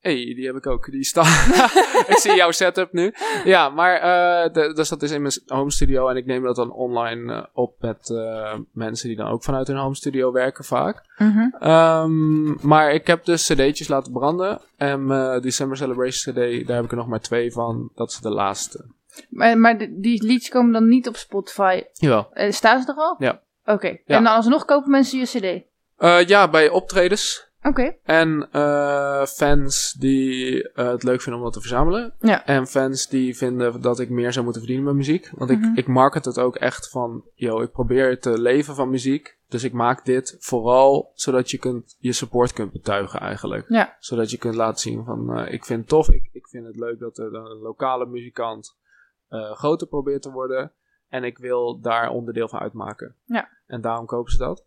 [0.00, 0.90] hey, die heb ik ook.
[0.90, 1.26] Die staat.
[2.08, 3.14] ik zie jouw setup nu.
[3.44, 6.56] Ja, maar eh, de- dus dat is in mijn home studio en ik neem dat
[6.56, 10.64] dan online eh, op met eh, mensen die dan ook vanuit hun home studio werken
[10.64, 11.02] vaak.
[11.58, 15.08] Ehm, maar ik heb dus cd'tjes laten branden en
[15.42, 17.90] December Celebration cd, daar heb ik er nog maar twee van.
[17.94, 18.84] Dat is de laatste.
[19.28, 21.82] Maar, maar de- die liedjes komen dan niet op Spotify.
[21.92, 22.28] Jawel.
[22.50, 23.16] Staan ze er al?
[23.18, 23.40] Ja.
[23.64, 23.86] Oké.
[23.88, 23.96] Ja.
[24.16, 26.28] En dan alsnog kopen mensen je cd?
[26.28, 27.49] Ja, bij optredens.
[27.62, 27.96] Oké.
[28.02, 32.12] En eh, fans die eh, het leuk vinden om dat te verzamelen.
[32.20, 32.46] Ja.
[32.46, 35.30] En fans die vinden dat ik meer zou moeten verdienen met muziek.
[35.34, 35.64] Want Mhm.
[35.64, 39.38] ik, ik market het ook echt van, yo, ik probeer te leven van muziek.
[39.48, 43.64] Dus ik maak dit vooral zodat je kunt, je support kunt betuigen eigenlijk.
[43.68, 43.96] Ja.
[43.98, 46.76] Zodat je kunt laten zien van, eh, ik vind het tof, ik, ik vind het
[46.76, 48.78] leuk dat er een lokale muzikant
[49.52, 50.72] groter probeert te worden.
[51.08, 53.14] En ik wil daar onderdeel van uitmaken.
[53.24, 53.48] Ja.
[53.66, 54.64] En daarom kopen ze dat.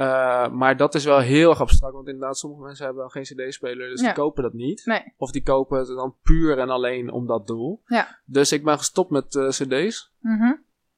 [0.00, 3.22] Eh, maar dat is wel heel erg abstract, want inderdaad, sommige mensen hebben dan geen
[3.22, 4.06] CD-speler, dus Ja.
[4.06, 4.82] die kopen dat niet.
[4.84, 5.14] Nee.
[5.16, 7.82] Of die kopen het dan puur en alleen om dat doel.
[7.86, 8.18] Ja.
[8.24, 10.12] Dus ik ben gestopt met eh, CD's.
[10.20, 10.52] Mhm.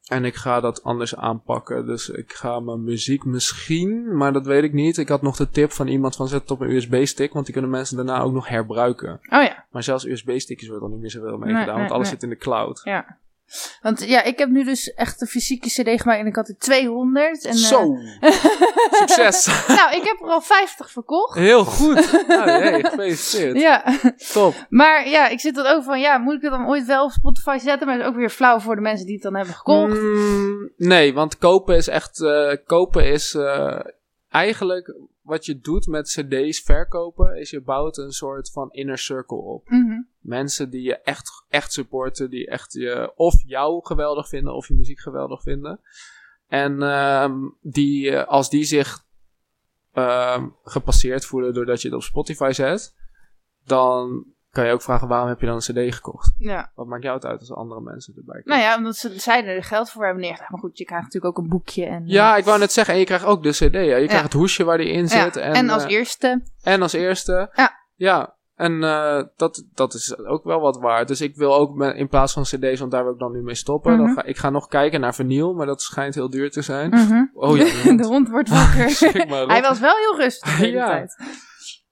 [0.09, 1.87] En ik ga dat anders aanpakken.
[1.87, 4.97] Dus ik ga mijn muziek misschien, maar dat weet ik niet.
[4.99, 7.55] Ik had nog de tip van iemand van zet het op een USB-stick, want die
[7.55, 9.12] kunnen mensen daarna ook nog herbruiken.
[9.12, 9.66] Oh ja.
[9.70, 12.15] Maar zelfs USB-stickjes wordt er niet meer zoveel mee Nee, gedaan, nee, want alles nee.
[12.15, 12.81] zit in de cloud.
[12.85, 13.19] Ja.
[13.83, 16.59] Want ja, ik heb nu dus echt een fysieke CD gemaakt en ik had er
[16.59, 17.45] 200.
[17.45, 17.97] En, eh, Zo!
[19.01, 19.47] Succes!
[19.79, 21.39] nou, ik heb er al 50 verkocht.
[21.39, 22.11] Heel goed!
[22.29, 23.61] Nou, hey, gefeliciteerd.
[23.61, 23.85] Ja.
[24.33, 24.55] Top.
[24.69, 27.11] Maar ja, ik zit dan ook van, ja, moet ik het dan ooit wel op
[27.11, 27.87] Spotify zetten?
[27.87, 30.01] Maar het is ook weer flauw voor de mensen die het dan hebben gekocht.
[30.01, 32.23] Mm, nee, want kopen is echt.
[32.23, 33.79] eh, kopen is eh,
[34.31, 37.40] eigenlijk wat je doet met CD's verkopen.
[37.40, 39.69] Is je bouwt een soort van inner circle op.
[39.69, 40.01] Mhm.
[40.19, 44.74] Mensen die je echt, echt supporten, die echt je, of jou geweldig vinden of je
[44.74, 45.81] muziek geweldig vinden.
[46.47, 49.05] En ehm, die, eh, als die zich
[49.93, 52.94] ehm, gepasseerd voelen doordat je het op Spotify zet,
[53.65, 56.33] dan kan je ook vragen waarom heb je dan een CD gekocht?
[56.39, 56.73] Ja.
[56.74, 58.59] Wat maakt jou het uit als andere mensen erbij komen?
[58.59, 60.51] Nou ja, omdat ze zij er geld voor hebben neergelegd.
[60.51, 61.85] Maar goed, je krijgt natuurlijk ook een boekje.
[61.85, 63.73] En, Ja, ik wou net zeggen, en je krijgt ook de CD.
[63.73, 63.81] Ja.
[63.81, 65.37] Je krijgt het hoesje waar die in Ja, zit.
[65.37, 66.43] En, En, als eh, eerste.
[66.62, 67.51] en als eerste.
[67.53, 67.81] Ja.
[67.95, 71.09] Ja, en eh, dat, dat is ook wel wat waard.
[71.09, 73.43] Dus ik wil ook met, in plaats van CD's, want daar wil ik dan nu
[73.43, 73.93] mee stoppen.
[73.93, 74.05] Mhm.
[74.05, 76.91] dan ga, ik ga nog kijken naar vinyl, maar dat schijnt heel duur te zijn.
[76.91, 77.24] Mhm.
[77.35, 77.99] Oh ja, de hond.
[78.03, 78.85] de hond wordt wakker.
[79.53, 80.87] Hij was wel heel rustig de hele Ja.
[80.87, 81.16] tijd.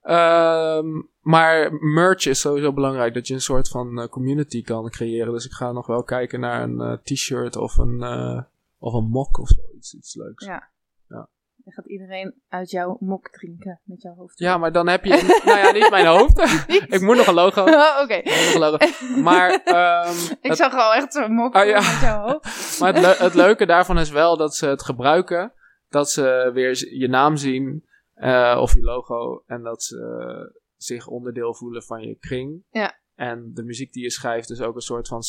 [0.01, 0.87] Ehm,
[1.21, 5.33] maar merch is sowieso belangrijk, dat je een soort van eh, community kan creëren.
[5.33, 8.41] Dus ik ga nog wel kijken naar een eh, t-shirt of een, eh,
[8.77, 9.61] of een mok of zo.
[9.77, 10.45] Iets, iets leuks.
[10.45, 10.69] Ja.
[11.07, 11.27] Ja.
[11.63, 14.39] Dan gaat iedereen uit jouw mok drinken met jouw hoofd.
[14.39, 15.41] Ja, maar dan heb je.
[15.45, 16.37] nou ja, niet mijn hoofd.
[16.95, 17.63] ik moet nog een logo.
[17.63, 18.21] Oh, Oké.
[18.57, 18.77] Logo.
[19.21, 21.73] Maar, ehm, Ik het, zag al echt zo'n mok Oh, ja.
[21.75, 22.79] met jouw hoofd.
[22.79, 25.53] maar het, le- het leuke daarvan is wel dat ze het gebruiken.
[25.89, 27.85] Dat ze weer je naam zien.
[28.21, 29.43] Eh, of je logo.
[29.45, 32.63] En dat ze zich onderdeel voelen van je kring.
[32.69, 32.99] Ja.
[33.15, 35.21] En de muziek die je schrijft is ook een soort van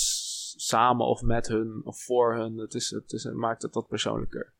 [0.56, 2.58] samen of met hun of voor hun.
[2.58, 4.52] Het, is, het, is, het maakt het wat persoonlijker.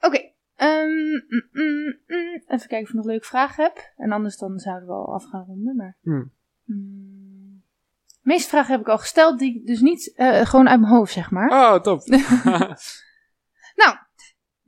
[0.00, 0.32] Oké.
[0.56, 2.42] ehm, mm, mm, mm.
[2.46, 3.92] Even kijken of ik nog een leuke vraag heb.
[3.96, 5.76] En anders dan zouden we al af gaan ronden.
[5.76, 5.96] Maar...
[6.00, 6.32] Hmm.
[6.64, 7.62] Mm.
[8.06, 10.92] De meeste vragen heb ik al gesteld, die ik dus niet eh, gewoon uit mijn
[10.92, 11.50] hoofd, zeg maar.
[11.50, 12.00] Oh, top.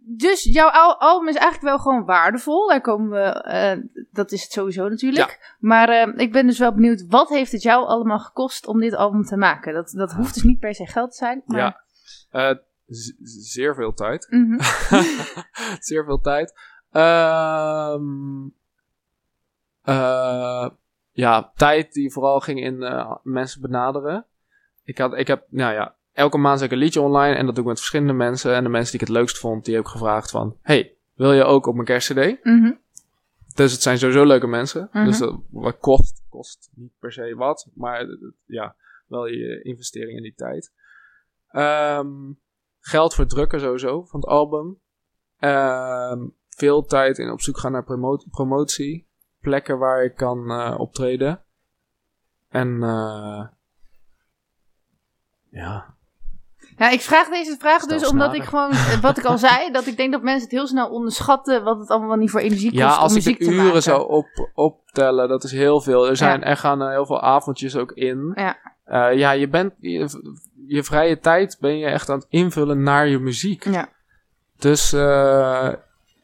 [0.04, 2.68] Dus jouw al- album is eigenlijk wel gewoon waardevol.
[2.68, 3.78] Daar komen we, eh,
[4.10, 5.56] dat is het sowieso natuurlijk.
[5.58, 8.94] Maar eh, ik ben dus wel benieuwd, wat heeft het jou allemaal gekost om dit
[8.94, 9.74] album te maken?
[9.74, 11.42] Dat, dat hoeft dus niet per se geld te zijn.
[11.46, 11.80] Maar, ja.
[12.30, 12.56] Eh,
[13.22, 14.26] zeer veel tijd.
[14.30, 14.60] Mhm.
[15.88, 16.60] Zeer veel tijd.
[16.90, 18.46] Ehm,
[19.82, 20.68] eh,
[21.10, 22.78] ja, tijd die vooral ging in
[23.22, 24.26] mensen benaderen.
[24.84, 27.54] Ik, had, ik heb, nou ja, elke maand zet ik een liedje online en dat
[27.54, 28.54] doe ik met verschillende mensen.
[28.54, 30.56] En de mensen die ik het leukst vond, die heb ik gevraagd van...
[30.62, 32.44] Hey, wil je ook op mijn kerstcd?
[32.44, 32.72] Mhm.
[33.54, 34.88] Dus het zijn sowieso leuke mensen.
[34.92, 35.04] Mhm.
[35.04, 37.68] Dus dat, wat kost, kost niet per se wat.
[37.74, 38.76] Maar het- ja,
[39.06, 40.72] wel je investering in die tijd.
[41.48, 42.08] Ehm,
[42.80, 44.78] geld voor drukken sowieso van het album.
[45.38, 49.08] Ehm, veel tijd in op zoek gaan naar promo- promotie.
[49.40, 51.42] Plekken waar ik kan eh, optreden.
[52.48, 53.46] En eh,
[55.50, 55.96] ja,
[56.82, 59.86] Ja, ik vraag deze vraag dus omdat ik gewoon, eh, wat ik al zei, dat
[59.86, 62.82] ik denk dat mensen het heel snel onderschatten wat het allemaal niet voor energie kost
[62.82, 63.82] ja om als ik muziek de te uren maken.
[63.82, 66.08] zou op, optellen, dat is heel veel.
[66.08, 68.32] Er, zijn, er gaan eh, heel veel avondjes ook in.
[68.34, 68.56] Ja.
[68.84, 70.08] Eh, ja, je bent je,
[70.66, 73.64] je vrije tijd ben je echt aan het invullen naar je muziek.
[73.64, 73.88] Ja.
[74.58, 75.68] Dus eh,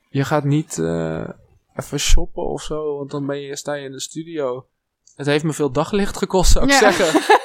[0.08, 1.28] je gaat niet eh,
[1.76, 4.66] even shoppen of zo, want dan ben je, sta je in de studio.
[5.16, 6.78] Het heeft me veel daglicht gekost, zou ik Ja.
[6.92, 7.20] zeggen.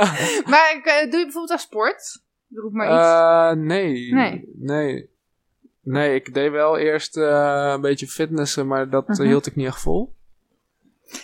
[0.50, 2.22] Maar ik, eh, doe je bijvoorbeeld aan sport?
[2.54, 3.58] Roep maar iets.
[3.60, 4.12] Eh, nee.
[4.14, 4.50] Nee.
[4.56, 5.08] nee.
[5.82, 9.22] Nee, ik deed wel eerst eh, een beetje fitnessen, maar dat Mhm.
[9.22, 10.14] hield ik niet echt vol.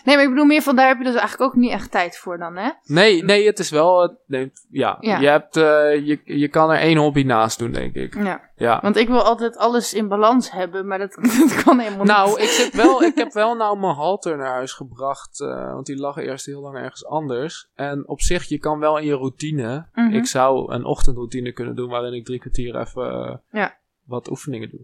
[0.04, 2.18] Nee, maar ik bedoel meer van, daar heb je dus eigenlijk ook niet echt tijd
[2.18, 2.70] voor dan, hè?
[2.84, 4.02] Nee, nee, het is wel.
[4.26, 5.18] het- ja, Ja.
[5.18, 8.14] Je, hebt, eh, je, je kan er één hobby naast doen, denk ik.
[8.14, 8.40] Ja.
[8.56, 8.78] Ja.
[8.82, 11.14] Want ik wil altijd alles in balans hebben, maar dat,
[11.48, 12.38] dat kan helemaal Nou, niet.
[12.38, 15.40] ik, zit wel, ik heb wel nou mijn halter naar huis gebracht.
[15.40, 17.68] eh, want die lag eerst heel lang ergens anders.
[17.74, 19.86] En op zich, je kan wel in je routine.
[19.94, 20.14] Mhm.
[20.14, 23.76] Ik zou een ochtendroutine kunnen doen waarin ik drie kwartier even eh, Ja.
[24.04, 24.80] wat oefeningen doe.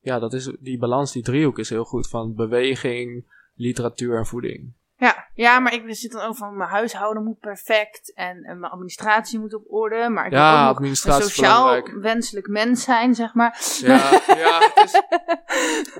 [0.00, 3.24] ja, dat is, die balans, die driehoek is heel goed van beweging,
[3.62, 4.72] literatuur en voeding.
[4.96, 8.72] Ja, ja, maar ik zit dan ook van mijn huishouden moet perfect en, en mijn
[8.72, 10.08] administratie moet op orde.
[10.08, 12.02] Maar ik Ja, ook nog een sociaal belangrijk.
[12.02, 13.60] wenselijk mens zijn, zeg maar.
[13.80, 15.02] Ja, ja het is,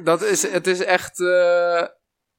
[0.05, 1.21] dat is, het is echt.
[1.21, 1.83] eh,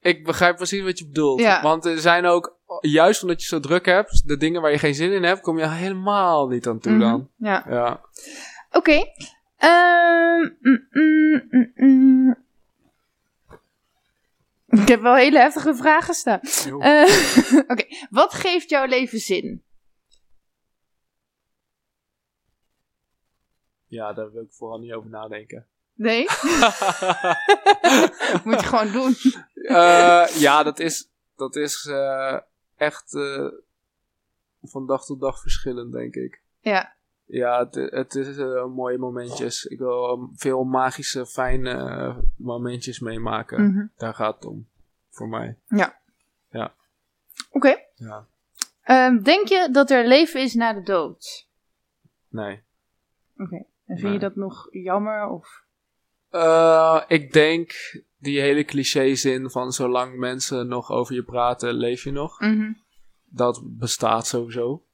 [0.00, 1.40] ik begrijp precies wat je bedoelt.
[1.40, 1.62] Ja.
[1.62, 4.94] Want er zijn ook, juist omdat je zo druk hebt, de dingen waar je geen
[4.94, 7.28] zin in hebt, kom je helemaal niet aan toe Mhm, dan.
[7.36, 7.64] Ja.
[7.68, 8.00] Ja.
[8.70, 9.04] Oké.
[9.56, 12.43] Ehm, mm, mm, mm, mm.
[14.84, 16.40] Ik heb wel hele heftige vragen staan.
[16.80, 19.62] Eh, Oké, wat geeft jouw leven zin?
[23.94, 25.66] ja, daar wil ik vooral niet over nadenken.
[25.94, 26.20] Nee?
[28.44, 29.14] Moet je gewoon doen.
[29.54, 32.38] Eh, ja, dat is, dat is eh,
[32.76, 33.10] echt
[34.62, 36.42] van dag tot dag verschillend, denk ik.
[36.60, 36.94] Ja.
[37.24, 38.36] Ja, het, het is
[38.74, 39.64] mooie momentjes.
[39.64, 43.62] Ik wil veel magische, fijne momentjes meemaken.
[43.70, 43.86] Mhm.
[43.96, 44.72] Daar gaat het om.
[45.14, 45.56] Voor mij.
[47.50, 47.76] Oké.
[47.94, 48.26] Ja.
[48.82, 51.48] Ehm, denk je dat er leven is na de dood?
[52.28, 52.62] Nee.
[53.36, 53.54] Oké.
[53.56, 54.12] En vind Nee.
[54.12, 55.26] je dat nog jammer?
[55.28, 55.62] Of...
[56.30, 57.72] Eh, ik denk
[58.18, 62.40] die hele cliché-zin van zolang mensen nog over je praten, leef je nog.
[62.40, 62.72] Mhm.
[63.24, 64.84] Dat bestaat sowieso.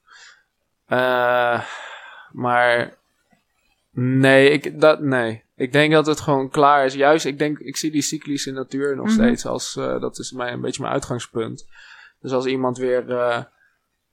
[0.86, 1.64] Eh,
[2.32, 2.94] maar
[3.90, 6.94] nee ik, dat, nee, ik denk dat het gewoon klaar is.
[6.94, 9.14] Juist, ik denk, ik zie die cyclische natuur nog Mhm.
[9.14, 11.66] steeds als, eh, dat is mijn, een beetje mijn uitgangspunt.
[12.20, 13.42] Dus als iemand weer eh,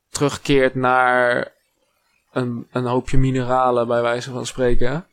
[0.10, 1.52] terugkeert naar
[2.32, 5.06] een, een hoopje mineralen, bij wijze van spreken,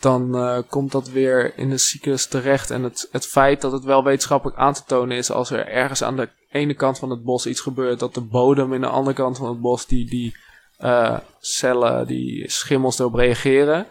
[0.00, 2.70] dan eh, komt dat weer in de cyclus terecht.
[2.70, 6.02] En het, het feit dat het wel wetenschappelijk aan te tonen is als er ergens
[6.02, 9.16] aan de ene kant van het bos iets gebeurt, dat de bodem in de andere
[9.16, 10.36] kant van het bos die, die
[10.80, 13.86] eh, cellen, die schimmels erop reageren.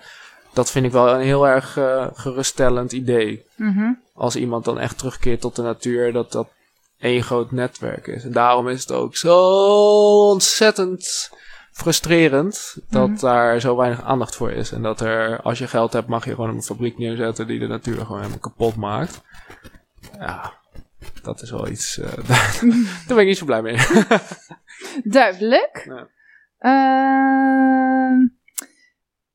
[0.53, 3.45] Dat vind ik wel een heel erg eh, geruststellend idee.
[3.55, 3.91] Mhm.
[4.13, 6.47] Als iemand dan echt terugkeert tot de natuur, dat dat
[6.99, 8.23] één groot netwerk is.
[8.23, 9.35] En daarom is het ook zo
[10.29, 11.29] ontzettend
[11.71, 13.19] frustrerend dat Mhm.
[13.19, 14.71] daar zo weinig aandacht voor is.
[14.71, 17.67] En dat er, als je geld hebt, mag je gewoon een fabriek neerzetten die de
[17.67, 19.21] natuur gewoon helemaal kapot maakt.
[20.19, 20.53] Ja,
[21.21, 21.97] dat is wel iets.
[21.99, 22.59] eh, daar,
[23.07, 23.77] daar ben ik niet zo blij mee.
[25.03, 25.83] Duidelijk.
[25.87, 26.07] Ja.
[26.59, 28.27] Ehm,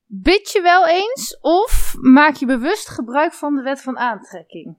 [0.06, 4.78] bid je wel eens of maak je bewust gebruik van de wet van aantrekking?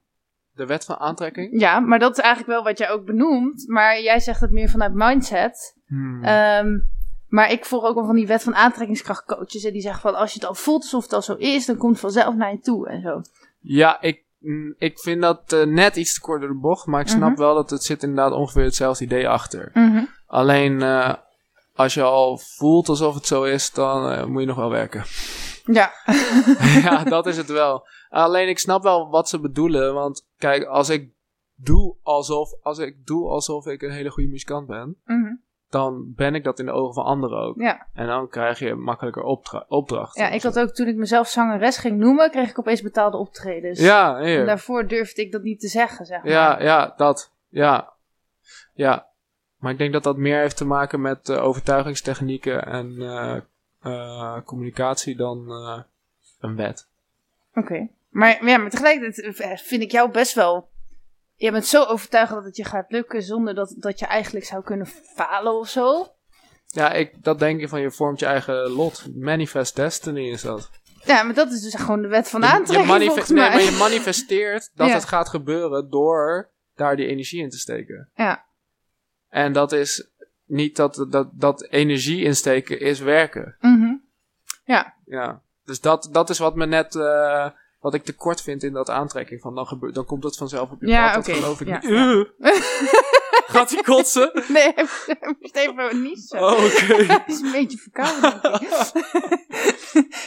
[0.52, 1.60] De wet van aantrekking?
[1.60, 3.68] Ja, maar dat is eigenlijk wel wat jij ook benoemt.
[3.68, 5.76] Maar jij zegt het meer vanuit mindset.
[5.88, 6.24] Hmm.
[6.24, 6.80] Ehm,
[7.28, 9.64] maar ik volg ook wel van die wet van aantrekkingskrachtcoaches.
[9.64, 11.78] En die zeggen van als je het al voelt alsof het al zo is, dan
[11.78, 13.22] komt het vanzelf naar je toe en zo.
[13.60, 16.86] Ja, ik, mm, ik vind dat eh, net iets te kort door de bocht.
[16.86, 17.40] Maar ik snap Mhm.
[17.40, 19.72] wel dat het zit inderdaad ongeveer hetzelfde idee achter.
[19.74, 20.04] Mhm.
[20.28, 21.14] Alleen eh,
[21.76, 25.04] als je al voelt alsof het zo is, dan eh, moet je nog wel werken.
[25.66, 25.92] Ja.
[26.84, 27.88] ja, dat is het wel.
[28.10, 29.94] Alleen ik snap wel wat ze bedoelen.
[29.94, 31.10] Want kijk, als ik
[31.56, 35.34] doe alsof, als ik, doe alsof ik een hele goede muzikant ben, Mhm.
[35.70, 37.60] dan ben ik dat in de ogen van anderen ook.
[37.62, 37.88] Ja.
[37.94, 40.24] En dan krijg je makkelijker opdra- opdrachten.
[40.24, 43.80] ja, ik had ook toen ik mezelf zangeres ging noemen, kreeg ik opeens betaalde optredens.
[43.80, 46.32] Ja, En daarvoor durfde ik dat niet te zeggen, zeg maar.
[46.32, 47.34] Ja, ja, dat.
[47.50, 47.94] Ja.
[48.74, 49.08] Ja.
[49.66, 53.38] Maar ik denk dat dat meer heeft te maken met eh, overtuigingstechnieken en eh,
[53.82, 55.50] eh, communicatie dan
[56.40, 56.88] een wet.
[57.54, 57.88] Oké.
[58.10, 60.70] Maar, ja, maar tegelijkertijd vind ik jou best wel...
[61.36, 64.64] Je bent zo overtuigd dat het je gaat lukken zonder dat, dat je eigenlijk zou
[64.64, 66.08] kunnen falen of zo.
[66.66, 69.06] Ja, ik, dat denk je van je vormt je eigen lot.
[69.16, 70.70] Manifest destiny is dat.
[71.06, 73.62] Ja, maar dat is dus gewoon de wet van Je- je aantrekking volgens nee, maar
[73.62, 74.94] je manifesteert dat Ja.
[74.94, 78.10] het gaat gebeuren door daar die energie in te steken.
[78.16, 78.45] Ja.
[79.30, 80.10] En dat is
[80.46, 83.56] niet dat, dat, dat energie insteken is werken.
[83.60, 83.94] Mhm.
[85.06, 85.42] Ja.
[85.66, 87.50] Dus dat, dat is wat me net, eh,
[87.80, 89.42] wat ik tekort vind in dat aantrekking.
[89.42, 91.26] Van dan, gebeurt, dan komt het vanzelf op je Ja, pad.
[91.26, 91.90] Dat geloof ik Ja, niet.
[91.90, 92.14] ja.
[92.14, 92.26] Uh.
[93.48, 94.32] Gaat hij kotsen?
[94.48, 96.38] Nee, hij moest even niet zo.
[96.38, 97.04] Oh, oké.
[97.14, 98.40] Hij is een beetje verkouden,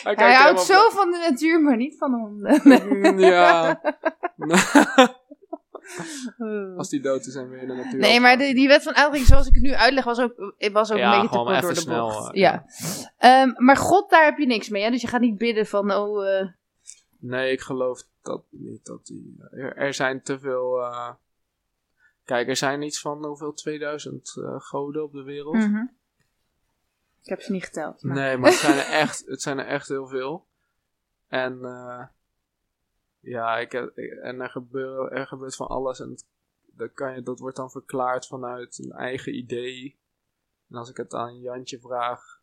[0.02, 2.60] Hij houdt zo van de natuur, maar niet van honden.
[2.64, 3.80] Mm, Ja.
[6.76, 7.98] Als die dood is en weer in de natuur.
[8.00, 10.90] Nee, maar die, die wet van aantrekking, zoals ik het nu uitleg, was ook, was
[10.92, 12.32] ook Ja, een beetje te kort door de snel, bocht.
[12.34, 12.64] eh, ja.
[13.18, 14.90] Ehm, maar God, daar heb je niks mee, hè?
[14.90, 16.28] Dus je gaat niet bidden van, oh...
[16.38, 16.46] eh,
[17.20, 18.84] Nee, ik geloof dat niet.
[18.86, 20.78] Dat die, er, er zijn te veel.
[20.82, 21.10] eh,
[22.24, 25.54] kijk, er zijn iets van hoeveel 2000 eh, goden op de wereld.
[25.54, 25.84] mhm.
[27.22, 28.02] Ik heb ze niet geteld.
[28.02, 28.16] Maar...
[28.16, 30.46] Nee, maar het zijn, er echt, het zijn er echt heel veel.
[31.28, 32.04] En eh,
[33.28, 36.00] ja, ik heb, en er, gebeur, er gebeurt van alles.
[36.00, 36.16] En
[36.64, 39.98] dat, kan je, dat wordt dan verklaard vanuit een eigen idee.
[40.70, 42.40] En als ik het aan Jantje vraag,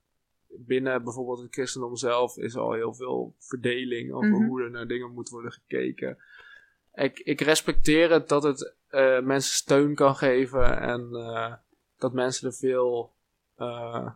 [0.48, 4.46] binnen bijvoorbeeld het christendom zelf is al heel veel verdeling over Mhm.
[4.46, 6.18] hoe er naar dingen moet worden gekeken.
[6.94, 11.54] Ik, ik respecteer het dat het eh, mensen steun kan geven en eh,
[11.98, 13.14] dat mensen er veel
[13.56, 14.12] eh,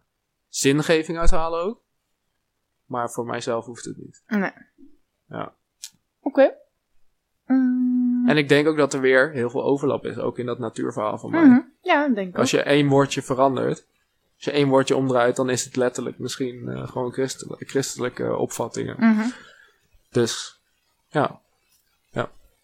[0.47, 1.81] zingeving uit halen ook.
[2.85, 4.23] Maar voor mijzelf hoeft het niet.
[4.27, 4.51] Nee.
[5.27, 5.55] Ja.
[6.29, 6.53] Oké.
[7.45, 10.59] Mm, En ik denk ook dat er weer heel veel overlap is, ook in dat
[10.59, 11.43] natuurverhaal van mij.
[11.45, 11.59] mhm.
[11.81, 12.59] Ja, denk ik Als ook.
[12.59, 13.85] je één woordje verandert,
[14.35, 18.95] als je één woordje omdraait, dan is het letterlijk misschien eh, gewoon christelijke, christelijke opvattingen.
[18.99, 19.27] Mhm.
[20.11, 20.59] Dus
[21.09, 21.39] ja.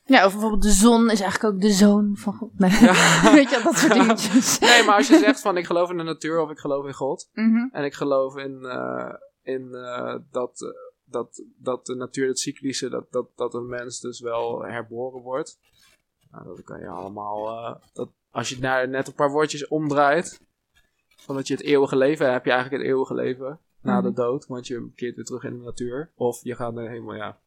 [0.07, 2.51] Ja, of bijvoorbeeld de zon is eigenlijk ook de zoon van God.
[2.59, 2.69] Nee.
[3.39, 4.59] Weet je, dat soort dingetjes.
[4.69, 6.93] Nee, maar als je zegt van ik geloof in de natuur of ik geloof in
[6.93, 7.29] God.
[7.33, 7.67] Mhm.
[7.71, 9.13] En ik geloof in, eh,
[9.43, 10.73] in eh, dat,
[11.05, 15.59] dat, dat de natuur, het cyclische, dat, dat, dat een mens dus wel herboren wordt.
[16.31, 17.47] Nou, dat kan je allemaal.
[17.49, 20.41] eh, dat, als je daar net een paar woordjes omdraait.
[21.15, 24.07] Van dat je het eeuwige leven hebt, heb je eigenlijk het eeuwige leven na de
[24.07, 24.15] Mhm.
[24.15, 24.45] dood.
[24.45, 26.11] Want je keert weer terug in de natuur.
[26.15, 27.39] Of je gaat naar helemaal, ja.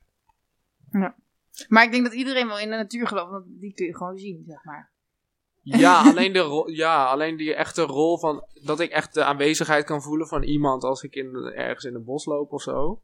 [1.69, 4.17] Maar ik denk dat iedereen wel in de natuur gelooft, want die kun je gewoon
[4.19, 4.93] zien, zeg maar.
[5.63, 8.45] Ja, alleen, de rol, ja, alleen die echte rol van.
[8.63, 12.05] Dat ik echt de aanwezigheid kan voelen van iemand als ik in, ergens in een
[12.05, 13.03] bos loop of zo.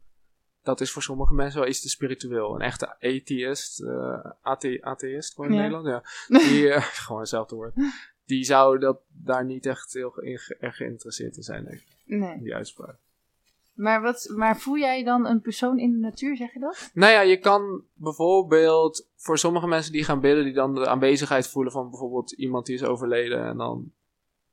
[0.65, 2.55] Dat is voor sommige mensen wel iets te spiritueel.
[2.55, 5.62] Een echte atheïst, eh athe, atheïst gewoon in Ja.
[5.62, 6.03] Nederland, ja.
[6.39, 7.74] Die, eh, gewoon hetzelfde woord.
[8.27, 12.43] Die zou dat, daar niet echt heel in erg geïnteresseerd in zijn, denk ik, Nee.
[12.43, 12.97] die uitspraak.
[13.74, 16.91] Maar, wat, maar voel jij dan een persoon in de natuur, zeg je dat?
[16.95, 21.49] Nou ja, je kan bijvoorbeeld voor sommige mensen die gaan bidden, die dan de aanwezigheid
[21.49, 23.93] voelen van bijvoorbeeld iemand die is overleden en dan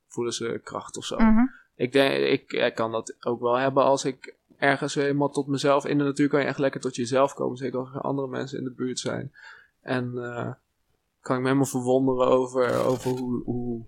[0.08, 1.16] voelen ze kracht of zo.
[1.18, 1.46] Mhm.
[1.74, 5.86] Ik denk, ik, ik kan dat ook wel hebben als ik ergens helemaal tot mezelf,
[5.86, 8.58] in de natuur kan je echt lekker tot jezelf komen, zeker als er andere mensen
[8.58, 9.32] in de buurt zijn.
[9.80, 10.52] En eh,
[11.20, 13.86] kan ik me helemaal verwonderen over, over hoe, hoe,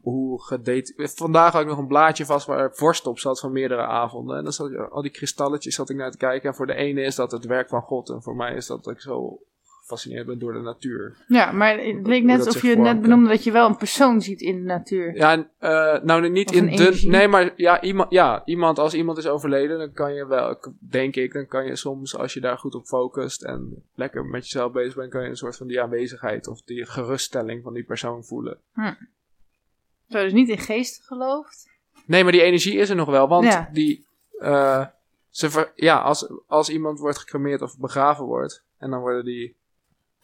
[0.00, 1.08] hoe gedate...
[1.14, 4.36] Vandaag had ik nog een blaadje vast waar vorst op zat van meerdere avonden.
[4.36, 6.48] En dan zat al die kristalletjes zat ik naar te kijken.
[6.48, 8.10] En voor de ene is dat het werk van God.
[8.10, 9.40] En voor mij is dat ik zo
[9.86, 11.16] gefascineerd ben door de natuur.
[11.28, 14.20] Ja, maar het leek net alsof je vormt, net benoemde dat je wel een persoon
[14.20, 15.16] ziet in de natuur.
[15.16, 16.72] Ja, en, eh, nou niet Of in de...
[16.72, 17.10] energie.
[17.10, 21.16] Nee, maar ja iemand, ja, iemand, als iemand is overleden, dan kan je wel, denk
[21.16, 24.72] ik, dan kan je soms, als je daar goed op focust en lekker met jezelf
[24.72, 28.24] bezig bent, kan je een soort van die aanwezigheid of die geruststelling van die persoon
[28.24, 28.58] voelen.
[30.08, 31.68] Zo, dus niet in geesten gelooft.
[32.06, 33.68] Nee, maar die energie is er nog wel, want Ja.
[33.72, 34.06] die,
[34.38, 34.86] eh,
[35.30, 39.54] ze ver- ja, als, als iemand wordt gecremeerd of begraven wordt, en dan worden die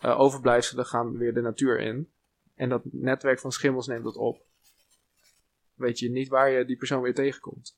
[0.03, 2.13] eh, overblijfselen gaan weer de natuur in,
[2.55, 4.43] en dat netwerk van schimmels neemt dat op,
[5.75, 7.77] weet je niet waar je die persoon weer tegenkomt.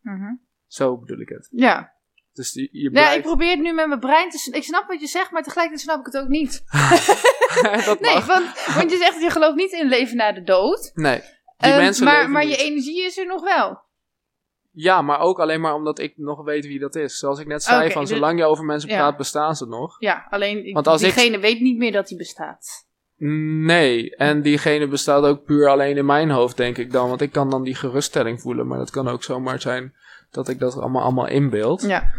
[0.00, 0.34] Mhm.
[0.66, 1.48] Zo bedoel ik het.
[1.50, 1.92] Ja.
[2.32, 3.16] Dus die, je ja, blijft...
[3.16, 4.48] ik probeer het nu met mijn brein te...
[4.52, 6.62] Ik snap wat je zegt, maar tegelijkertijd snap ik het ook niet.
[7.86, 8.26] dat Nee, mag.
[8.26, 10.90] want, want je zegt dat je gelooft niet in leven na de dood.
[10.94, 11.20] Nee.
[11.20, 13.83] Die Ehm, mensen maar maar je energie is er nog wel.
[14.76, 17.18] Ja, maar ook alleen maar omdat ik nog weet wie dat is.
[17.18, 18.96] Zoals ik net zei, van zolang je over mensen ja.
[18.96, 19.96] praat, bestaan ze nog.
[19.98, 22.86] Ja, alleen Want als ik- diegene weet niet meer dat hij bestaat.
[23.16, 27.08] Nee, en diegene bestaat ook puur alleen in mijn hoofd, denk ik dan.
[27.08, 28.66] Want ik kan dan die geruststelling voelen.
[28.66, 29.94] Maar dat kan ook zomaar zijn
[30.30, 31.82] dat ik dat allemaal, allemaal inbeeld.
[31.82, 32.10] Ja.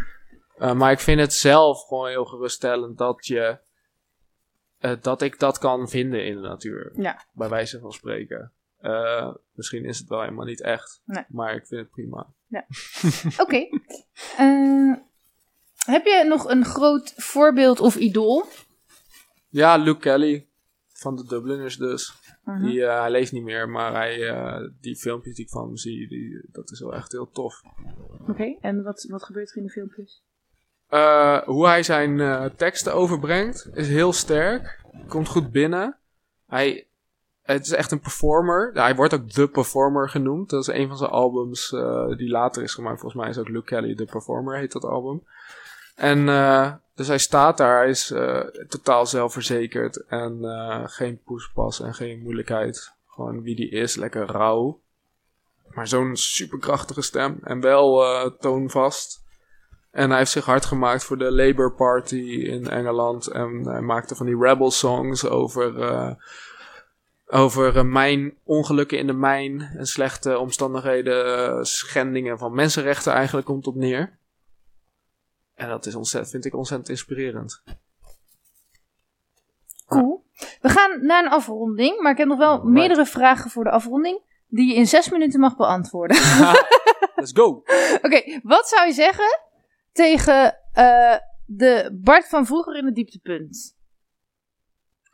[0.58, 3.58] Eh, maar ik vind het zelf gewoon heel geruststellend dat je...
[4.80, 6.92] eh, dat ik dat kan vinden in de natuur.
[6.96, 7.26] Ja.
[7.32, 8.52] Bij wijze van spreken.
[8.80, 11.02] Eh, misschien is het wel helemaal niet echt.
[11.06, 11.24] Nee.
[11.28, 12.28] Maar ik vind het prima.
[13.44, 13.68] Oké.
[14.38, 14.94] Eh,
[15.86, 18.46] heb je nog een groot voorbeeld of idool?
[19.50, 20.48] Ja, Luke Kelly.
[20.88, 22.14] Van de Dubliners dus.
[22.44, 22.66] Mhm.
[22.66, 25.78] Die, eh, hij leeft niet meer, maar hij, eh, die filmpjes die ik van hem
[25.78, 27.62] zie, die, dat is wel echt heel tof.
[28.28, 30.24] Oké, en wat, wat gebeurt er in de filmpjes?
[31.46, 34.84] Hoe hij zijn teksten overbrengt is heel sterk.
[35.08, 35.98] Komt goed binnen.
[36.46, 36.88] Hij,
[37.46, 38.72] het is echt een performer.
[38.74, 40.50] Hij wordt ook The Performer genoemd.
[40.50, 43.00] Dat is een van zijn albums eh, die later is gemaakt.
[43.00, 45.24] Volgens mij is ook Luke Kelly The Performer, heet dat album.
[45.96, 47.78] En eh, dus hij staat daar.
[47.78, 50.06] Hij is eh, totaal zelfverzekerd.
[50.08, 50.40] En
[50.86, 52.94] geen poespas en geen moeilijkheid.
[53.08, 54.80] Gewoon wie die is, lekker rauw.
[55.70, 57.40] Maar zo'n superkrachtige stem.
[57.44, 58.04] En wel
[58.40, 59.24] toonvast.
[59.92, 63.28] En hij heeft zich hard gemaakt voor de Labour Party in Engeland.
[63.28, 65.74] En hij maakte van die rebel songs over,
[67.26, 69.62] over eh, mijn ongelukken in de mijn.
[69.62, 74.18] En slechte omstandigheden, eh, schendingen van mensenrechten eigenlijk komt op neer.
[75.56, 77.64] En dat is ontzettend, vind ik ontzettend inspirerend.
[79.88, 80.24] Cool.
[80.62, 82.70] We gaan naar een afronding, maar ik heb nog wel Alright.
[82.70, 84.22] meerdere vragen voor de afronding.
[84.48, 86.18] Die je in zes minuten mag beantwoorden.
[87.16, 87.64] Let's go!
[88.02, 89.40] Oké, wat zou je zeggen
[89.92, 91.16] tegen eh,
[91.46, 93.75] de Bart van vroeger in het dieptepunt?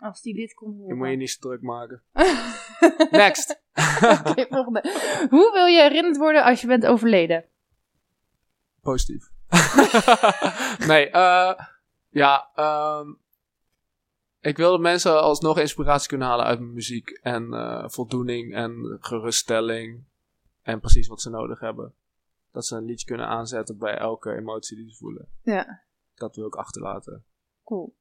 [0.02, 0.98] Als die dit kon Je horen.
[0.98, 2.04] moet je niet druk maken.
[3.12, 3.62] Next!
[4.28, 4.82] Oké, volgende.
[5.30, 7.46] Hoe wil je herinnerd worden als je bent overleden?
[8.82, 9.30] Positief.
[10.88, 11.54] nee, eh
[12.10, 13.14] ja, ehm
[14.40, 17.10] ik wil dat mensen alsnog inspiratie kunnen halen uit mijn muziek.
[17.10, 20.04] En eh, voldoening en geruststelling.
[20.62, 21.94] En precies wat ze nodig hebben.
[22.52, 25.28] Dat ze een liedje kunnen aanzetten bij elke emotie die ze voelen.
[25.44, 25.84] Ja,
[26.16, 27.26] Dat wil ik achterlaten.
[27.64, 27.96] cool.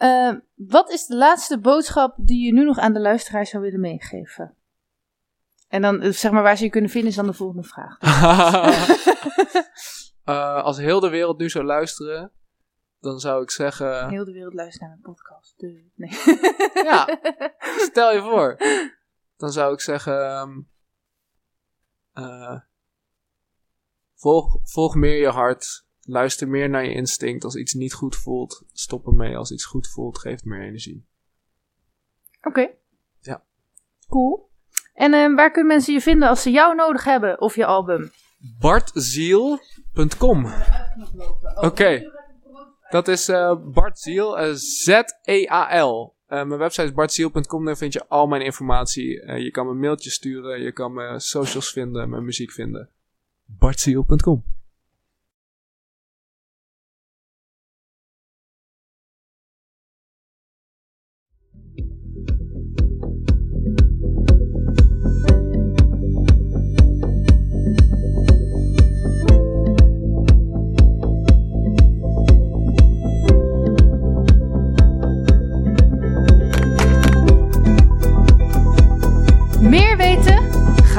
[0.00, 3.80] Eh, wat is de laatste boodschap die je nu nog aan de luisteraar zou willen
[3.80, 4.54] meegeven?
[5.68, 7.98] En dan, eh, zeg maar, waar ze je kunnen vinden is dan de volgende vraag.
[10.24, 12.32] Eh, als heel de wereld nu zou luisteren,
[13.00, 14.08] dan zou ik zeggen...
[14.08, 15.54] Heel de wereld luistert naar mijn podcast.
[15.56, 15.90] De...
[15.94, 16.10] Nee.
[16.90, 17.18] Ja,
[17.62, 18.56] stel je voor.
[19.36, 20.30] Dan zou ik zeggen...
[20.30, 20.60] ehm,
[22.12, 22.60] eh,
[24.14, 25.86] volg, volg meer je hart.
[26.10, 27.44] Luister meer naar je instinct.
[27.44, 29.36] Als iets niet goed voelt, stop ermee.
[29.36, 31.06] Als iets goed voelt, geeft meer energie.
[32.42, 32.70] Oké.
[33.20, 33.42] Ja.
[34.08, 34.48] Cool.
[34.94, 38.10] En eh, waar kunnen mensen je vinden als ze jou nodig hebben of je album?
[38.58, 40.46] Bartziel.com
[41.54, 42.10] Oké.
[42.90, 46.14] Dat is eh Bart Ziel, eh, Z-E-A-L.
[46.26, 49.22] Eh, mijn website is bartziel.com, daar vind je al mijn informatie.
[49.22, 52.88] Eh, je kan me mailtjes sturen, je kan mijn socials vinden, mijn muziek vinden.
[53.44, 54.44] bartziel.com